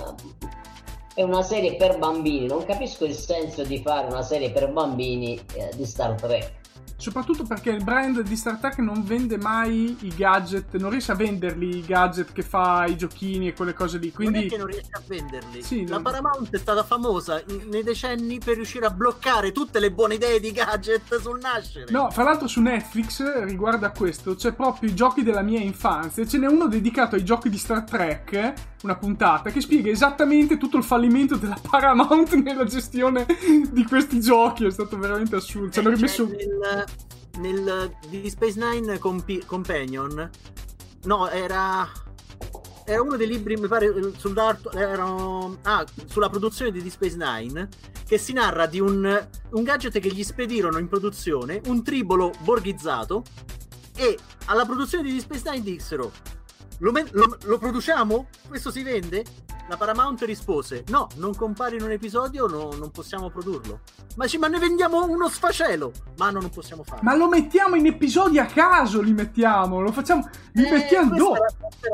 è 1.14 1.24
una 1.24 1.42
serie 1.42 1.76
per 1.76 1.98
bambini. 1.98 2.48
Non 2.48 2.64
capisco 2.64 3.06
il 3.06 3.14
senso 3.14 3.64
di 3.64 3.82
fare 3.82 4.08
una 4.08 4.22
serie 4.22 4.52
per 4.52 4.72
bambini 4.72 5.40
eh, 5.54 5.72
di 5.76 5.86
Star 5.86 6.14
Trek. 6.16 6.54
Soprattutto 7.00 7.44
perché 7.44 7.70
il 7.70 7.84
brand 7.84 8.22
di 8.22 8.36
Star 8.36 8.58
Trek 8.58 8.80
non 8.80 9.04
vende 9.04 9.38
mai 9.38 9.96
i 10.02 10.14
gadget, 10.16 10.76
non 10.78 10.90
riesce 10.90 11.12
a 11.12 11.16
venderli 11.16 11.78
i 11.78 11.82
gadget 11.86 12.32
che 12.34 12.42
fa 12.42 12.86
i 12.88 12.98
giochini 12.98 13.48
e 13.50 13.54
quelle 13.54 13.74
cose 13.74 14.00
lì. 14.00 14.12
Non 14.18 14.28
è 14.28 14.30
Quindi 14.32 14.48
che 14.50 14.58
non 14.58 14.66
riesce 14.66 14.90
a 14.94 15.02
venderli. 15.06 15.62
Sì, 15.62 15.86
la 15.88 15.96
non- 15.96 16.04
Paramount 16.04 16.50
è 16.50 16.58
stata 16.58 16.84
famosa 16.84 17.42
nei 17.70 17.84
decenni 17.84 18.40
per 18.44 18.56
riuscire 18.56 18.88
a 18.88 18.90
bloccare 18.90 19.52
tutte 19.52 19.80
le 19.80 19.92
buone 19.92 20.16
idee 20.16 20.40
di 20.40 20.52
gadget 20.52 21.20
sul 21.20 21.40
nascere. 21.40 21.86
No, 21.90 22.10
fra 22.10 22.24
l'altro 22.24 22.48
su 22.48 22.62
Netflix, 22.62 23.44
riguardo 23.44 23.86
a 23.86 23.92
questo, 23.92 24.34
c'è 24.36 24.54
proprio 24.54 24.90
i 24.90 24.96
giochi 24.96 25.22
della 25.22 25.42
mia 25.44 25.60
infanzia. 25.60 26.26
Ce 26.26 26.38
n'è 26.40 26.48
uno 26.48 26.68
dedicato 26.68 27.16
ai 27.16 27.24
giochi 27.24 27.50
di 27.50 27.58
Star 27.60 27.84
Trek, 27.84 28.54
una 28.84 28.96
puntata, 28.96 29.52
che 29.52 29.62
spiega 29.62 29.92
esattamente 29.92 30.58
tutto 30.58 30.78
il 30.78 30.84
fallimento 30.84 31.36
della 31.36 31.58
Paramount 31.62 32.34
nella 32.42 32.64
gestione 32.66 33.26
di 33.72 33.84
questi 33.86 34.20
giochi. 34.20 34.66
È 34.66 34.72
stato 34.72 34.98
veramente 34.98 35.36
assurdo. 35.36 35.70
Ci 35.70 35.80
hanno 35.80 35.90
Eh, 35.90 35.94
rimesso... 35.96 36.26
nel, 36.26 36.86
nel 37.38 37.94
di 38.10 38.30
Space 38.30 38.60
Nine 38.60 39.00
Compi- 39.00 39.44
Companion 39.46 40.30
no 41.04 41.30
era 41.30 41.90
era 42.86 43.02
uno 43.02 43.18
dei 43.18 43.28
libri 43.28 43.56
mi 43.58 43.68
pare 43.68 43.92
sul 44.18 44.34
Dark 44.34 44.74
ah, 45.64 45.86
sulla 46.06 46.30
produzione 46.30 46.72
di 46.72 46.80
Deep 46.82 46.92
Space 46.94 47.18
Nine 47.18 47.68
che 48.06 48.18
si 48.18 48.32
narra 48.34 48.66
di 48.66 48.80
un, 48.80 49.28
un 49.52 49.64
gadget 49.64 50.00
che 50.00 50.10
gli 50.10 50.24
spedirono 50.24 50.78
in 50.78 50.88
produzione 50.88 51.62
un 51.66 51.84
tribolo 51.84 52.32
borghizzato 52.40 53.24
e 53.96 54.18
alla 54.46 54.66
produzione 54.66 55.04
di 55.04 55.12
Deep 55.12 55.24
Space 55.24 55.50
Nine 55.50 55.64
dissero 55.64 56.12
lo, 56.80 56.92
lo- 57.12 57.38
lo 57.44 57.58
produciamo? 57.58 58.28
Questo 58.48 58.70
si 58.72 58.84
vende? 58.84 59.26
La 59.70 59.76
Paramount 59.76 60.22
rispose: 60.24 60.84
No, 60.88 61.08
non 61.16 61.36
compare 61.36 61.76
in 61.76 61.82
un 61.84 61.92
episodio, 61.92 62.48
no- 62.48 62.72
non 62.78 62.90
possiamo 62.92 63.30
produrlo. 63.30 63.82
Ma 64.16 64.24
dice, 64.24 64.38
ma 64.38 64.48
ne 64.48 64.60
vendiamo 64.60 65.04
uno 65.06 65.28
sfacelo! 65.28 65.92
Ma 66.18 66.30
no, 66.30 66.40
non 66.40 66.50
possiamo 66.50 66.84
farlo. 66.84 67.02
Ma 67.04 67.16
lo 67.16 67.28
mettiamo 67.28 67.76
in 67.76 67.86
episodi 67.86 68.40
a 68.40 68.46
caso, 68.46 69.02
li 69.02 69.14
mettiamo, 69.14 69.82
lo 69.82 69.92
facciamo... 69.92 70.28
Li 70.54 70.66
Eh, 70.66 70.72
mettiamo 70.72 71.16
dopo. 71.16 71.36
era, 71.36 71.46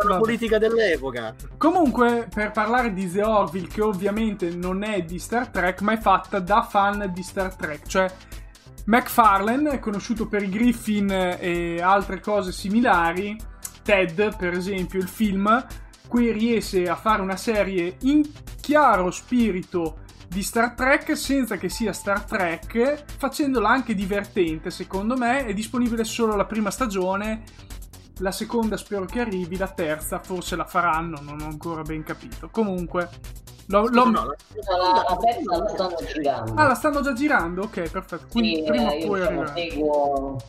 era 0.02 0.10
la 0.14 0.18
politica 0.20 0.58
dell'epoca. 0.60 1.36
Comunque, 1.58 2.28
per 2.34 2.52
parlare 2.52 2.94
di 2.94 3.12
The 3.12 3.24
Orville, 3.24 3.68
che 3.68 3.82
ovviamente 3.82 4.50
non 4.52 4.84
è 4.84 5.02
di 5.02 5.18
Star 5.20 5.48
Trek, 5.50 5.82
ma 5.82 5.94
è 5.94 5.98
fatta 5.98 6.40
da 6.40 6.62
fan 6.62 7.12
di 7.14 7.24
Star 7.24 7.56
Trek, 7.56 7.88
cioè 7.88 8.10
McFarlane, 8.86 9.72
è 9.72 9.80
conosciuto 9.80 10.28
per 10.28 10.44
i 10.44 10.50
Griffin 10.50 11.10
e 11.12 11.82
altre 11.82 12.20
cose 12.20 12.52
similari, 12.52 13.36
Ted, 13.82 14.36
per 14.38 14.54
esempio, 14.54 15.00
il 15.00 15.08
film, 15.08 15.66
qui 16.08 16.32
riesce 16.32 16.88
a 16.88 16.96
fare 16.96 17.22
una 17.22 17.38
serie 17.38 17.98
in 18.02 18.22
chiaro 18.62 19.10
spirito 19.12 19.98
di 20.28 20.42
Star 20.42 20.74
Trek 20.74 21.16
senza 21.16 21.58
che 21.58 21.70
sia 21.70 21.94
Star 21.94 22.24
Trek, 22.24 23.04
facendola 23.18 23.70
anche 23.70 23.94
divertente, 23.94 24.72
secondo 24.72 25.16
me, 25.16 25.46
è 25.46 25.54
disponibile 25.54 26.04
solo 26.04 26.36
la 26.36 26.46
prima 26.46 26.72
stagione 26.72 27.44
la 28.20 28.32
seconda 28.32 28.78
spero 28.78 29.06
che 29.06 29.20
arrivi, 29.22 29.58
la 29.58 29.68
terza 29.70 30.20
forse 30.20 30.56
la 30.56 30.66
faranno, 30.66 31.18
non 31.22 31.42
ho 31.42 31.46
ancora 31.46 31.82
ben 31.82 32.04
capito. 32.04 32.48
Comunque, 32.52 33.10
l'ho- 33.68 33.88
l'ho- 33.88 34.06
No, 34.10 34.12
la- 34.12 34.36
La, 34.78 35.58
la 35.58 35.68
stanno 35.68 35.96
girando. 36.14 36.54
ah, 36.54 36.68
la 36.68 36.76
stanno 36.76 37.02
già 37.02 37.14
girando? 37.14 37.64
Ok, 37.64 37.90
perfetto. 37.90 38.28
Quindi 38.30 38.56
Sì, 38.58 38.64
prima 38.64 38.84
o 38.92 38.98
poi 39.08 39.20
diciamo, 39.20 39.42
arriverà. 39.42 39.54
seguo 39.56 40.42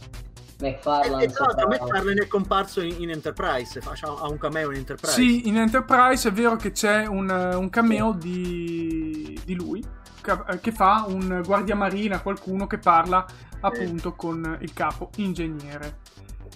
McFarlane. 0.71 1.25
e 1.25 1.29
tra 1.29 1.47
l'altro 1.47 1.71
sopra- 1.71 1.85
McFarlane 1.85 2.21
è 2.23 2.27
comparso 2.27 2.81
in, 2.81 2.95
in 2.99 3.11
Enterprise, 3.11 3.81
ha 4.01 4.29
un 4.29 4.39
cameo 4.39 4.71
in 4.71 4.79
Enterprise. 4.79 5.15
Sì, 5.15 5.49
in 5.49 5.59
Enterprise 5.59 6.29
è 6.29 6.33
vero 6.33 6.57
che 6.57 6.73
c'è 6.73 7.07
un, 7.07 7.29
un 7.31 7.71
cameo 7.71 8.13
di, 8.13 9.39
di 9.45 9.55
lui 9.55 9.85
che, 10.21 10.59
che 10.61 10.73
fa 10.73 11.05
un 11.07 11.43
guardiamarina, 11.45 12.21
qualcuno 12.21 12.67
che 12.67 12.79
parla 12.79 13.27
appunto 13.61 14.15
con 14.15 14.59
il 14.61 14.73
capo 14.73 15.11
ingegnere. 15.17 15.99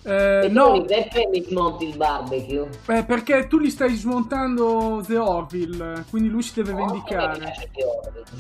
Eh, 0.09 0.45
E 0.47 0.49
no, 0.49 0.83
perché 0.85 1.27
mi 1.31 1.43
smonti 1.43 1.89
il 1.89 1.97
barbecue? 1.97 2.67
eh, 2.87 3.05
perché 3.05 3.47
tu 3.47 3.59
li 3.59 3.69
stai 3.69 3.95
smontando 3.95 5.03
The 5.07 5.19
Orville, 5.19 6.05
quindi 6.09 6.31
lui 6.31 6.43
si 6.43 6.55
deve 6.55 6.73
No, 6.73 6.79
me 6.79 6.87
vendicare. 6.87 7.53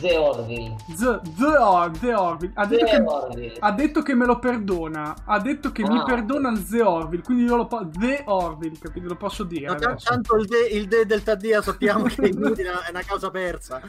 The 0.01 0.17
Orville. 0.17 0.77
The. 0.97 1.21
The, 1.37 1.45
Or- 1.59 1.91
The 1.99 2.15
Orville. 2.15 2.53
Ha 2.55 2.67
detto, 2.67 2.85
The 2.85 2.91
che, 2.91 3.03
Orville. 3.05 3.57
ha 3.59 3.73
detto 3.73 4.03
che 4.03 4.15
me 4.15 4.25
lo 4.27 4.39
perdona. 4.39 5.15
Ha 5.27 5.39
detto 5.41 5.71
che 5.73 5.83
Ah, 5.83 5.91
mi 5.93 6.03
perdona 6.05 6.51
il 6.51 6.67
The 6.67 6.83
Orville. 6.83 7.23
Quindi 7.23 7.45
io 7.45 7.57
lo 7.57 7.67
posso. 7.67 7.91
The 7.99 8.23
Orville, 8.27 8.79
capito? 8.81 9.07
Lo 9.09 9.17
posso 9.17 9.45
dire. 9.45 9.67
No, 9.67 9.73
adesso. 9.73 10.09
tanto 10.09 10.37
il 10.37 10.47
de, 10.47 10.59
il 10.73 10.89
de 10.89 11.05
del 11.07 11.23
Taddia 11.23 11.61
sappiamo 11.61 12.05
che 12.05 12.23
è 12.23 12.29
inutile, 12.29 12.71
è 12.71 12.91
una 12.91 13.03
causa 13.03 13.31
persa. 13.31 13.81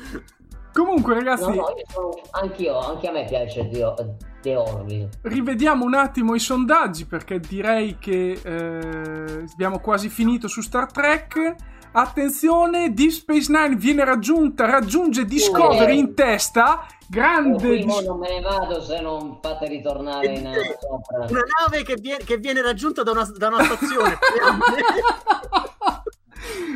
Comunque, 0.73 1.13
ragazzi, 1.15 1.49
No, 1.49 1.55
no, 1.55 1.73
io 1.75 1.83
sono, 1.87 2.09
anch'io, 2.31 2.77
anche 2.79 3.07
a 3.07 3.11
me 3.11 3.25
piace 3.25 3.67
The, 3.69 3.93
The 4.41 4.55
Orville. 4.55 5.09
rivediamo 5.23 5.83
un 5.83 5.95
attimo 5.95 6.35
i 6.35 6.39
sondaggi 6.39 7.05
perché 7.05 7.39
direi 7.39 7.97
che 7.97 8.39
eh, 8.41 9.45
abbiamo 9.51 9.79
quasi 9.79 10.09
finito 10.09 10.47
su 10.47 10.61
Star 10.61 10.91
Trek. 10.91 11.55
Attenzione, 11.91 12.93
Deep 12.93 13.09
Space 13.09 13.51
Nine 13.51 13.75
viene 13.75 14.05
raggiunta, 14.05 14.65
raggiunge 14.65 15.25
Discovery 15.25 15.97
in 15.97 16.13
testa. 16.13 16.85
Io 16.87 16.97
Grande 17.09 17.67
qui 17.67 17.83
mo 17.85 17.97
Dis- 17.97 18.07
non 18.07 18.19
me 18.19 18.29
ne 18.29 18.41
vado 18.41 18.79
se 18.83 19.01
non 19.01 19.39
fate 19.41 19.67
ritornare 19.67 20.27
in 20.27 20.53
sopra. 20.79 21.25
Una 21.27 21.41
nave 21.65 21.83
che 21.83 21.95
viene, 21.95 22.23
che 22.23 22.37
viene 22.37 22.61
raggiunta 22.61 23.01
da 23.01 23.09
una, 23.09 23.27
da 23.35 23.47
una 23.47 23.63
stazione. 23.63 24.15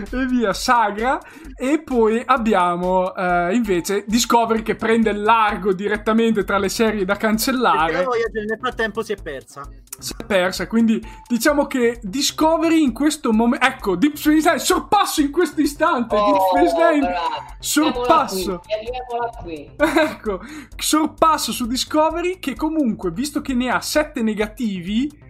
e 0.09 0.26
via 0.26 0.53
Sagra. 0.53 1.20
E 1.55 1.82
poi 1.82 2.22
abbiamo 2.26 3.14
eh, 3.16 3.53
invece 3.53 4.03
Discovery 4.07 4.61
che 4.61 4.76
prende 4.76 5.11
il 5.11 5.22
largo 5.22 5.74
direttamente 5.74 6.43
tra 6.43 6.57
le 6.57 6.70
serie 6.70 7.05
da 7.05 7.16
cancellare. 7.16 8.03
Voyager 8.03 8.45
nel 8.45 8.57
frattempo 8.59 9.03
si 9.03 9.14
è 9.14 9.18
persa. 9.22 9.68
si 9.99 10.14
è 10.18 10.26
persa 10.26 10.68
quindi 10.68 11.01
diciamo 11.28 11.68
che 11.68 11.99
Discovery 12.01 12.82
in 12.82 12.93
questo 12.93 13.32
momento 13.32 13.66
ecco 13.66 13.95
Deep 13.95 14.16
Space 14.16 14.47
Nine 14.47 14.59
sorpasso 14.59 15.22
in 15.22 15.32
questo 15.32 15.61
istante. 15.61 16.16
Deep 16.16 16.38
Space 16.49 16.76
Nine 16.76 17.07
bravo. 17.07 17.55
sorpasso. 17.59 18.61
Qui, 19.41 19.72
ecco 19.78 20.41
sorpasso 20.76 21.51
su 21.51 21.68
Discovery 21.68 22.39
che 22.39 22.55
comunque 22.55 23.11
visto 23.11 23.41
che 23.41 23.53
ne 23.53 23.70
ha 23.70 23.80
7 23.80 24.22
negativi 24.22 25.22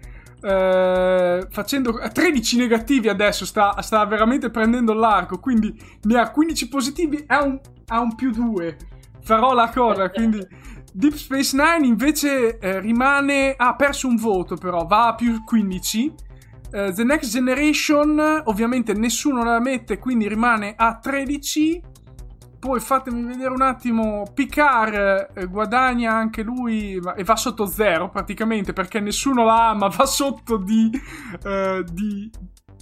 eh, 0.44 1.48
facendo 1.50 2.00
13 2.12 2.58
negativi 2.58 3.08
adesso 3.08 3.46
sta, 3.46 3.82
sta 3.82 4.06
veramente 4.06 4.50
prendendo 4.50 4.94
l'arco 4.94 5.40
quindi 5.40 5.74
ne 6.04 6.20
ha 6.20 6.30
15 6.30 6.68
positivi 6.68 7.24
ha 7.28 7.44
un, 7.44 7.60
ha 7.88 8.02
un 8.02 8.14
più 8.16 8.32
2 8.32 8.78
farò 9.22 9.54
la 9.54 9.70
cosa 9.70 10.10
quindi 10.10 10.46
Deep 10.92 11.14
Space 11.14 11.56
Nine 11.56 11.88
invece 11.88 12.58
eh, 12.60 12.80
rimane 12.82 13.54
ha 13.56 13.76
perso 13.76 14.08
un 14.08 14.18
voto 14.18 14.56
però 14.56 14.86
va 14.86 15.08
a 15.08 15.16
più 15.16 15.44
15 15.44 16.14
Eh, 16.76 16.92
The 16.92 17.04
Next 17.04 17.32
Generation 17.32 18.42
ovviamente 18.46 18.94
nessuno 18.94 19.44
la 19.44 19.60
mette 19.60 20.00
quindi 20.00 20.28
rimane 20.28 20.74
a 20.76 20.98
13 20.98 21.82
poi 22.64 22.80
fatemi 22.80 23.24
vedere 23.24 23.50
un 23.50 23.62
attimo. 23.62 24.24
Picard 24.34 25.32
eh, 25.34 25.46
guadagna 25.48 26.14
anche 26.14 26.44
lui 26.44 26.94
e 27.18 27.24
va 27.26 27.36
sotto 27.36 27.66
zero 27.66 28.10
praticamente 28.10 28.72
perché 28.72 29.02
nessuno 29.02 29.44
la 29.44 29.70
ama. 29.70 29.88
Va 29.94 30.06
sotto 30.06 30.56
di, 30.56 30.90
eh, 31.44 31.84
di, 31.92 32.32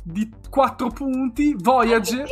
di 0.03 0.29
4 0.49 0.87
punti. 0.89 1.55
Voyager. 1.57 2.27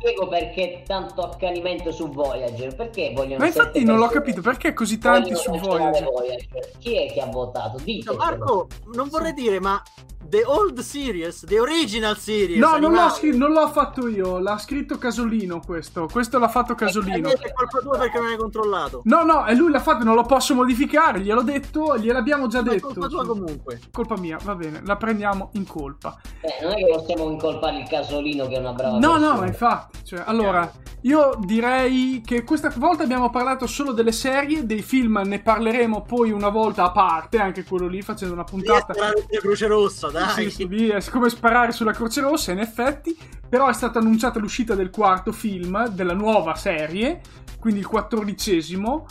Spiego 0.00 0.28
perché 0.28 0.82
tanto 0.86 1.20
accanimento 1.20 1.92
su 1.92 2.08
Voyager. 2.10 2.74
Perché 2.74 3.12
vogliono 3.14 3.38
Ma 3.38 3.46
infatti 3.46 3.84
non 3.84 3.98
l'ho 3.98 4.08
capito 4.08 4.40
perché 4.40 4.72
così 4.72 4.96
tanti 4.98 5.34
su 5.34 5.50
cancellare 5.50 6.02
Voyager. 6.02 6.70
Chi 6.78 6.96
è 7.06 7.12
che 7.12 7.20
ha 7.20 7.26
votato? 7.26 7.78
Ditecelo. 7.82 8.16
Marco, 8.16 8.68
non 8.94 9.08
vorrei 9.08 9.34
dire, 9.34 9.60
ma 9.60 9.80
The 10.22 10.44
Old 10.44 10.78
Series, 10.78 11.44
The 11.44 11.58
Original 11.58 12.16
Series. 12.16 12.58
No, 12.60 12.78
non 12.78 12.92
l'ho, 12.92 13.08
scri- 13.10 13.36
non 13.36 13.50
l'ho 13.52 13.68
fatto 13.68 14.06
io. 14.06 14.38
L'ha 14.38 14.58
scritto 14.58 14.96
Casolino 14.96 15.60
questo. 15.64 16.06
Questo 16.10 16.38
l'ha 16.38 16.48
fatto 16.48 16.74
Casolino. 16.76 17.28
È 17.28 17.52
colpa 17.52 17.78
tua 17.80 17.98
perché 17.98 18.18
non 18.18 18.28
hai 18.28 18.36
controllato. 18.36 19.00
No, 19.04 19.24
no, 19.24 19.44
e 19.46 19.54
lui 19.56 19.70
l'ha 19.72 19.80
fatto, 19.80 20.04
non 20.04 20.14
lo 20.14 20.22
posso 20.22 20.54
modificare. 20.54 21.20
Gliel'ho 21.20 21.42
detto, 21.42 21.98
gliel'abbiamo 21.98 22.46
già 22.46 22.62
Ma 22.62 22.70
è 22.70 22.74
detto. 22.74 22.86
colpa 22.86 23.08
tua 23.08 23.26
comunque. 23.26 23.80
Colpa 23.90 24.16
mia, 24.18 24.38
va 24.44 24.54
bene, 24.54 24.80
la 24.84 24.96
prendiamo 24.96 25.50
in 25.54 25.66
colpa. 25.66 26.16
Eh, 26.42 26.62
non 26.62 26.72
è 26.72 26.76
che 26.76 26.86
possiamo 26.94 27.28
incolpare 27.28 27.78
il 27.80 27.88
casolino 27.88 28.46
che 28.46 28.54
è 28.54 28.58
una 28.58 28.72
brava 28.72 28.98
No, 28.98 29.10
persona. 29.12 29.32
no, 29.32 29.40
ma 29.40 29.46
infatti. 29.46 29.89
Cioè, 30.02 30.22
allora, 30.24 30.70
io 31.02 31.38
direi 31.40 32.20
che 32.24 32.44
questa 32.44 32.72
volta 32.76 33.02
abbiamo 33.02 33.30
parlato 33.30 33.66
solo 33.66 33.92
delle 33.92 34.12
serie, 34.12 34.66
dei 34.66 34.82
film 34.82 35.22
ne 35.24 35.40
parleremo 35.40 36.02
poi 36.02 36.30
una 36.30 36.48
volta 36.48 36.84
a 36.84 36.90
parte, 36.90 37.38
anche 37.38 37.64
quello 37.64 37.86
lì, 37.86 38.02
facendo 38.02 38.34
una 38.34 38.44
puntata. 38.44 38.92
sparare 38.92 39.22
sulla 39.26 39.40
Croce 39.40 39.66
Rossa, 39.66 40.08
dai. 40.10 40.28
Sì, 40.28 40.50
sì, 40.50 40.68
lì 40.68 40.88
è 40.88 41.02
come 41.10 41.28
sparare 41.30 41.72
sulla 41.72 41.92
Croce 41.92 42.20
Rossa, 42.20 42.52
in 42.52 42.58
effetti. 42.58 43.16
Però 43.48 43.66
è 43.66 43.72
stata 43.72 43.98
annunciata 43.98 44.38
l'uscita 44.38 44.74
del 44.74 44.90
quarto 44.90 45.32
film 45.32 45.88
della 45.88 46.14
nuova 46.14 46.54
serie, 46.54 47.20
quindi 47.58 47.80
il 47.80 47.86
quattordicesimo. 47.86 49.06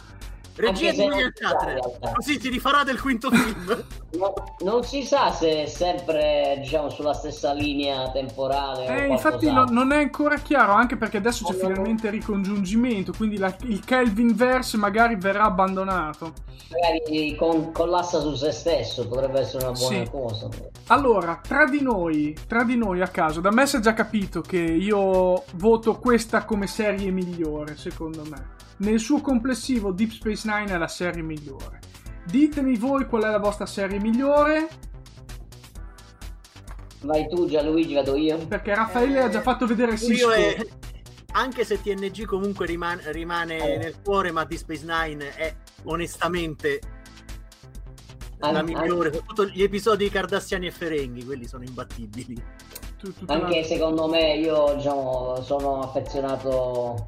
Regia 0.59 0.91
di 0.91 0.97
William 0.99 1.31
realtà. 1.35 2.11
Così 2.15 2.39
si 2.39 2.49
rifarà 2.49 2.83
del 2.83 2.99
quinto 2.99 3.29
film. 3.31 3.83
No, 4.17 4.33
non 4.61 4.83
si 4.83 5.03
sa 5.03 5.31
se 5.31 5.63
è 5.63 5.65
sempre 5.67 6.57
diciamo 6.59 6.89
sulla 6.89 7.13
stessa 7.13 7.53
linea 7.53 8.09
temporale 8.11 8.87
o 8.87 8.91
Eh, 8.91 9.07
infatti 9.07 9.51
no- 9.51 9.65
non 9.65 9.91
è 9.91 9.97
ancora 9.97 10.37
chiaro, 10.37 10.73
anche 10.73 10.97
perché 10.97 11.17
adesso 11.17 11.45
c'è 11.45 11.53
no. 11.53 11.59
finalmente 11.59 12.07
il 12.07 12.13
ricongiungimento, 12.13 13.13
quindi 13.15 13.37
la- 13.37 13.55
il 13.63 13.83
Kelvin 13.85 14.35
verse 14.35 14.77
magari 14.77 15.15
verrà 15.15 15.43
abbandonato. 15.45 16.33
magari 16.71 17.35
con- 17.35 17.71
collassa 17.71 18.19
su 18.19 18.35
se 18.35 18.51
stesso 18.51 19.07
potrebbe 19.07 19.39
essere 19.39 19.63
una 19.65 19.71
buona 19.77 20.03
Sì. 20.03 20.09
cosa 20.11 20.47
Allora, 20.87 21.39
tra 21.41 21.65
di 21.65 21.81
noi, 21.81 22.37
tra 22.47 22.63
di 22.63 22.75
noi 22.77 23.01
a 23.01 23.07
caso, 23.07 23.39
da 23.41 23.51
me 23.51 23.65
si 23.65 23.77
è 23.77 23.79
già 23.79 23.93
capito 23.93 24.41
che 24.41 24.57
io 24.59 25.43
voto 25.55 25.97
questa 25.97 26.43
come 26.45 26.67
serie 26.67 27.09
migliore, 27.11 27.75
secondo 27.77 28.23
me. 28.29 28.57
Nel 28.79 28.99
suo 28.99 29.19
complessivo 29.21 29.91
Deep 29.91 30.11
Space 30.11 30.49
Nine 30.49 30.73
è 30.73 30.77
la 30.77 30.87
serie 30.87 31.21
migliore. 31.21 31.79
Ditemi 32.25 32.75
voi 32.77 33.05
qual 33.05 33.23
è 33.23 33.29
la 33.29 33.39
vostra 33.39 33.65
serie 33.65 33.99
migliore, 33.99 34.67
vai 37.01 37.27
tu 37.29 37.47
Gianluigi 37.47 37.93
vado 37.93 38.15
io 38.15 38.37
perché 38.45 38.75
Raffaele 38.75 39.21
ha 39.21 39.29
già 39.29 39.41
fatto 39.41 39.65
vedere 39.65 39.97
Cisco. 39.97 40.31
è... 40.31 40.67
Anche 41.31 41.63
se 41.63 41.81
TNG 41.81 42.25
comunque 42.25 42.65
riman- 42.65 43.01
rimane 43.11 43.75
Eh. 43.75 43.77
nel 43.77 44.01
cuore, 44.03 44.31
ma 44.31 44.43
Deep 44.45 44.59
Space 44.59 44.83
Nine 44.85 45.35
è 45.35 45.55
onestamente 45.83 46.79
An- 48.39 48.53
la 48.53 48.59
an- 48.59 48.65
migliore. 48.65 49.13
Soprattutto 49.13 49.45
gli 49.45 49.61
episodi 49.61 50.05
di 50.05 50.09
Cardassiani 50.09 50.67
e 50.67 50.71
Ferenghi, 50.71 51.23
quelli 51.25 51.45
sono 51.47 51.63
imbattibili. 51.63 52.41
Anche 53.27 53.63
secondo 53.63 54.07
me 54.07 54.35
io 54.35 54.73
diciamo 54.75 55.41
sono 55.41 55.79
affezionato 55.81 57.07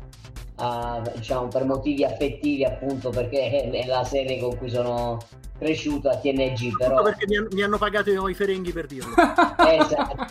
a, 0.64 1.02
diciamo 1.16 1.48
per 1.48 1.66
motivi 1.66 2.04
affettivi 2.04 2.64
appunto 2.64 3.10
perché 3.10 3.70
è 3.70 3.86
la 3.88 4.04
serie 4.04 4.40
con 4.40 4.56
cui 4.58 4.70
sono 4.70 5.18
cresciuto 5.58 6.10
a 6.10 6.18
TNG 6.18 6.78
però 6.78 7.02
perché 7.02 7.26
mi, 7.28 7.36
han- 7.38 7.48
mi 7.52 7.64
hanno 7.64 7.78
pagato 7.78 8.28
i 8.28 8.34
Ferenghi 8.34 8.72
per 8.72 8.86
dirlo. 8.86 9.14
Esatto. 9.68 10.26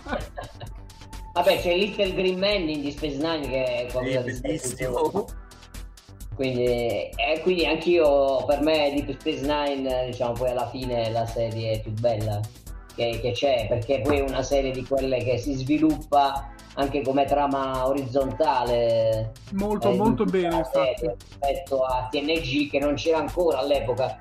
Vabbè, 1.32 1.60
c'è 1.60 1.76
Little 1.76 2.12
Green 2.14 2.38
Man 2.38 2.68
in 2.68 2.80
Deep 2.82 2.92
Space 2.96 3.16
Nine 3.16 3.48
che 3.48 3.64
è 3.64 3.86
qualcosa 3.92 4.20
di 4.20 4.38
bellissimo. 4.40 5.26
Quindi, 6.34 6.64
e 6.64 7.40
quindi 7.42 7.66
anch'io, 7.66 8.44
per 8.46 8.60
me, 8.62 8.92
Deep 8.94 9.18
Space 9.20 9.40
Nine, 9.42 10.06
diciamo, 10.06 10.32
poi 10.32 10.50
alla 10.50 10.68
fine 10.70 11.04
è 11.04 11.10
la 11.10 11.26
serie 11.26 11.78
più 11.80 11.92
bella 11.92 12.40
che, 13.00 13.20
che 13.20 13.32
c'è, 13.32 13.66
perché 13.66 14.00
poi 14.02 14.18
è 14.18 14.22
una 14.22 14.42
serie 14.42 14.72
di 14.72 14.84
quelle 14.84 15.22
che 15.24 15.38
si 15.38 15.54
sviluppa 15.54 16.50
anche 16.74 17.02
come 17.02 17.24
trama 17.24 17.86
orizzontale. 17.88 19.32
Molto, 19.52 19.90
eh, 19.90 19.96
molto 19.96 20.24
bene, 20.24 20.56
infatti. 20.56 21.10
Rispetto 21.16 21.82
a 21.84 22.08
TNG, 22.10 22.68
che 22.70 22.78
non 22.78 22.94
c'era 22.94 23.18
ancora 23.18 23.58
all'epoca 23.58 24.16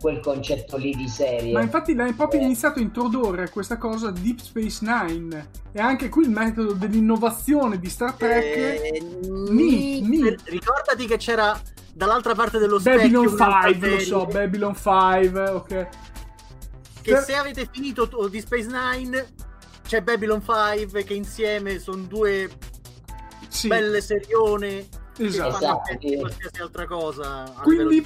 quel 0.00 0.20
concetto 0.20 0.76
lì 0.76 0.92
di 0.94 1.08
serie. 1.08 1.52
Ma 1.52 1.62
infatti 1.62 1.94
l'hai 1.94 2.12
proprio 2.12 2.40
Eh. 2.40 2.44
iniziato 2.44 2.78
a 2.78 2.82
introdurre 2.82 3.48
questa 3.50 3.78
cosa 3.78 4.10
Deep 4.10 4.38
Space 4.40 4.80
Nine. 4.84 5.48
E 5.72 5.80
anche 5.80 6.08
qui 6.08 6.24
il 6.24 6.30
metodo 6.30 6.72
dell'innovazione 6.72 7.78
di 7.78 7.88
Star 7.88 8.12
Trek. 8.14 8.44
Eh, 8.56 9.02
Ni- 9.50 10.00
ni- 10.02 10.20
ni. 10.20 10.36
Ricordati 10.44 11.06
che 11.06 11.16
c'era 11.16 11.58
dall'altra 11.94 12.34
parte 12.34 12.58
dello 12.58 12.78
specchio 12.80 13.22
Babylon 13.22 13.26
un'altra 13.34 13.70
5, 13.70 13.90
lo 13.90 14.00
so, 14.00 14.26
Babylon 14.26 14.74
5, 14.74 15.48
ok. 15.50 15.88
Che 17.04 17.12
Per- 17.12 17.22
se 17.22 17.34
avete 17.36 17.68
finito 17.70 18.08
di 18.30 18.40
Space 18.40 18.66
Nine 18.66 19.26
c'è 19.86 20.00
Babylon 20.00 20.40
5 20.42 21.04
che 21.04 21.12
insieme 21.12 21.78
sono 21.78 22.02
due 22.04 22.48
Sì, 23.48 23.68
belle 23.68 24.00
serione 24.00 24.88
che 25.14 25.26
esatto. 25.26 25.50
fanno 25.58 25.82
Esatto, 25.86 26.16
qualsiasi 26.18 26.60
altra 26.62 26.86
cosa 26.86 27.42
a 27.44 27.60
Quindi-. 27.60 28.02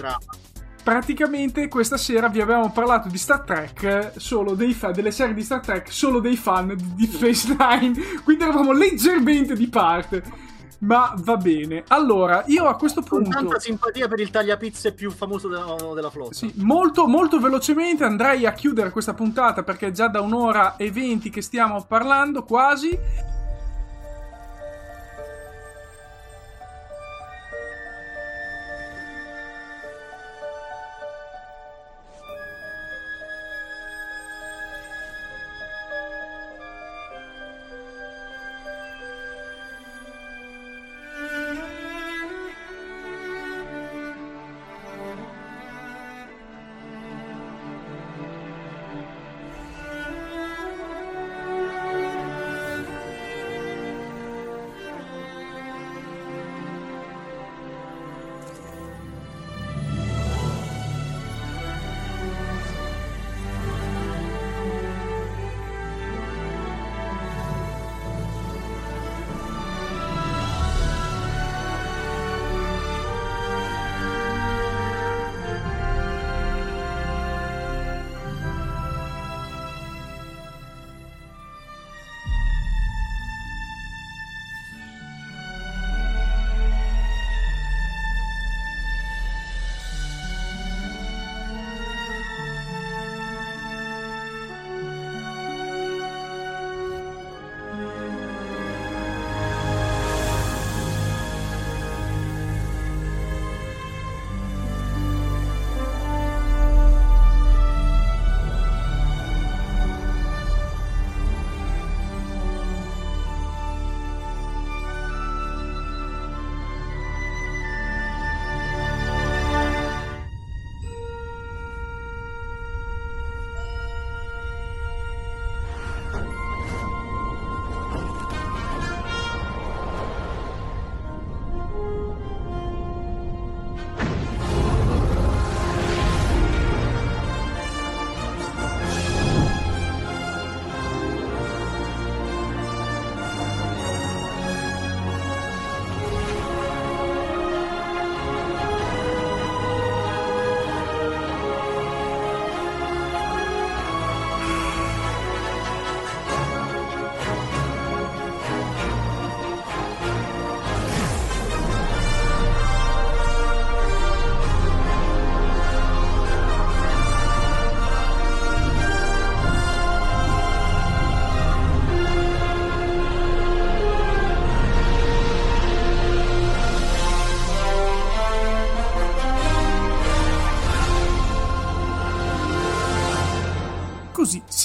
Praticamente 0.82 1.68
questa 1.68 1.96
sera 1.98 2.28
vi 2.28 2.40
abbiamo 2.40 2.70
parlato 2.72 3.08
di 3.08 3.18
Star 3.18 3.42
Trek, 3.42 4.12
solo 4.16 4.54
dei 4.54 4.72
fan, 4.72 4.92
delle 4.92 5.10
serie 5.10 5.34
di 5.34 5.42
Star 5.42 5.60
Trek, 5.60 5.92
solo 5.92 6.18
dei 6.18 6.36
fan 6.36 6.74
di 6.96 7.06
Space 7.06 7.48
Nine, 7.56 7.94
quindi 8.24 8.42
eravamo 8.42 8.72
leggermente 8.72 9.54
di 9.54 9.68
parte. 9.68 10.22
Ma 10.80 11.12
va 11.16 11.36
bene. 11.36 11.84
Allora, 11.88 12.44
io 12.46 12.66
a 12.66 12.76
questo 12.76 13.02
con 13.02 13.22
punto... 13.22 13.36
tanta 13.36 13.58
simpatia 13.58 14.06
per 14.06 14.20
il 14.20 14.30
tagliapizze 14.30 14.92
più 14.92 15.10
famoso 15.10 15.48
della, 15.48 15.74
della 15.94 16.10
flotta 16.10 16.34
Sì, 16.34 16.52
molto, 16.56 17.06
molto 17.06 17.40
velocemente 17.40 18.04
andrei 18.04 18.46
a 18.46 18.52
chiudere 18.52 18.90
questa 18.90 19.14
puntata 19.14 19.62
perché 19.62 19.88
è 19.88 19.90
già 19.90 20.08
da 20.08 20.20
un'ora 20.20 20.76
e 20.76 20.90
venti 20.92 21.30
che 21.30 21.42
stiamo 21.42 21.84
parlando 21.84 22.44
quasi. 22.44 22.96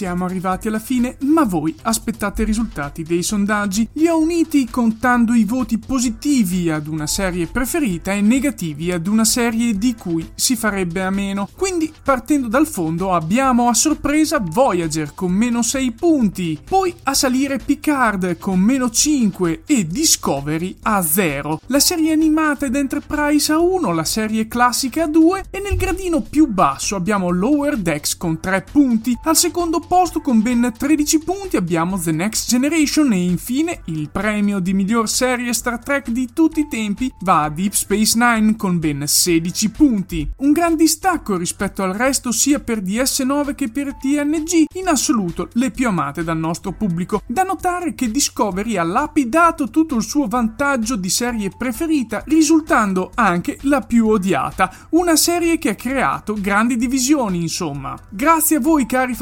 Siamo 0.03 0.25
arrivati 0.25 0.67
alla 0.67 0.79
fine, 0.79 1.15
ma 1.21 1.45
voi 1.45 1.73
aspettate 1.83 2.41
i 2.41 2.45
risultati 2.45 3.03
dei 3.03 3.23
sondaggi. 3.23 3.87
Li 3.93 4.09
ho 4.09 4.19
uniti 4.19 4.69
contando 4.69 5.33
i 5.33 5.45
voti 5.45 5.77
positivi 5.77 6.69
ad 6.69 6.87
una 6.87 7.07
serie 7.07 7.47
preferita 7.47 8.11
e 8.11 8.19
negativi 8.19 8.91
ad 8.91 9.07
una 9.07 9.23
serie 9.23 9.77
di 9.77 9.95
cui 9.95 10.29
si 10.35 10.57
farebbe 10.57 11.03
a 11.03 11.09
meno. 11.09 11.47
Quindi, 11.55 11.89
partendo 12.03 12.49
dal 12.49 12.67
fondo, 12.67 13.13
abbiamo 13.13 13.69
a 13.69 13.73
sorpresa 13.73 14.39
Voyager 14.41 15.13
con 15.15 15.31
meno 15.31 15.61
6 15.61 15.91
punti, 15.93 16.59
poi 16.61 16.93
a 17.03 17.13
salire 17.13 17.59
Picard 17.59 18.37
con 18.39 18.59
meno 18.59 18.89
5 18.89 19.63
e 19.65 19.87
Discovery 19.87 20.75
a 20.81 21.01
0. 21.01 21.61
La 21.67 21.79
serie 21.79 22.11
animata 22.11 22.65
ed 22.65 22.75
Enterprise 22.75 23.53
a 23.53 23.59
1, 23.59 23.93
la 23.93 24.03
serie 24.03 24.49
classica 24.49 25.03
a 25.03 25.07
2 25.07 25.45
e 25.49 25.61
nel 25.61 25.77
gradino 25.77 26.19
più 26.19 26.47
basso 26.47 26.97
abbiamo 26.97 27.29
Lower 27.29 27.77
Decks 27.77 28.17
con 28.17 28.41
3 28.41 28.65
punti. 28.69 29.17
Al 29.23 29.37
secondo 29.37 29.79
posto 29.79 29.91
con 30.23 30.41
ben 30.41 30.73
13 30.75 31.19
punti 31.19 31.55
abbiamo 31.55 31.99
The 31.99 32.11
Next 32.11 32.49
Generation 32.49 33.13
e 33.13 33.21
infine 33.21 33.81
il 33.85 34.09
premio 34.09 34.59
di 34.59 34.73
miglior 34.73 35.07
serie 35.07 35.53
Star 35.53 35.77
Trek 35.79 36.09
di 36.09 36.29
tutti 36.33 36.61
i 36.61 36.67
tempi 36.67 37.13
va 37.21 37.43
a 37.43 37.49
Deep 37.49 37.73
Space 37.73 38.17
Nine 38.17 38.55
con 38.55 38.79
ben 38.79 39.03
16 39.05 39.69
punti. 39.69 40.29
Un 40.37 40.51
gran 40.51 40.75
distacco 40.75 41.37
rispetto 41.37 41.83
al 41.83 41.93
resto 41.93 42.31
sia 42.31 42.59
per 42.59 42.81
DS9 42.81 43.53
che 43.53 43.69
per 43.69 43.95
TNG, 43.95 44.65
in 44.73 44.87
assoluto 44.87 45.49
le 45.53 45.71
più 45.71 45.89
amate 45.89 46.23
dal 46.23 46.37
nostro 46.37 46.71
pubblico. 46.71 47.21
Da 47.27 47.43
notare 47.43 47.93
che 47.93 48.09
Discovery 48.09 48.77
ha 48.77 48.83
lapidato 48.83 49.69
tutto 49.69 49.95
il 49.95 50.03
suo 50.03 50.27
vantaggio 50.27 50.95
di 50.95 51.09
serie 51.09 51.51
preferita, 51.55 52.23
risultando 52.25 53.11
anche 53.13 53.59
la 53.63 53.81
più 53.81 54.07
odiata, 54.07 54.73
una 54.91 55.15
serie 55.15 55.57
che 55.57 55.69
ha 55.69 55.75
creato 55.75 56.35
grandi 56.39 56.77
divisioni, 56.77 57.41
insomma. 57.41 57.95
Grazie 58.09 58.55
a 58.55 58.59
voi 58.59 58.85
cari 58.85 59.13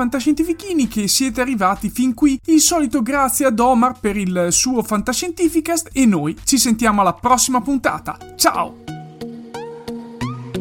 fantascientifichini 0.61 0.87
che 0.87 1.07
siete 1.07 1.41
arrivati 1.41 1.89
fin 1.89 2.13
qui, 2.13 2.39
il 2.45 2.61
solito 2.61 3.01
grazie 3.01 3.45
ad 3.45 3.59
Omar 3.59 3.99
per 3.99 4.15
il 4.15 4.47
suo 4.51 4.83
Fantascientificast 4.83 5.89
e 5.91 6.05
noi 6.05 6.37
ci 6.43 6.57
sentiamo 6.57 7.01
alla 7.01 7.13
prossima 7.13 7.61
puntata. 7.61 8.17
Ciao! 8.35 8.80